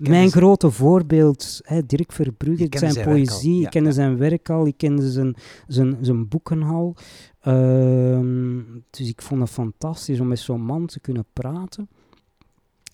mijn 0.00 0.30
grote 0.30 0.70
voorbeeld, 0.70 1.60
hè, 1.62 1.86
Dirk 1.86 2.12
Verbrugge, 2.12 2.66
zijn, 2.70 2.92
zijn 2.92 3.08
poëzie, 3.08 3.62
ik 3.62 3.70
kende 3.70 3.92
zijn 3.92 4.16
werk 4.16 4.50
al, 4.50 4.66
ik 4.66 4.76
kende 4.76 5.10
zijn, 5.10 5.36
zijn, 5.66 5.96
zijn 6.00 6.28
boeken 6.28 6.62
al. 6.62 6.94
Ehm, 7.40 8.60
dus 8.90 9.08
ik 9.08 9.22
vond 9.22 9.40
het 9.40 9.50
fantastisch 9.50 10.20
om 10.20 10.28
met 10.28 10.38
zo'n 10.38 10.62
man 10.62 10.86
te 10.86 11.00
kunnen 11.00 11.26
praten. 11.32 11.88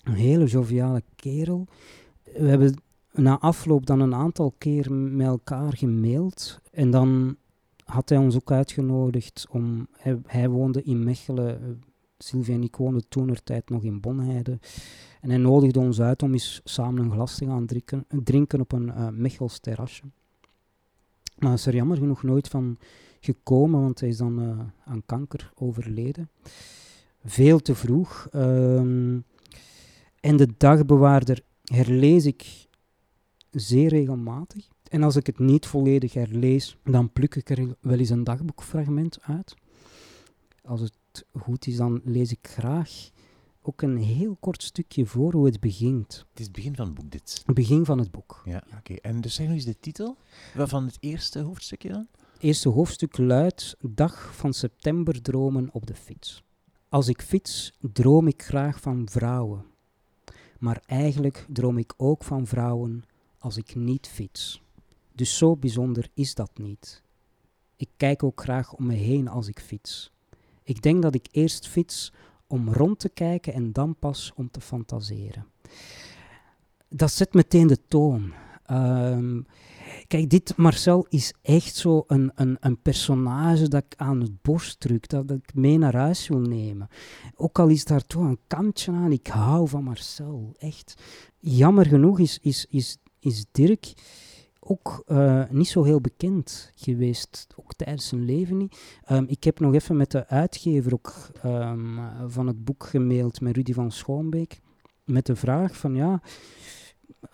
Een 0.03 0.13
hele 0.13 0.45
joviale 0.45 1.03
kerel. 1.15 1.67
We 2.23 2.47
hebben 2.47 2.81
na 3.11 3.39
afloop 3.39 3.85
dan 3.85 3.99
een 3.99 4.15
aantal 4.15 4.53
keer 4.57 4.93
met 4.93 5.27
elkaar 5.27 5.77
gemaild. 5.77 6.61
En 6.71 6.91
dan 6.91 7.35
had 7.83 8.09
hij 8.09 8.17
ons 8.17 8.35
ook 8.35 8.51
uitgenodigd 8.51 9.45
om... 9.49 9.87
Hij, 9.97 10.19
hij 10.25 10.49
woonde 10.49 10.83
in 10.83 11.03
Mechelen 11.03 11.81
Sylvia 12.17 12.53
en 12.53 12.63
ik 12.63 12.75
woonden 12.75 13.07
toen 13.07 13.37
tijd 13.43 13.69
nog 13.69 13.83
in 13.83 13.99
Bonheide. 13.99 14.59
En 15.21 15.29
hij 15.29 15.37
nodigde 15.37 15.79
ons 15.79 16.01
uit 16.01 16.23
om 16.23 16.33
eens 16.33 16.61
samen 16.63 17.03
een 17.03 17.11
glas 17.11 17.37
te 17.37 17.45
gaan 17.45 17.65
drinken, 17.65 18.05
drinken 18.07 18.59
op 18.59 18.71
een 18.71 18.87
uh, 18.87 19.07
Mechels 19.09 19.59
terrasje. 19.59 20.03
Maar 21.37 21.53
is 21.53 21.65
er 21.65 21.75
jammer 21.75 21.97
genoeg 21.97 22.23
nooit 22.23 22.47
van 22.47 22.77
gekomen, 23.19 23.81
want 23.81 23.99
hij 23.99 24.09
is 24.09 24.17
dan 24.17 24.41
uh, 24.41 24.59
aan 24.85 25.05
kanker 25.05 25.51
overleden. 25.55 26.29
Veel 27.23 27.59
te 27.59 27.75
vroeg. 27.75 28.27
Um, 28.35 29.23
en 30.19 30.37
de 30.37 30.47
dagbewaarder 30.57 31.41
herlees 31.63 32.25
ik 32.25 32.67
zeer 33.51 33.89
regelmatig. 33.89 34.67
En 34.89 35.03
als 35.03 35.15
ik 35.15 35.25
het 35.25 35.39
niet 35.39 35.65
volledig 35.65 36.13
herlees, 36.13 36.77
dan 36.83 37.11
pluk 37.11 37.35
ik 37.35 37.49
er 37.49 37.75
wel 37.79 37.97
eens 37.97 38.09
een 38.09 38.23
dagboekfragment 38.23 39.17
uit. 39.21 39.55
Als 40.63 40.81
het 40.81 40.93
goed 41.33 41.67
is, 41.67 41.75
dan 41.75 42.01
lees 42.03 42.31
ik 42.31 42.47
graag 42.47 43.11
ook 43.63 43.81
een 43.81 43.97
heel 43.97 44.37
kort 44.39 44.63
stukje 44.63 45.05
voor 45.05 45.33
hoe 45.33 45.45
het 45.45 45.59
begint. 45.59 46.25
Het 46.29 46.39
is 46.39 46.45
het 46.45 46.55
begin 46.55 46.75
van 46.75 46.85
het 46.85 46.95
boek, 46.95 47.11
dit. 47.11 47.41
Het 47.45 47.55
begin 47.55 47.85
van 47.85 47.99
het 47.99 48.11
boek. 48.11 48.41
Ja, 48.45 48.63
oké. 48.77 48.93
En 48.93 49.21
dus 49.21 49.35
zeg 49.35 49.45
nog 49.45 49.55
eens 49.55 49.65
de 49.65 49.79
titel 49.79 50.17
van 50.55 50.85
het 50.85 50.97
eerste 50.99 51.39
hoofdstukje 51.39 51.89
dan? 51.89 52.07
Het 52.33 52.41
eerste 52.41 52.69
hoofdstuk 52.69 53.17
luidt 53.17 53.75
Dag 53.81 54.35
van 54.35 54.53
september 54.53 55.21
dromen 55.21 55.69
op 55.71 55.87
de 55.87 55.95
fiets. 55.95 56.43
Als 56.89 57.07
ik 57.07 57.21
fiets, 57.21 57.73
droom 57.79 58.27
ik 58.27 58.43
graag 58.43 58.79
van 58.79 59.09
vrouwen. 59.09 59.65
Maar 60.59 60.83
eigenlijk 60.85 61.45
droom 61.49 61.77
ik 61.77 61.93
ook 61.97 62.23
van 62.23 62.47
vrouwen 62.47 63.03
als 63.37 63.57
ik 63.57 63.75
niet 63.75 64.07
fiets. 64.07 64.61
Dus 65.13 65.37
zo 65.37 65.55
bijzonder 65.55 66.09
is 66.13 66.35
dat 66.35 66.57
niet. 66.57 67.01
Ik 67.75 67.89
kijk 67.97 68.23
ook 68.23 68.41
graag 68.41 68.73
om 68.73 68.85
me 68.85 68.93
heen 68.93 69.27
als 69.27 69.47
ik 69.47 69.59
fiets. 69.59 70.12
Ik 70.63 70.81
denk 70.81 71.01
dat 71.01 71.15
ik 71.15 71.27
eerst 71.31 71.67
fiets 71.67 72.13
om 72.47 72.73
rond 72.73 72.99
te 72.99 73.09
kijken 73.09 73.53
en 73.53 73.71
dan 73.71 73.95
pas 73.99 74.31
om 74.35 74.51
te 74.51 74.61
fantaseren. 74.61 75.45
Dat 76.89 77.11
zet 77.11 77.33
meteen 77.33 77.67
de 77.67 77.87
toon. 77.87 78.33
Ehm, 78.65 79.41
kijk, 80.07 80.29
dit 80.29 80.57
Marcel 80.57 81.05
is 81.09 81.33
echt 81.41 81.75
zo 81.75 82.03
een, 82.07 82.31
een, 82.35 82.57
een, 82.59 82.81
personage 82.81 83.67
dat 83.67 83.83
ik 83.83 83.93
aan 83.97 84.21
het 84.21 84.41
borst 84.41 84.79
druk, 84.79 85.09
dat, 85.09 85.31
ik 85.31 85.53
mee 85.53 85.77
naar 85.77 85.95
huis 85.95 86.27
wil 86.27 86.39
nemen. 86.39 86.87
Ook 87.35 87.59
al 87.59 87.67
is 87.67 87.85
daar 87.85 88.05
toch 88.05 88.21
een 88.21 88.39
kantje 88.47 88.91
aan, 88.91 89.11
ik 89.11 89.27
hou 89.27 89.67
van 89.67 89.83
Marcel, 89.83 90.55
echt. 90.57 90.93
Jammer 91.39 91.85
genoeg 91.85 92.19
is, 92.19 92.39
is, 92.41 92.65
is, 92.69 92.97
is 93.19 93.45
Dirk 93.51 93.93
ook 94.65 95.03
uh, 95.07 95.43
niet 95.49 95.67
zo 95.67 95.83
heel 95.83 96.01
bekend 96.01 96.71
geweest, 96.75 97.47
ook 97.55 97.73
tijdens 97.73 98.07
zijn 98.07 98.25
leven 98.25 98.57
niet. 98.57 99.01
Um, 99.11 99.25
ik 99.27 99.43
heb 99.43 99.59
nog 99.59 99.73
even 99.73 99.97
met 99.97 100.11
de 100.11 100.27
uitgever 100.27 100.93
ook, 100.93 101.13
um, 101.45 101.99
van 102.27 102.47
het 102.47 102.63
boek 102.63 102.85
gemaild, 102.85 103.41
met 103.41 103.55
Rudy 103.55 103.73
van 103.73 103.91
Schoonbeek, 103.91 104.59
met 105.03 105.25
de 105.25 105.35
vraag 105.35 105.77
van 105.77 105.95
ja, 105.95 106.21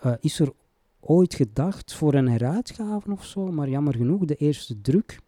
uh, 0.04 0.14
is 0.20 0.40
er 0.40 0.52
ooit 1.00 1.34
gedacht 1.34 1.94
voor 1.94 2.14
een 2.14 2.28
heruitgave 2.28 3.10
of 3.10 3.24
zo? 3.24 3.46
Maar 3.46 3.68
jammer 3.68 3.94
genoeg, 3.94 4.24
de 4.24 4.36
eerste 4.36 4.80
druk 4.80 5.20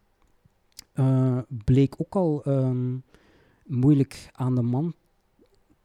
uh, 0.94 1.38
bleek 1.64 1.94
ook 1.98 2.14
al 2.14 2.42
um, 2.46 3.02
moeilijk 3.66 4.28
aan 4.32 4.54
de 4.54 4.62
man 4.62 4.94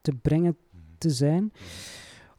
te 0.02 0.12
brengen 0.22 0.58
te 0.98 1.10
zijn. 1.10 1.52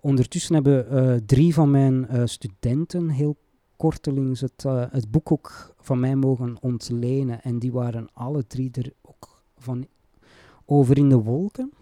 Ondertussen 0.00 0.54
hebben 0.54 1.26
drie 1.26 1.54
van 1.54 1.70
mijn 1.70 2.28
studenten 2.28 3.08
heel 3.08 3.36
kortelings 3.78 4.40
het, 4.40 4.64
uh, 4.66 4.84
het 4.90 5.10
boek 5.10 5.32
ook 5.32 5.74
van 5.80 6.00
mij 6.00 6.16
mogen 6.16 6.56
ontlenen. 6.60 7.42
En 7.42 7.58
die 7.58 7.72
waren 7.72 8.08
alle 8.12 8.46
drie 8.46 8.70
er 8.72 8.92
ook 9.02 9.42
van 9.56 9.86
over 10.64 10.98
in 10.98 11.08
de 11.08 11.22
wolken. 11.22 11.72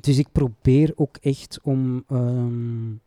Dus 0.00 0.18
ik 0.18 0.32
probeer 0.32 0.92
ook 0.94 1.16
echt 1.16 1.60
om 1.62 2.04
um, 2.10 3.00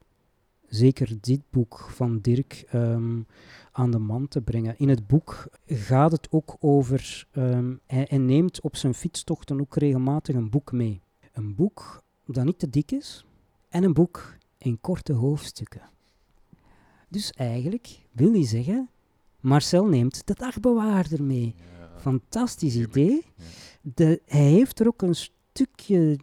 zeker 0.68 1.18
dit 1.22 1.42
boek 1.50 1.90
van 1.90 2.20
Dirk 2.20 2.68
um, 2.74 3.26
aan 3.72 3.92
de 3.92 3.98
man 4.00 4.28
te 4.28 4.42
brengen. 4.42 4.78
In 4.78 4.90
het 4.90 5.08
boek 5.08 5.48
gaat 5.66 6.12
het 6.12 6.28
ook 6.32 6.56
over. 6.60 7.28
Hij, 7.86 8.06
hij 8.10 8.18
neemt 8.18 8.62
op 8.62 8.76
zijn 8.76 8.94
fietstochten 8.94 9.62
ook 9.62 9.76
regelmatig 9.76 10.36
een 10.36 10.50
boek 10.50 10.72
mee. 10.72 11.02
Een 11.34 11.56
boek 11.56 12.04
dat 12.26 12.46
niet 12.46 12.60
te 12.60 12.70
dik 12.70 12.92
is 12.92 13.26
en 13.70 13.84
een 13.84 13.94
boek 13.94 14.38
in 14.58 14.82
korte 14.82 15.14
hoofdstukken. 15.14 15.94
Dus 17.16 17.32
eigenlijk 17.32 18.00
wil 18.12 18.32
hij 18.32 18.46
zeggen, 18.46 18.90
Marcel 19.40 19.86
neemt 19.86 20.28
de 20.28 20.34
dagbewaarder 20.34 21.24
mee. 21.24 21.56
Fantastisch 21.98 22.76
idee. 22.76 23.26
De, 23.82 24.22
hij 24.26 24.50
heeft 24.50 24.80
er 24.80 24.88
ook 24.88 25.02
een 25.02 25.16
stukje 25.16 26.20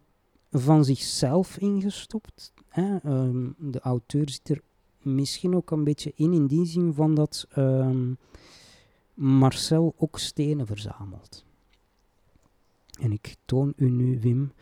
van 0.50 0.84
zichzelf 0.84 1.58
ingestopt. 1.58 2.52
Hè. 2.68 2.96
Ehm, 2.96 3.50
de 3.58 3.80
auteur 3.80 4.30
zit 4.30 4.48
er 4.48 4.60
misschien 4.98 5.56
ook 5.56 5.70
een 5.70 5.84
beetje 5.84 6.12
in, 6.14 6.32
in 6.32 6.46
die 6.46 6.66
zin 6.66 6.92
van 6.92 7.14
dat 7.14 7.46
um, 7.56 8.18
Marcel 9.14 9.94
ook 9.96 10.18
stenen 10.18 10.66
verzamelt. 10.66 11.44
En 13.00 13.12
ik 13.12 13.36
toon 13.44 13.72
u 13.76 13.90
nu, 13.90 14.20
Wim, 14.20 14.52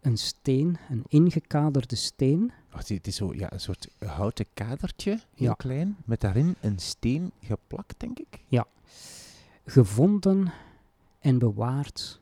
een 0.00 0.18
steen, 0.18 0.78
een 0.90 1.04
ingekaderde 1.08 1.96
steen. 1.96 2.52
Wacht, 2.72 2.88
het 2.88 3.06
is 3.06 3.16
zo 3.16 3.34
ja, 3.34 3.52
een 3.52 3.60
soort 3.60 3.88
houten 3.98 4.46
kadertje, 4.54 5.20
heel 5.34 5.56
klein, 5.56 5.96
met 6.04 6.20
daarin 6.20 6.56
een 6.60 6.78
steen 6.78 7.32
geplakt, 7.40 8.00
denk 8.00 8.18
ik. 8.18 8.40
Ja. 8.48 8.66
Gevonden 9.64 10.52
en 11.18 11.38
bewaard 11.38 12.20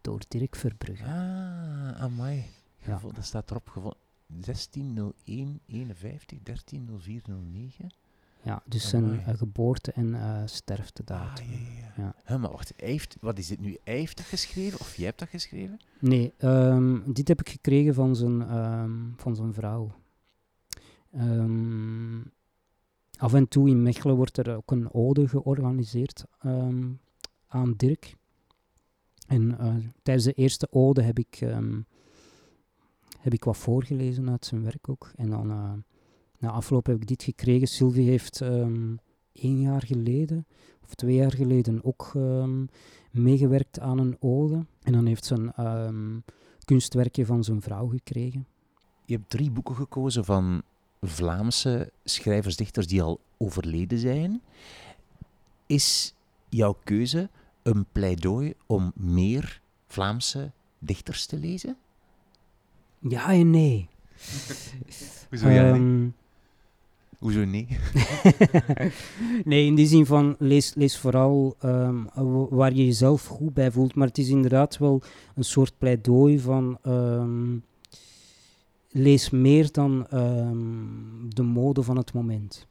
door 0.00 0.20
Dirk 0.28 0.56
Verbrugge. 0.56 1.04
Ah, 1.04 2.02
amai. 2.02 2.44
Ja. 2.84 3.00
Dat 3.14 3.24
staat 3.24 3.50
erop 3.50 3.68
gevonden. 3.68 3.98
160151 4.26 6.38
130409. 6.42 7.90
Ja, 8.42 8.62
dus 8.66 8.88
zijn 8.88 9.12
uh, 9.14 9.28
geboorte- 9.28 9.92
en 9.92 10.06
uh, 10.06 10.42
sterftedatum. 10.44 11.46
Ah, 11.46 11.52
ja, 11.96 12.14
ja. 12.26 12.36
maar 12.38 12.50
wacht, 12.50 12.72
heeft, 12.76 13.16
wat 13.20 13.38
is 13.38 13.46
dit 13.46 13.60
nu? 13.60 13.78
Hij 13.84 13.96
heeft 13.96 14.16
dat 14.16 14.26
geschreven 14.26 14.80
of 14.80 14.96
jij 14.96 15.06
hebt 15.06 15.18
dat 15.18 15.28
geschreven? 15.28 15.80
Nee, 15.98 16.34
um, 16.38 17.12
dit 17.12 17.28
heb 17.28 17.40
ik 17.40 17.48
gekregen 17.48 17.94
van 17.94 18.16
zijn, 18.16 18.56
um, 18.56 19.14
van 19.16 19.36
zijn 19.36 19.54
vrouw. 19.54 19.92
Um, 21.16 22.30
af 23.16 23.34
en 23.34 23.48
toe 23.48 23.68
in 23.68 23.82
Mechelen 23.82 24.16
wordt 24.16 24.36
er 24.36 24.56
ook 24.56 24.70
een 24.70 24.92
ode 24.92 25.28
georganiseerd 25.28 26.24
aan 27.48 27.74
Dirk. 27.76 28.16
En 29.26 29.42
uh, 29.60 29.74
tijdens 30.02 30.26
de 30.26 30.32
eerste 30.32 30.68
ode 30.70 31.02
heb 31.02 31.18
ik, 31.18 31.38
heb 33.18 33.32
ik 33.32 33.44
wat 33.44 33.56
voorgelezen 33.56 34.30
uit 34.30 34.46
zijn 34.46 34.62
werk 34.62 34.88
ook. 34.88 35.10
En 35.16 35.30
dan 35.30 35.84
na 36.38 36.50
afloop 36.50 36.86
heb 36.86 36.96
ik 36.96 37.06
dit 37.06 37.22
gekregen. 37.22 37.68
Sylvie 37.68 38.08
heeft 38.08 38.40
um, 38.40 38.98
één 39.32 39.60
jaar 39.60 39.82
geleden, 39.82 40.46
of 40.84 40.94
twee 40.94 41.14
jaar 41.14 41.32
geleden, 41.32 41.84
ook 41.84 42.12
um, 42.16 42.68
meegewerkt 43.10 43.80
aan 43.80 43.98
een 43.98 44.16
ode. 44.20 44.66
En 44.82 44.92
dan 44.92 45.06
heeft 45.06 45.24
ze 45.24 45.34
een 45.34 45.66
um, 45.66 46.24
kunstwerkje 46.64 47.26
van 47.26 47.44
zijn 47.44 47.62
vrouw 47.62 47.86
gekregen. 47.86 48.46
Je 49.04 49.14
hebt 49.14 49.30
drie 49.30 49.50
boeken 49.50 49.74
gekozen 49.74 50.24
van 50.24 50.62
Vlaamse 51.00 51.92
schrijvers, 52.04 52.56
dichters 52.56 52.86
die 52.86 53.02
al 53.02 53.20
overleden 53.36 53.98
zijn. 53.98 54.42
Is 55.66 56.14
jouw 56.48 56.76
keuze 56.84 57.28
een 57.62 57.86
pleidooi 57.92 58.54
om 58.66 58.92
meer 58.94 59.60
Vlaamse 59.86 60.50
dichters 60.78 61.26
te 61.26 61.36
lezen? 61.36 61.76
Ja 62.98 63.32
en 63.32 63.50
nee. 63.50 63.88
Hoezo 65.28 65.48
ja 65.48 65.76
nee? 65.76 66.12
Hoezo 67.18 67.44
nee? 67.44 67.66
nee, 69.44 69.66
in 69.66 69.74
die 69.74 69.86
zin 69.86 70.06
van 70.06 70.36
lees, 70.38 70.74
lees 70.74 70.98
vooral 70.98 71.56
um, 71.64 72.08
waar 72.50 72.74
je 72.74 72.84
jezelf 72.84 73.26
goed 73.26 73.54
bij 73.54 73.70
voelt. 73.70 73.94
Maar 73.94 74.06
het 74.06 74.18
is 74.18 74.28
inderdaad 74.28 74.78
wel 74.78 75.02
een 75.34 75.44
soort 75.44 75.78
pleidooi 75.78 76.40
van 76.40 76.78
um, 76.86 77.64
lees 78.90 79.30
meer 79.30 79.72
dan 79.72 80.06
um, 80.14 81.34
de 81.34 81.42
mode 81.42 81.82
van 81.82 81.96
het 81.96 82.12
moment. 82.12 82.66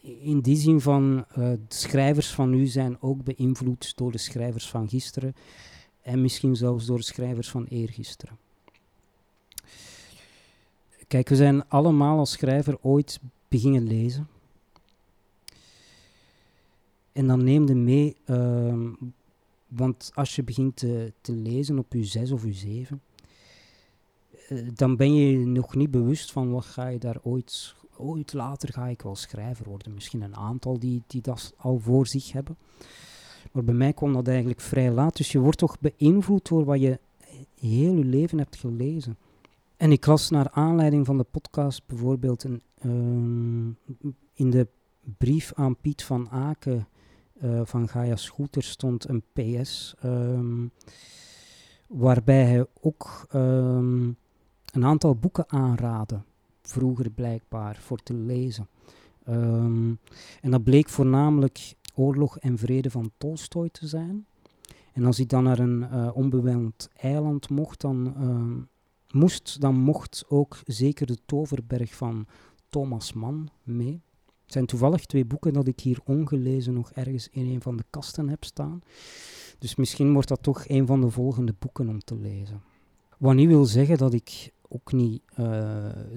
In 0.00 0.40
die 0.40 0.56
zin 0.56 0.80
van 0.80 1.24
uh, 1.30 1.34
de 1.36 1.58
schrijvers 1.68 2.34
van 2.34 2.50
nu 2.50 2.66
zijn 2.66 2.96
ook 3.00 3.24
beïnvloed 3.24 3.96
door 3.96 4.12
de 4.12 4.18
schrijvers 4.18 4.68
van 4.68 4.88
gisteren. 4.88 5.34
En 6.02 6.20
misschien 6.20 6.56
zelfs 6.56 6.86
door 6.86 6.98
de 6.98 7.04
schrijvers 7.04 7.50
van 7.50 7.64
eergisteren. 7.64 8.38
Kijk, 11.12 11.28
we 11.28 11.36
zijn 11.36 11.68
allemaal 11.68 12.18
als 12.18 12.30
schrijver 12.30 12.78
ooit 12.80 13.20
beginnen 13.48 13.82
lezen. 13.82 14.28
En 17.12 17.26
dan 17.26 17.44
neem 17.44 17.68
je 17.68 17.74
mee, 17.74 18.16
uh, 18.26 18.90
want 19.68 20.10
als 20.14 20.36
je 20.36 20.42
begint 20.42 20.76
te, 20.76 21.12
te, 21.20 21.32
lezen 21.32 21.78
op 21.78 21.92
je 21.92 22.04
zes 22.04 22.30
of 22.30 22.44
je 22.44 22.52
zeven, 22.52 23.02
uh, 24.50 24.68
dan 24.74 24.96
ben 24.96 25.14
je 25.14 25.46
nog 25.46 25.74
niet 25.74 25.90
bewust 25.90 26.32
van 26.32 26.50
wat 26.50 26.64
ga 26.64 26.88
je 26.88 26.98
daar 26.98 27.18
ooit, 27.22 27.74
ooit 27.96 28.32
later 28.32 28.72
ga 28.72 28.86
ik 28.86 29.02
wel 29.02 29.16
schrijver 29.16 29.68
worden. 29.68 29.94
Misschien 29.94 30.22
een 30.22 30.36
aantal 30.36 30.78
die, 30.78 31.02
die 31.06 31.20
dat 31.20 31.54
al 31.56 31.78
voor 31.78 32.06
zich 32.06 32.32
hebben. 32.32 32.56
Maar 33.52 33.64
bij 33.64 33.74
mij 33.74 33.92
kwam 33.92 34.12
dat 34.12 34.28
eigenlijk 34.28 34.60
vrij 34.60 34.90
laat. 34.90 35.16
Dus 35.16 35.32
je 35.32 35.38
wordt 35.38 35.58
toch 35.58 35.80
beïnvloed 35.80 36.48
door 36.48 36.64
wat 36.64 36.80
je 36.80 36.98
heel 37.60 37.94
je 37.94 38.04
leven 38.04 38.38
hebt 38.38 38.56
gelezen. 38.56 39.16
En 39.82 39.92
ik 39.92 40.06
las 40.06 40.30
naar 40.30 40.50
aanleiding 40.50 41.06
van 41.06 41.16
de 41.16 41.24
podcast 41.24 41.86
bijvoorbeeld 41.86 42.44
een, 42.44 42.62
uh, 42.82 44.02
in 44.34 44.50
de 44.50 44.68
brief 45.18 45.52
aan 45.54 45.76
Piet 45.76 46.04
van 46.04 46.30
Aken 46.30 46.88
uh, 47.42 47.60
van 47.64 47.88
Gaia 47.88 48.16
Scooter 48.16 48.62
stond 48.62 49.08
een 49.08 49.22
PS, 49.32 49.94
um, 50.04 50.70
waarbij 51.86 52.44
hij 52.44 52.66
ook 52.80 53.26
um, 53.34 54.16
een 54.72 54.84
aantal 54.84 55.16
boeken 55.16 55.50
aanraadde, 55.50 56.22
vroeger 56.62 57.10
blijkbaar, 57.10 57.76
voor 57.76 58.02
te 58.02 58.14
lezen. 58.14 58.68
En 60.40 60.50
dat 60.50 60.64
bleek 60.64 60.88
voornamelijk 60.88 61.74
Oorlog 61.94 62.38
en 62.38 62.58
Vrede 62.58 62.90
van 62.90 63.10
Tolstoy 63.18 63.68
te 63.68 63.86
zijn. 63.86 64.26
En 64.92 65.04
als 65.04 65.16
hij 65.16 65.26
dan 65.26 65.44
naar 65.44 65.58
een 65.58 65.86
uh, 65.92 66.68
eiland 66.96 67.50
mocht, 67.50 67.80
dan 67.80 68.14
moest, 69.14 69.60
dan 69.60 69.74
mocht 69.74 70.24
ook 70.28 70.60
zeker 70.66 71.06
de 71.06 71.18
Toverberg 71.26 71.94
van 71.94 72.26
Thomas 72.68 73.12
Mann 73.12 73.48
mee. 73.62 74.00
Het 74.42 74.52
zijn 74.52 74.66
toevallig 74.66 75.06
twee 75.06 75.24
boeken 75.24 75.52
dat 75.52 75.66
ik 75.66 75.80
hier 75.80 75.98
ongelezen 76.04 76.74
nog 76.74 76.92
ergens 76.92 77.28
in 77.28 77.46
een 77.46 77.60
van 77.60 77.76
de 77.76 77.84
kasten 77.90 78.28
heb 78.28 78.44
staan. 78.44 78.82
Dus 79.58 79.74
misschien 79.74 80.12
wordt 80.12 80.28
dat 80.28 80.42
toch 80.42 80.68
een 80.68 80.86
van 80.86 81.00
de 81.00 81.10
volgende 81.10 81.54
boeken 81.58 81.88
om 81.88 81.98
te 81.98 82.16
lezen. 82.16 82.62
Wat 83.18 83.34
niet 83.34 83.48
wil 83.48 83.64
zeggen 83.64 83.98
dat 83.98 84.12
ik 84.12 84.52
ook 84.68 84.92
niet 84.92 85.22
uh, 85.30 85.36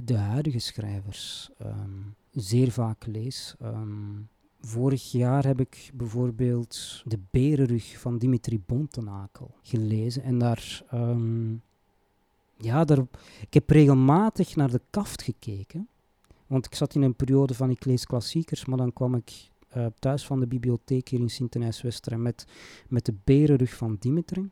de 0.04 0.18
huidige 0.18 0.60
schrijvers 0.60 1.50
um, 1.62 2.16
zeer 2.32 2.72
vaak 2.72 3.06
lees. 3.06 3.56
Um, 3.62 4.30
vorig 4.60 5.12
jaar 5.12 5.46
heb 5.46 5.60
ik 5.60 5.92
bijvoorbeeld 5.94 7.02
De 7.06 7.20
Berenrug 7.32 8.00
van 8.00 8.18
Dimitri 8.18 8.60
Bontenakel 8.66 9.56
gelezen. 9.62 10.24
En 10.24 10.38
daar 10.38 10.84
um, 10.94 11.62
ja, 12.58 12.86
ik 13.42 13.54
heb 13.54 13.70
regelmatig 13.70 14.56
naar 14.56 14.72
de 14.72 14.82
kaft 14.90 15.22
gekeken. 15.22 15.88
Want 16.48 16.66
ik 16.66 16.76
zat 16.76 16.96
in 16.96 17.02
een 17.02 17.16
periode 17.16 17.54
van 17.54 17.70
ik 17.70 17.86
lees 17.86 18.06
klassiekers, 18.06 18.66
maar 18.66 18.78
dan 18.78 18.94
kwam 18.94 19.16
ik 19.16 19.50
uh, 19.78 19.86
thuis 20.00 20.26
van 20.26 20.40
de 20.40 20.48
bibliotheek 20.48 21.08
hier 21.08 21.20
in 21.20 21.30
Sint-Denijs-Westeren 21.30 22.22
met, 22.22 22.46
met 22.88 23.06
de 23.06 23.14
berenrug 23.24 23.74
van 23.74 23.96
Dimitri. 24.00 24.50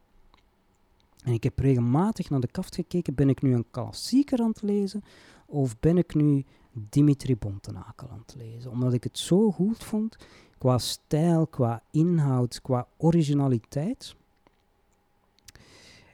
En 1.24 1.34
ik 1.34 1.44
heb 1.44 1.60
regelmatig 1.60 2.30
naar 2.30 2.40
de 2.40 2.52
kaft 2.52 2.76
gekeken, 2.76 3.16
ben 3.16 3.30
ik 3.30 3.42
nu 3.42 3.54
een 3.54 3.70
klassieker 3.72 4.40
aan 4.40 4.50
het 4.50 4.62
lezen 4.62 5.04
of 5.46 5.80
ben 5.80 5.98
ik 5.98 6.16
nu 6.16 6.46
Dimitri 6.72 7.36
Bontenakel 7.36 8.10
aan 8.10 8.24
het 8.26 8.36
lezen? 8.36 8.72
Omdat 8.72 8.94
ik 8.94 9.04
het 9.04 9.18
zo 9.18 9.52
goed 9.52 9.84
vond, 9.84 10.18
qua 10.58 10.78
stijl, 10.78 11.48
qua 11.48 11.84
inhoud, 11.92 12.62
qua 12.62 12.88
originaliteit. 12.98 14.16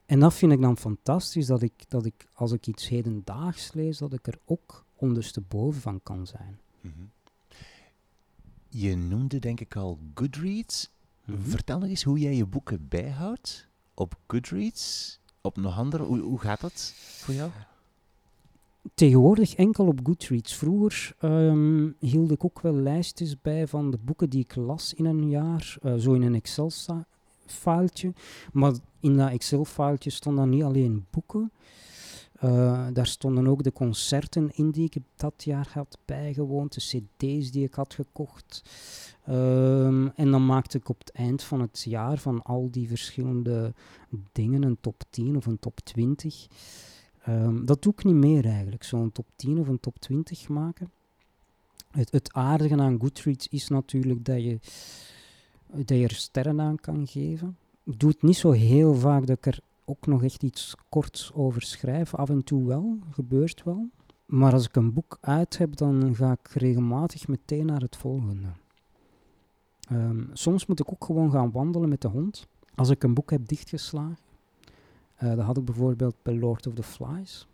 En 0.09 0.19
dat 0.19 0.33
vind 0.33 0.51
ik 0.51 0.61
dan 0.61 0.77
fantastisch, 0.77 1.45
dat 1.45 1.61
ik, 1.61 1.73
dat 1.87 2.05
ik 2.05 2.27
als 2.33 2.51
ik 2.51 2.67
iets 2.67 2.87
hedendaags 2.87 3.73
lees, 3.73 3.97
dat 3.97 4.13
ik 4.13 4.27
er 4.27 4.39
ook 4.45 4.85
ondersteboven 4.95 5.81
van 5.81 6.03
kan 6.03 6.27
zijn. 6.27 6.59
Mm 6.81 6.91
-hmm. 6.95 7.09
Je 8.69 8.95
noemde 8.95 9.39
denk 9.39 9.59
ik 9.59 9.75
al 9.75 9.99
Goodreads. 10.13 10.91
Mm 11.25 11.35
-hmm. 11.35 11.43
Vertel 11.43 11.79
nog 11.79 11.89
eens 11.89 12.03
hoe 12.03 12.19
jij 12.19 12.35
je 12.35 12.45
boeken 12.45 12.87
bijhoudt 12.87 13.67
op 13.93 14.15
Goodreads, 14.27 15.19
op 15.41 15.57
nog 15.57 15.77
andere. 15.77 16.03
Hoe, 16.03 16.19
hoe 16.19 16.39
gaat 16.39 16.61
dat 16.61 16.93
voor 16.95 17.33
jou? 17.33 17.51
Tegenwoordig 18.93 19.55
enkel 19.55 19.87
op 19.87 19.99
Goodreads. 20.03 20.55
Vroeger 20.55 21.15
um, 21.21 21.95
hield 21.99 22.31
ik 22.31 22.45
ook 22.45 22.61
wel 22.61 22.73
lijstjes 22.73 23.41
bij 23.41 23.67
van 23.67 23.91
de 23.91 23.97
boeken 23.97 24.29
die 24.29 24.43
ik 24.43 24.55
las 24.55 24.93
in 24.93 25.05
een 25.05 25.29
jaar, 25.29 25.77
uh, 25.83 25.95
zo 25.95 26.13
in 26.13 26.21
een 26.21 26.35
Excel 26.35 26.69
filetje. 27.51 28.13
Maar 28.53 28.73
in 28.99 29.17
dat 29.17 29.29
Excel-filetje 29.29 30.09
stonden 30.09 30.49
niet 30.49 30.63
alleen 30.63 31.05
boeken. 31.09 31.51
Uh, 32.43 32.87
daar 32.93 33.07
stonden 33.07 33.47
ook 33.47 33.63
de 33.63 33.73
concerten 33.73 34.49
in 34.53 34.71
die 34.71 34.89
ik 34.91 35.03
dat 35.15 35.43
jaar 35.43 35.69
had 35.73 35.97
bijgewoond, 36.05 36.73
de 36.73 36.79
cd's 36.81 37.51
die 37.51 37.65
ik 37.65 37.73
had 37.73 37.93
gekocht. 37.93 38.63
Um, 39.29 40.07
en 40.07 40.31
dan 40.31 40.45
maakte 40.45 40.77
ik 40.77 40.89
op 40.89 40.99
het 40.99 41.11
eind 41.11 41.43
van 41.43 41.61
het 41.61 41.83
jaar 41.87 42.17
van 42.17 42.41
al 42.41 42.71
die 42.71 42.87
verschillende 42.87 43.73
dingen 44.31 44.63
een 44.63 44.77
top 44.81 45.03
10 45.09 45.35
of 45.35 45.45
een 45.45 45.59
top 45.59 45.79
20. 45.79 46.47
Um, 47.27 47.35
ehm, 47.35 47.65
dat 47.65 47.81
doe 47.81 47.93
ik 47.93 48.03
niet 48.03 48.15
meer 48.15 48.45
eigenlijk, 48.45 48.83
zo'n 48.83 49.11
top 49.11 49.27
10 49.35 49.59
of 49.59 49.67
een 49.67 49.79
top 49.79 49.99
20 49.99 50.47
maken. 50.47 50.91
Het 51.91 52.33
aardige 52.33 52.77
aan 52.77 52.99
Goodreads 52.99 53.47
is 53.47 53.67
natuurlijk 53.67 54.25
dat 54.25 54.43
je 54.43 54.59
dat 55.73 55.89
je 55.89 56.03
er 56.03 56.11
sterren 56.11 56.61
aan 56.61 56.75
kan 56.75 57.07
geven. 57.07 57.57
Ik 57.83 57.99
doe 57.99 58.09
het 58.09 58.21
niet 58.21 58.37
zo 58.37 58.51
heel 58.51 58.93
vaak 58.93 59.27
dat 59.27 59.37
ik 59.37 59.45
er 59.45 59.59
ook 59.85 60.07
nog 60.07 60.23
echt 60.23 60.43
iets 60.43 60.75
korts 60.89 61.33
over 61.33 61.61
schrijf. 61.61 62.15
Af 62.15 62.29
en 62.29 62.43
toe 62.43 62.67
wel, 62.67 62.97
gebeurt 63.11 63.63
wel. 63.63 63.89
Maar 64.25 64.53
als 64.53 64.65
ik 64.65 64.75
een 64.75 64.93
boek 64.93 65.17
uit 65.21 65.57
heb, 65.57 65.75
dan 65.75 66.15
ga 66.15 66.31
ik 66.31 66.51
regelmatig 66.51 67.27
meteen 67.27 67.65
naar 67.65 67.81
het 67.81 67.95
volgende. 67.95 68.47
Um, 69.91 70.29
soms 70.33 70.65
moet 70.65 70.79
ik 70.79 70.91
ook 70.91 71.05
gewoon 71.05 71.31
gaan 71.31 71.51
wandelen 71.51 71.89
met 71.89 72.01
de 72.01 72.07
hond. 72.07 72.47
Als 72.75 72.89
ik 72.89 73.03
een 73.03 73.13
boek 73.13 73.31
heb 73.31 73.47
dichtgeslagen. 73.47 74.17
Uh, 75.23 75.35
dat 75.35 75.45
had 75.45 75.57
ik 75.57 75.65
bijvoorbeeld 75.65 76.15
bij 76.21 76.35
Lord 76.35 76.67
of 76.67 76.73
the 76.73 76.83
Flies 76.83 77.47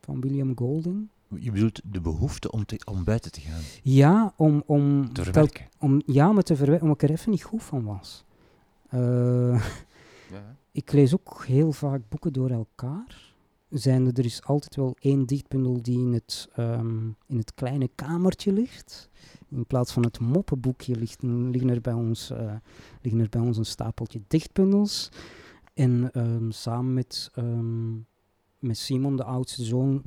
van 0.00 0.20
William 0.20 0.56
Golding. 0.56 1.08
Je 1.40 1.52
bedoelt 1.52 1.80
de 1.84 2.00
behoefte 2.00 2.50
om, 2.50 2.64
te, 2.64 2.80
om 2.84 3.04
buiten 3.04 3.32
te 3.32 3.40
gaan? 3.40 3.60
Ja, 3.82 4.32
om... 4.36 4.62
om 4.66 5.12
te 5.12 5.22
verwerken? 5.22 5.66
om, 5.78 6.02
ja, 6.06 6.28
om 6.28 6.42
te 6.42 6.56
verwerken, 6.56 6.82
omdat 6.86 7.02
ik 7.02 7.08
er 7.08 7.16
even 7.16 7.30
niet 7.30 7.42
goed 7.42 7.62
van 7.62 7.84
was. 7.84 8.24
Uh, 8.94 9.00
ja. 10.34 10.56
Ik 10.72 10.92
lees 10.92 11.14
ook 11.14 11.44
heel 11.46 11.72
vaak 11.72 12.00
boeken 12.08 12.32
door 12.32 12.50
elkaar. 12.50 13.34
Zijnde, 13.68 14.12
er 14.12 14.24
is 14.24 14.42
altijd 14.42 14.76
wel 14.76 14.96
één 15.00 15.26
dichtbundel 15.26 15.82
die 15.82 15.98
in 15.98 16.12
het, 16.12 16.48
um, 16.58 17.16
in 17.26 17.36
het 17.36 17.54
kleine 17.54 17.90
kamertje 17.94 18.52
ligt. 18.52 19.10
In 19.48 19.66
plaats 19.66 19.92
van 19.92 20.04
het 20.04 20.20
moppenboekje 20.20 20.96
ligt, 20.96 21.22
liggen, 21.22 21.70
er 21.70 21.80
bij 21.80 21.92
ons, 21.92 22.30
uh, 22.30 22.52
liggen 23.02 23.22
er 23.22 23.28
bij 23.28 23.40
ons 23.40 23.56
een 23.56 23.66
stapeltje 23.66 24.20
dichtbundels. 24.26 25.08
En 25.74 26.10
um, 26.14 26.50
samen 26.50 26.94
met, 26.94 27.30
um, 27.38 28.06
met 28.58 28.78
Simon, 28.78 29.16
de 29.16 29.24
oudste 29.24 29.64
zoon, 29.64 30.02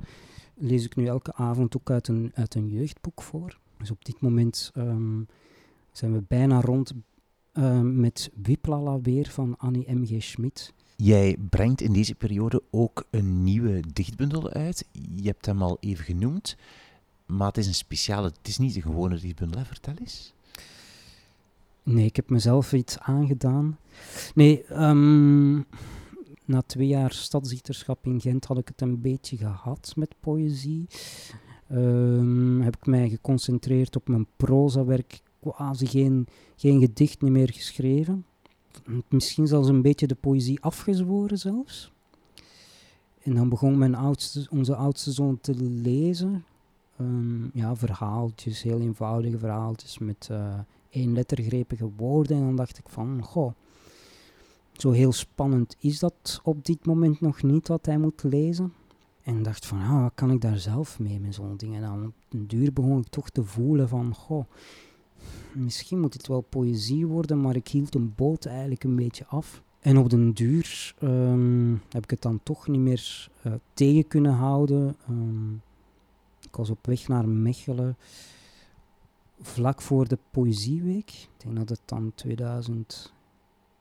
lees 0.58 0.86
ik 0.86 0.96
nu 0.96 1.06
elke 1.06 1.34
avond 1.34 1.78
ook 1.78 1.92
uit 1.92 2.08
een, 2.08 2.32
uit 2.36 2.56
een 2.56 2.70
jeugdboek 2.70 3.22
voor. 3.22 3.58
Dus 3.78 3.92
op 3.92 4.06
dit 4.06 4.22
moment 4.22 4.72
um, 4.76 5.28
zijn 5.92 6.14
we 6.14 6.24
bijna 6.28 6.62
rond 6.62 6.94
uh, 7.54 7.82
met 7.82 8.32
Wiplala 8.42 9.02
weer 9.02 9.30
van 9.30 9.58
Annie 9.58 9.94
M.G. 9.94 10.24
Schmid. 10.24 10.74
Jij 10.96 11.38
brengt 11.50 11.82
in 11.82 11.94
deze 11.94 12.16
periode 12.16 12.62
ook 12.72 13.06
een 13.10 13.44
nieuwe 13.44 13.84
dichtbundel 13.94 14.50
uit. 14.50 14.88
Je 14.92 15.28
hebt 15.28 15.46
hem 15.46 15.62
al 15.62 15.78
even 15.80 16.06
genoemd, 16.06 16.58
maar 17.26 17.48
het 17.48 17.58
is 17.58 17.68
een 17.68 17.74
speciale, 17.74 18.28
het 18.28 18.48
is 18.48 18.58
niet 18.58 18.76
een 18.76 18.82
gewone 18.82 19.20
dichtbundel. 19.20 19.66
Vertel 19.66 19.94
eens. 20.00 20.34
Nee, 21.84 22.06
ik 22.06 22.16
heb 22.16 22.30
mezelf 22.30 22.74
iets 22.74 23.00
aangedaan. 23.00 23.78
Nee, 24.36 24.82
um, 24.82 25.66
na 26.48 26.62
twee 26.62 26.88
jaar 26.88 27.12
stadsdichterschap 27.12 28.06
in 28.06 28.22
Gent 28.22 28.46
had 28.46 28.58
ik 28.58 28.68
het 28.68 28.82
een 28.82 29.02
beetje 29.02 29.38
gehad 29.38 29.94
met 29.96 30.16
poëzie. 30.20 30.88
Um, 31.72 32.62
heb 32.62 32.76
ik 32.76 32.86
mij 32.86 33.10
geconcentreerd 33.10 33.96
op 33.96 34.08
mijn 34.08 34.28
prozawerk. 34.36 35.22
Quasi 35.40 35.86
geen, 35.86 36.28
geen 36.56 36.80
gedicht 36.80 37.22
meer 37.22 37.54
geschreven. 37.54 38.26
Misschien 39.10 39.48
zelfs 39.48 39.68
een 39.68 39.82
beetje 39.82 40.08
de 40.08 40.16
poëzie 40.16 40.62
afgezworen 40.62 41.38
zelfs. 41.38 41.92
En 43.24 43.36
dan 43.36 43.50
begon 43.50 43.78
mijn 43.78 43.96
oudste, 43.96 44.48
onze 44.50 44.76
oudste 44.76 45.12
zoon 45.12 45.40
te 45.42 45.56
lezen. 45.64 46.46
Um, 47.02 47.50
ja, 47.54 47.76
verhaaltjes, 47.76 48.62
heel 48.62 48.80
eenvoudige 48.80 49.38
verhaaltjes 49.38 49.98
met 49.98 50.28
uh, 50.32 50.60
eenlettergrepige 50.90 51.90
woorden. 51.96 52.38
En 52.38 52.44
dan 52.44 52.56
dacht 52.56 52.78
ik 52.78 52.90
van, 52.90 53.24
goh, 53.24 53.52
zo 54.82 54.92
heel 54.92 55.12
spannend 55.12 55.76
is 55.80 56.00
dat 56.00 56.42
op 56.44 56.66
dit 56.66 56.86
moment 56.86 57.22
nog 57.22 57.44
niet 57.44 57.68
wat 57.68 57.86
hij 57.86 57.98
moet 57.98 58.24
lezen. 58.24 58.74
En 59.24 59.44
dacht 59.44 59.66
van, 59.66 59.80
ah, 59.80 60.02
wat 60.02 60.12
kan 60.16 60.32
ik 60.32 60.42
daar 60.42 60.58
zelf 60.58 61.00
mee 61.00 61.20
met 61.20 61.36
zo'n 61.36 61.58
ding? 61.58 61.76
En 61.76 61.82
dan 61.82 62.06
op 62.06 62.14
een 62.30 62.48
duur 62.48 62.74
begon 62.74 63.00
ik 63.00 63.08
toch 63.08 63.30
te 63.30 63.44
voelen 63.44 63.90
van, 63.90 64.16
goh, 64.16 64.46
misschien 65.54 66.00
moet 66.00 66.14
het 66.14 66.28
wel 66.28 66.42
poëzie 66.42 67.08
worden, 67.08 67.42
maar 67.42 67.56
ik 67.56 67.68
hield 67.68 67.96
een 67.96 68.14
boot 68.16 68.46
eigenlijk 68.46 68.84
een 68.84 68.96
beetje 68.96 69.26
af. 69.26 69.64
En 69.80 69.98
op 69.98 70.10
den 70.10 70.34
duur 70.34 70.96
um, 71.04 71.82
heb 71.90 72.04
ik 72.04 72.10
het 72.10 72.22
dan 72.22 72.40
toch 72.44 72.68
niet 72.68 72.82
meer 72.82 73.30
uh, 73.46 73.54
tegen 73.74 74.08
kunnen 74.08 74.34
houden. 74.34 74.96
Um, 75.10 75.62
ik 76.42 76.56
was 76.56 76.70
op 76.70 76.86
weg 76.86 77.08
naar 77.08 77.28
Mechelen, 77.28 77.98
vlak 79.42 79.82
voor 79.82 80.08
de 80.08 80.18
Poëzieweek. 80.32 81.10
Ik 81.10 81.30
denk 81.38 81.56
dat 81.56 81.70
het 81.70 81.82
dan 81.86 82.12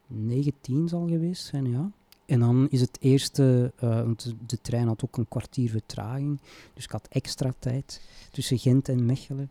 2019 0.08 0.88
zal 0.88 1.08
geweest 1.08 1.44
zijn, 1.44 1.70
ja. 1.70 1.90
En 2.26 2.40
dan 2.40 2.66
is 2.70 2.80
het 2.80 2.98
eerste, 3.00 3.72
uh, 3.84 4.00
want 4.00 4.34
de 4.46 4.60
trein 4.60 4.86
had 4.86 5.04
ook 5.04 5.16
een 5.16 5.28
kwartier 5.28 5.70
vertraging, 5.70 6.40
dus 6.74 6.84
ik 6.84 6.90
had 6.90 7.08
extra 7.08 7.54
tijd 7.58 8.02
tussen 8.30 8.58
Gent 8.58 8.88
en 8.88 9.06
Mechelen. 9.06 9.50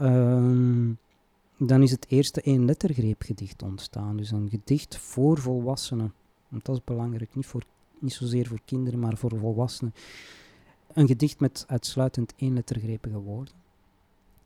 Um, 0.00 0.98
dan 1.66 1.82
is 1.82 1.90
het 1.90 2.06
eerste 2.08 2.42
één 2.42 2.64
gedicht 3.24 3.62
ontstaan. 3.62 4.16
Dus 4.16 4.30
een 4.30 4.48
gedicht 4.48 4.96
voor 4.96 5.38
volwassenen. 5.38 6.12
Want 6.48 6.64
dat 6.64 6.76
is 6.76 6.84
belangrijk, 6.84 7.34
niet, 7.34 7.46
voor, 7.46 7.64
niet 7.98 8.12
zozeer 8.12 8.46
voor 8.46 8.60
kinderen, 8.64 8.98
maar 8.98 9.16
voor 9.16 9.38
volwassenen. 9.38 9.94
Een 10.92 11.06
gedicht 11.06 11.40
met 11.40 11.64
uitsluitend 11.68 12.32
één 12.36 12.54
woorden. 13.22 13.54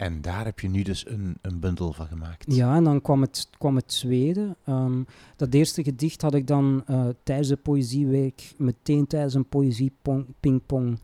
En 0.05 0.21
daar 0.21 0.45
heb 0.45 0.61
je 0.61 0.69
nu 0.69 0.83
dus 0.83 1.09
een, 1.09 1.39
een 1.43 1.61
bundel 1.61 1.93
van 1.93 2.07
gemaakt. 2.07 2.55
Ja, 2.55 2.77
en 2.77 2.85
dan 2.85 3.01
kwam 3.01 3.21
het, 3.21 3.49
kwam 3.59 3.77
het 3.77 3.89
tweede. 3.89 4.57
Ehm, 4.65 5.03
dat 5.37 5.55
eerste 5.55 5.83
gedicht 5.83 6.23
had 6.23 6.35
ik 6.35 6.47
dan 6.47 6.85
uh, 6.91 7.09
tijdens 7.23 7.49
de 7.49 7.57
poëzieweek, 7.57 8.55
meteen 8.59 9.07
tijdens 9.07 9.35
een 9.35 9.49
poëzie-pingpong 9.49 10.99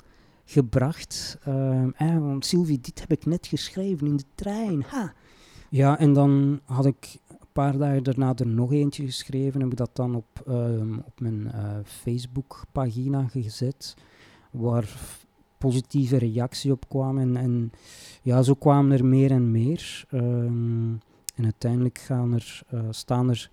gebracht. 0.44 1.38
Um, 1.48 1.94
eh, 1.96 2.18
want 2.18 2.46
Sylvie, 2.46 2.80
dit 2.80 3.00
heb 3.00 3.12
ik 3.12 3.26
net 3.26 3.46
geschreven 3.46 4.06
in 4.06 4.16
de 4.16 4.24
trein. 4.34 4.84
Ha! 4.86 5.12
Ja, 5.68 5.98
en 5.98 6.12
dan 6.12 6.60
had 6.64 6.86
ik 6.86 7.18
een 7.28 7.46
paar 7.52 7.78
dagen 7.78 8.02
daarna 8.02 8.34
er 8.34 8.46
nog 8.46 8.72
eentje 8.72 9.04
geschreven. 9.04 9.60
Heb 9.60 9.70
ik 9.70 9.76
dat 9.76 9.96
dan 9.96 10.14
op, 10.14 10.44
um, 10.48 10.98
op 10.98 11.20
mijn 11.20 11.40
uh, 11.40 11.78
Facebook-pagina 11.84 13.28
gezet, 13.28 13.96
waar 14.50 14.98
positieve 15.60 16.16
reactie 16.16 16.72
op 16.72 16.88
kwam. 16.88 17.18
En, 17.18 17.36
en 17.36 17.72
ja, 18.22 18.42
zo 18.42 18.54
kwamen 18.54 18.98
er 18.98 19.04
meer 19.04 19.30
en 19.30 19.50
meer. 19.50 20.04
Um, 20.12 21.00
en 21.34 21.44
uiteindelijk 21.44 21.98
gaan 21.98 22.34
er, 22.34 22.60
uh, 22.74 22.80
staan 22.90 23.28
er 23.28 23.50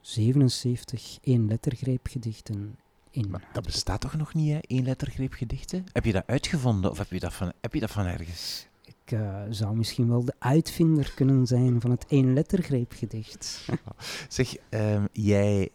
77 0.00 1.18
één-lettergreepgedichten 1.22 2.76
in. 3.10 3.30
Maar 3.30 3.48
dat 3.52 3.64
bestaat 3.64 4.00
toch 4.00 4.16
nog 4.16 4.34
niet, 4.34 4.52
hè? 4.52 4.58
één-lettergreepgedichten? 4.66 5.84
Heb 5.92 6.04
je 6.04 6.12
dat 6.12 6.26
uitgevonden 6.26 6.90
of 6.90 6.98
heb 6.98 7.10
je 7.10 7.20
dat 7.20 7.34
van, 7.34 7.52
heb 7.60 7.74
je 7.74 7.80
dat 7.80 7.90
van 7.90 8.06
ergens? 8.06 8.66
Ik 8.84 9.12
uh, 9.12 9.42
zou 9.50 9.76
misschien 9.76 10.08
wel 10.08 10.24
de 10.24 10.34
uitvinder 10.38 11.12
kunnen 11.14 11.46
zijn 11.46 11.80
van 11.80 11.90
het 11.90 12.06
één-lettergreepgedicht. 12.08 13.68
zeg, 14.28 14.56
um, 14.70 15.08
jij 15.12 15.70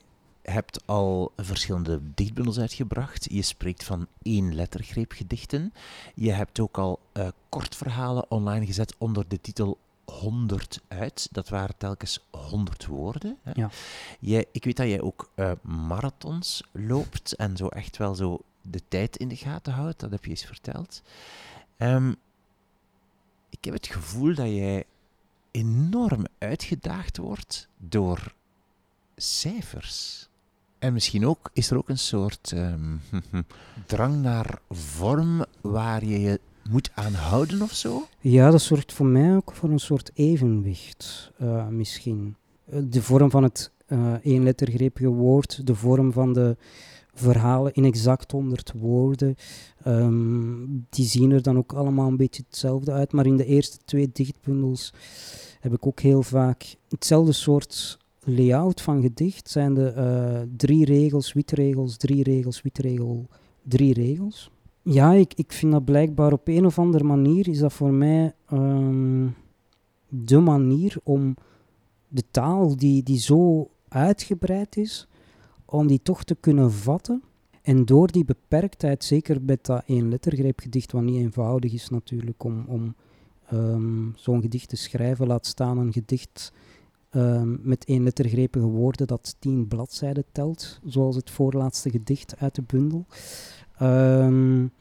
hebt 0.52 0.82
al 0.86 1.32
verschillende 1.36 2.00
dichtbundels 2.14 2.60
uitgebracht. 2.60 3.32
Je 3.32 3.42
spreekt 3.42 3.84
van 3.84 4.08
één 4.22 4.56
lettergreepgedichten. 4.56 5.74
Je 6.16 6.32
hebt 6.32 6.60
ook 6.60 6.78
al 6.78 7.00
uh, 7.14 7.28
kortverhalen 7.50 8.32
online 8.32 8.66
gezet 8.66 8.96
onder 8.98 9.28
de 9.28 9.42
titel 9.42 9.78
100 10.06 10.82
uit. 10.88 11.28
Dat 11.32 11.50
waren 11.50 11.78
telkens 11.78 12.28
100 12.32 12.86
woorden. 12.86 13.38
Hè? 13.42 13.52
Ja. 13.54 13.70
Jij, 14.20 14.46
ik 14.52 14.64
weet 14.64 14.78
dat 14.78 14.88
jij 14.88 15.02
ook 15.02 15.32
uh, 15.36 15.52
marathons 15.62 16.64
loopt 16.72 17.36
en 17.36 17.58
zo 17.58 17.68
echt 17.68 17.98
wel 17.98 18.16
zo 18.16 18.40
de 18.62 18.82
tijd 18.88 19.18
in 19.18 19.28
de 19.28 19.36
gaten 19.36 19.74
houdt. 19.74 20.00
Dat 20.00 20.12
heb 20.12 20.24
je 20.24 20.30
eens 20.30 20.46
verteld. 20.46 21.02
Um, 21.78 22.16
ik 23.50 23.66
heb 23.66 23.74
het 23.74 23.88
gevoel 23.88 24.36
dat 24.36 24.48
jij 24.48 24.84
enorm 25.52 26.26
uitgedaagd 26.38 27.18
wordt 27.18 27.68
door 27.78 28.34
cijfers. 29.16 30.28
En 30.88 30.94
misschien 30.94 31.26
ook 31.26 31.50
is 31.54 31.72
er 31.72 31.78
ook 31.78 31.90
een 31.90 31.98
soort 31.98 32.54
um, 32.56 33.02
drang 33.86 34.22
naar 34.22 34.60
vorm 34.70 35.46
waar 35.62 36.06
je 36.06 36.20
je 36.20 36.40
moet 36.70 36.92
aanhouden 36.94 37.62
of 37.62 37.72
zo? 37.72 38.08
Ja, 38.20 38.52
dat 38.52 38.62
zorgt 38.62 38.94
voor 38.94 39.06
mij 39.06 39.36
ook 39.36 39.52
voor 39.54 39.70
een 39.70 39.80
soort 39.80 40.12
evenwicht, 40.14 41.32
uh, 41.42 41.68
misschien. 41.68 42.36
Eh, 42.66 42.80
de 42.90 43.02
vorm 43.02 43.30
van 43.30 43.44
het 43.44 43.72
uh, 43.88 44.98
woord, 45.00 45.68
de 45.68 45.76
vorm 45.76 46.12
van 46.12 46.34
de 46.34 46.58
verhalen 47.14 47.74
in 47.74 47.86
exact 47.86 48.32
100 48.32 48.74
woorden. 48.76 49.36
Um, 49.88 50.86
die 50.90 51.06
zien 51.06 51.32
er 51.32 51.42
dan 51.42 51.58
ook 51.58 51.74
allemaal 51.74 52.08
een 52.08 52.18
beetje 52.18 52.44
hetzelfde 52.50 52.92
uit. 52.92 53.12
Maar 53.12 53.26
in 53.26 53.38
de 53.38 53.46
eerste 53.46 53.78
twee 53.86 54.10
dichtbundels 54.14 54.94
heb 55.60 55.74
ik 55.74 55.88
ook 55.88 56.00
heel 56.00 56.24
vaak 56.24 56.76
hetzelfde 56.90 57.32
soort 57.32 57.98
layout 58.28 58.82
van 58.82 59.02
gedicht. 59.02 59.50
Zijn 59.50 59.74
de 59.74 59.94
uh, 59.98 60.56
drie 60.58 60.86
regels, 60.86 61.34
witregels, 61.34 61.98
drie 61.98 62.24
regels, 62.24 62.62
witregel, 62.62 63.28
drie 63.64 63.94
regels. 63.94 64.52
Ja, 64.82 65.14
ik, 65.14 65.34
ik 65.34 65.52
vind 65.52 65.72
dat 65.72 65.86
blijkbaar 65.86 66.34
op 66.34 66.48
een 66.48 66.66
of 66.66 66.80
andere 66.80 67.04
manier 67.04 67.48
is 67.48 67.60
dat 67.60 67.74
voor 67.74 67.94
mij 67.94 68.34
um, 68.54 69.36
de 70.10 70.40
manier 70.40 70.98
om 71.04 71.36
de 72.08 72.24
taal 72.32 72.76
die, 72.76 73.04
die 73.04 73.20
zo 73.20 73.70
uitgebreid 73.88 74.78
is, 74.78 75.08
om 75.66 75.88
die 75.88 76.02
toch 76.04 76.24
te 76.24 76.36
kunnen 76.40 76.72
vatten. 76.72 77.24
En 77.62 77.86
door 77.86 78.12
die 78.12 78.26
beperktheid, 78.26 79.04
zeker 79.04 79.42
met 79.42 79.66
dat 79.66 79.84
één 79.86 80.10
lettergreepgedicht, 80.10 80.92
wat 80.92 81.04
niet 81.04 81.16
eenvoudig 81.16 81.74
is 81.74 81.90
natuurlijk 81.90 82.44
om, 82.44 82.66
om 82.68 82.96
um, 83.54 84.14
zo'n 84.16 84.42
gedicht 84.42 84.70
te 84.70 84.76
schrijven, 84.76 85.28
laat 85.28 85.46
staan 85.46 85.78
een 85.78 85.94
gedicht 85.94 86.54
um, 87.12 87.60
met 87.62 87.86
één 87.86 88.04
lettergrepige 88.04 88.66
woorden 88.66 89.08
dat 89.08 89.36
tien 89.40 89.68
bladzijden 89.68 90.26
telt, 90.32 90.80
zoals 90.86 91.16
het 91.16 91.30
voorlaatste 91.30 91.90
gedicht 91.90 92.38
uit 92.38 92.56
de 92.56 92.62
bundel. 92.62 93.06
Um, 93.82 94.72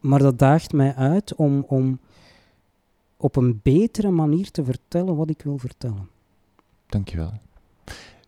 maar 0.00 0.18
dat 0.18 0.38
daagt 0.38 0.72
mij 0.72 0.94
uit 0.94 1.34
om, 1.34 1.64
om 1.66 2.00
op 3.16 3.36
een 3.36 3.60
betere 3.62 4.10
manier 4.10 4.50
te 4.50 4.64
vertellen 4.64 5.16
wat 5.16 5.30
ik 5.30 5.42
wil 5.42 5.58
vertellen. 5.58 6.08
Dankjewel. 6.86 7.32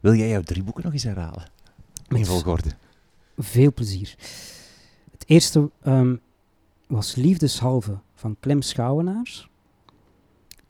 Wil 0.01 0.15
jij 0.15 0.29
jouw 0.29 0.43
drie 0.43 0.63
boeken 0.63 0.85
nog 0.85 0.93
eens 0.93 1.03
herhalen? 1.03 1.51
In 2.09 2.27
volgorde. 2.27 2.71
Veel 3.37 3.73
plezier. 3.73 4.15
Het 5.11 5.25
eerste 5.27 5.71
um, 5.87 6.21
was 6.87 7.15
Liefdeshalve 7.15 7.99
van 8.15 8.37
Clem 8.41 8.63
Schouwenaars. 8.63 9.49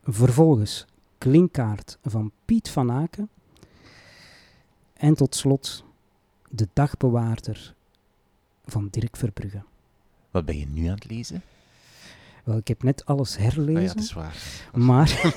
Vervolgens 0.02 0.86
Klinkaart 1.20 1.98
van 2.04 2.32
Piet 2.44 2.68
van 2.68 2.92
Aken. 2.92 3.28
En 4.92 5.14
tot 5.14 5.34
slot 5.34 5.84
De 6.48 6.68
Dagbewaarder 6.72 7.74
van 8.64 8.88
Dirk 8.90 9.16
Verbrugge. 9.16 9.62
Wat 10.30 10.44
ben 10.44 10.58
je 10.58 10.66
nu 10.66 10.86
aan 10.86 10.94
het 10.94 11.10
lezen? 11.10 11.42
Wel, 12.44 12.56
ik 12.56 12.68
heb 12.68 12.82
net 12.82 13.04
alles 13.04 13.36
herlezen. 13.36 13.76
Ah 13.76 13.82
ja, 13.82 13.94
dat 13.94 14.02
is 14.02 14.12
waar. 14.12 14.36
Maar 14.74 15.34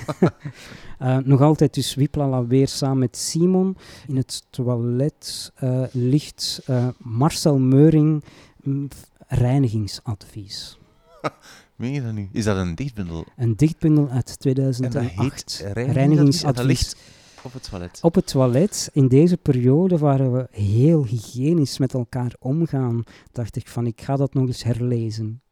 uh, 1.02 1.18
nog 1.34 1.42
altijd 1.42 1.74
dus 1.74 1.96
Wiplala 1.96 2.46
weer 2.46 2.68
samen 2.68 2.98
met 2.98 3.18
Simon. 3.18 3.78
In 4.08 4.18
het 4.18 4.44
toilet 4.50 5.52
uh, 5.64 5.84
ligt 5.92 6.62
uh, 6.70 6.88
Marcel 6.98 7.58
Meuring 7.58 8.24
mm, 8.64 8.88
reinigingsadvies. 9.28 10.78
Meen 11.76 11.94
je 11.94 12.04
dat 12.04 12.14
nu? 12.14 12.30
Is 12.32 12.44
dat 12.44 12.58
een 12.58 12.76
dichtbundel? 12.76 13.26
Een 13.38 13.56
dichtbundel 13.56 14.10
uit 14.10 14.40
2008. 14.40 15.60
En 15.60 15.68
dat 15.68 15.76
heet 15.76 15.94
reinigingsadvies. 15.94 16.96
Op 17.44 17.54
het 17.54 17.70
toilet. 17.70 18.00
Op 18.02 18.16
het 18.16 18.28
toilet. 18.28 18.90
In 18.94 19.08
deze 19.08 19.38
periode 19.38 19.98
waar 19.98 20.34
we 20.34 20.48
heel 20.52 21.06
hygiënisch 21.06 21.78
met 21.78 21.94
elkaar 21.94 22.36
omgaan, 22.40 23.04
dacht 23.32 23.56
ik 23.56 23.68
van 23.68 23.86
ik 23.88 24.02
ga 24.02 24.16
dat 24.16 24.34
nog 24.34 24.48
eens 24.48 24.64
herlezen. 24.64 25.43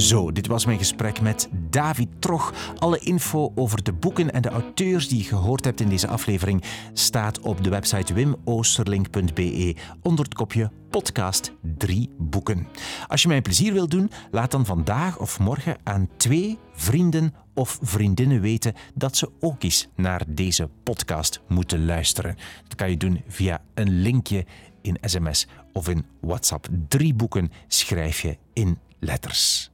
Zo, 0.00 0.32
dit 0.32 0.46
was 0.46 0.66
mijn 0.66 0.78
gesprek 0.78 1.20
met 1.20 1.48
David 1.70 2.08
Trog. 2.18 2.54
Alle 2.78 2.98
info 2.98 3.52
over 3.54 3.82
de 3.82 3.92
boeken 3.92 4.32
en 4.32 4.42
de 4.42 4.48
auteurs 4.48 5.08
die 5.08 5.18
je 5.18 5.24
gehoord 5.24 5.64
hebt 5.64 5.80
in 5.80 5.88
deze 5.88 6.06
aflevering 6.08 6.62
staat 6.92 7.40
op 7.40 7.64
de 7.64 7.70
website 7.70 8.14
wimoosterlink.be 8.14 9.76
onder 10.02 10.24
het 10.24 10.34
kopje 10.34 10.70
podcast 10.90 11.52
3 11.78 12.10
boeken. 12.18 12.66
Als 13.06 13.22
je 13.22 13.28
mij 13.28 13.36
een 13.36 13.42
plezier 13.42 13.72
wilt 13.72 13.90
doen, 13.90 14.10
laat 14.30 14.50
dan 14.50 14.66
vandaag 14.66 15.18
of 15.18 15.38
morgen 15.38 15.76
aan 15.82 16.08
twee 16.16 16.58
vrienden 16.72 17.34
of 17.54 17.78
vriendinnen 17.82 18.40
weten 18.40 18.74
dat 18.94 19.16
ze 19.16 19.30
ook 19.40 19.62
eens 19.62 19.88
naar 19.96 20.22
deze 20.28 20.68
podcast 20.82 21.40
moeten 21.48 21.84
luisteren. 21.84 22.36
Dat 22.62 22.74
kan 22.74 22.90
je 22.90 22.96
doen 22.96 23.22
via 23.26 23.62
een 23.74 24.00
linkje 24.00 24.44
in 24.82 24.96
sms 25.00 25.46
of 25.72 25.88
in 25.88 26.04
WhatsApp. 26.20 26.68
Drie 26.88 27.14
boeken 27.14 27.50
schrijf 27.68 28.20
je 28.20 28.36
in 28.52 28.78
letters. 28.98 29.69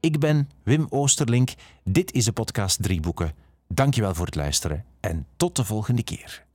Ik 0.00 0.18
ben 0.18 0.50
Wim 0.62 0.86
Oosterlink. 0.90 1.54
Dit 1.84 2.12
is 2.12 2.24
de 2.24 2.32
podcast 2.32 2.82
Drie 2.82 3.00
Boeken. 3.00 3.34
Dankjewel 3.68 4.14
voor 4.14 4.26
het 4.26 4.34
luisteren 4.34 4.84
en 5.00 5.26
tot 5.36 5.56
de 5.56 5.64
volgende 5.64 6.02
keer. 6.02 6.46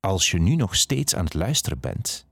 Als 0.00 0.30
je 0.30 0.38
nu 0.38 0.54
nog 0.54 0.76
steeds 0.76 1.14
aan 1.14 1.24
het 1.24 1.34
luisteren 1.34 1.80
bent. 1.80 2.26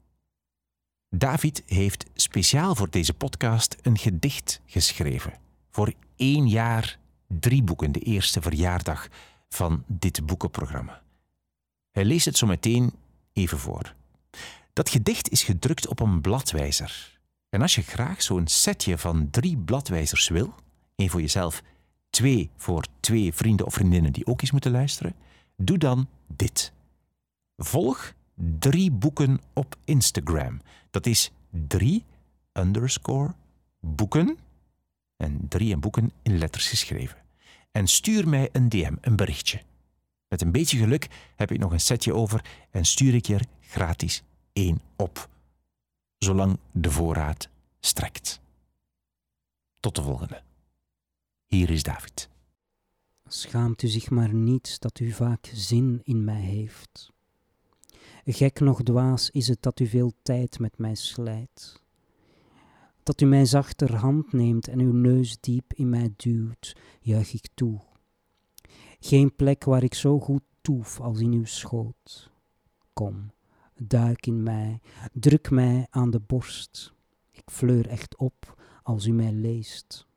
David 1.08 1.62
heeft 1.66 2.04
speciaal 2.14 2.74
voor 2.74 2.90
deze 2.90 3.14
podcast 3.14 3.76
een 3.82 3.98
gedicht 3.98 4.60
geschreven. 4.66 5.38
Voor 5.70 5.92
één 6.16 6.48
jaar 6.48 6.98
drie 7.26 7.62
boeken, 7.62 7.92
de 7.92 8.00
eerste 8.00 8.42
verjaardag 8.42 9.08
van 9.48 9.84
dit 9.86 10.26
boekenprogramma. 10.26 11.02
Hij 11.90 12.04
leest 12.04 12.24
het 12.24 12.36
zo 12.36 12.46
meteen 12.46 12.92
even 13.32 13.58
voor. 13.58 13.94
Dat 14.72 14.88
gedicht 14.88 15.30
is 15.30 15.42
gedrukt 15.42 15.86
op 15.86 16.00
een 16.00 16.20
bladwijzer. 16.20 17.18
En 17.48 17.62
als 17.62 17.74
je 17.74 17.82
graag 17.82 18.22
zo'n 18.22 18.46
setje 18.46 18.98
van 18.98 19.30
drie 19.30 19.56
bladwijzers 19.56 20.28
wil, 20.28 20.54
één 20.96 21.10
voor 21.10 21.20
jezelf, 21.20 21.62
twee 22.10 22.50
voor 22.56 22.84
twee 23.00 23.34
vrienden 23.34 23.66
of 23.66 23.74
vriendinnen 23.74 24.12
die 24.12 24.26
ook 24.26 24.40
eens 24.40 24.50
moeten 24.50 24.70
luisteren, 24.70 25.14
doe 25.56 25.78
dan 25.78 26.08
dit. 26.26 26.72
Volg 27.56 28.12
drie 28.58 28.90
boeken 28.90 29.40
op 29.52 29.76
Instagram. 29.84 30.60
Dat 30.90 31.06
is 31.06 31.30
drie 31.50 32.04
underscore 32.52 33.34
boeken 33.80 34.38
en 35.16 35.48
drie 35.48 35.72
en 35.72 35.80
boeken 35.80 36.12
in 36.22 36.38
letters 36.38 36.68
geschreven. 36.68 37.18
En 37.72 37.86
stuur 37.86 38.28
mij 38.28 38.48
een 38.52 38.68
DM, 38.68 38.94
een 39.00 39.16
berichtje. 39.16 39.60
Met 40.28 40.42
een 40.42 40.52
beetje 40.52 40.78
geluk 40.78 41.08
heb 41.36 41.50
ik 41.50 41.58
nog 41.58 41.72
een 41.72 41.80
setje 41.80 42.14
over 42.14 42.44
en 42.70 42.84
stuur 42.84 43.14
ik 43.14 43.26
je 43.26 43.34
er 43.34 43.46
gratis 43.60 44.22
één 44.52 44.80
op. 44.96 45.28
Zolang 46.18 46.58
de 46.72 46.90
voorraad 46.90 47.48
strekt. 47.80 48.40
Tot 49.80 49.94
de 49.94 50.02
volgende. 50.02 50.42
Hier 51.46 51.70
is 51.70 51.82
David. 51.82 52.28
Schaamt 53.26 53.82
u 53.82 53.88
zich 53.88 54.10
maar 54.10 54.34
niet 54.34 54.80
dat 54.80 55.00
u 55.00 55.10
vaak 55.10 55.50
zin 55.54 56.00
in 56.02 56.24
mij 56.24 56.40
heeft. 56.40 57.12
Gek 58.24 58.60
nog 58.60 58.82
dwaas 58.82 59.30
is 59.30 59.48
het 59.48 59.62
dat 59.62 59.80
u 59.80 59.86
veel 59.86 60.12
tijd 60.22 60.58
met 60.58 60.78
mij 60.78 60.94
slijt. 60.94 61.82
Dat 63.02 63.20
u 63.20 63.26
mij 63.26 63.44
zachter 63.44 63.94
hand 63.94 64.32
neemt 64.32 64.68
en 64.68 64.80
uw 64.80 64.92
neus 64.92 65.36
diep 65.40 65.72
in 65.72 65.88
mij 65.88 66.12
duwt, 66.16 66.76
juich 67.00 67.32
ik 67.32 67.48
toe. 67.54 67.87
Geen 68.98 69.34
plek 69.36 69.64
waar 69.64 69.82
ik 69.82 69.94
zo 69.94 70.20
goed 70.20 70.42
toef 70.60 71.00
als 71.00 71.20
in 71.20 71.32
uw 71.32 71.44
schoot. 71.44 72.30
Kom, 72.92 73.30
duik 73.76 74.26
in 74.26 74.42
mij, 74.42 74.80
druk 75.12 75.50
mij 75.50 75.86
aan 75.90 76.10
de 76.10 76.20
borst. 76.20 76.92
Ik 77.30 77.50
fleur 77.50 77.88
echt 77.88 78.16
op 78.16 78.62
als 78.82 79.06
u 79.06 79.12
mij 79.12 79.32
leest. 79.32 80.07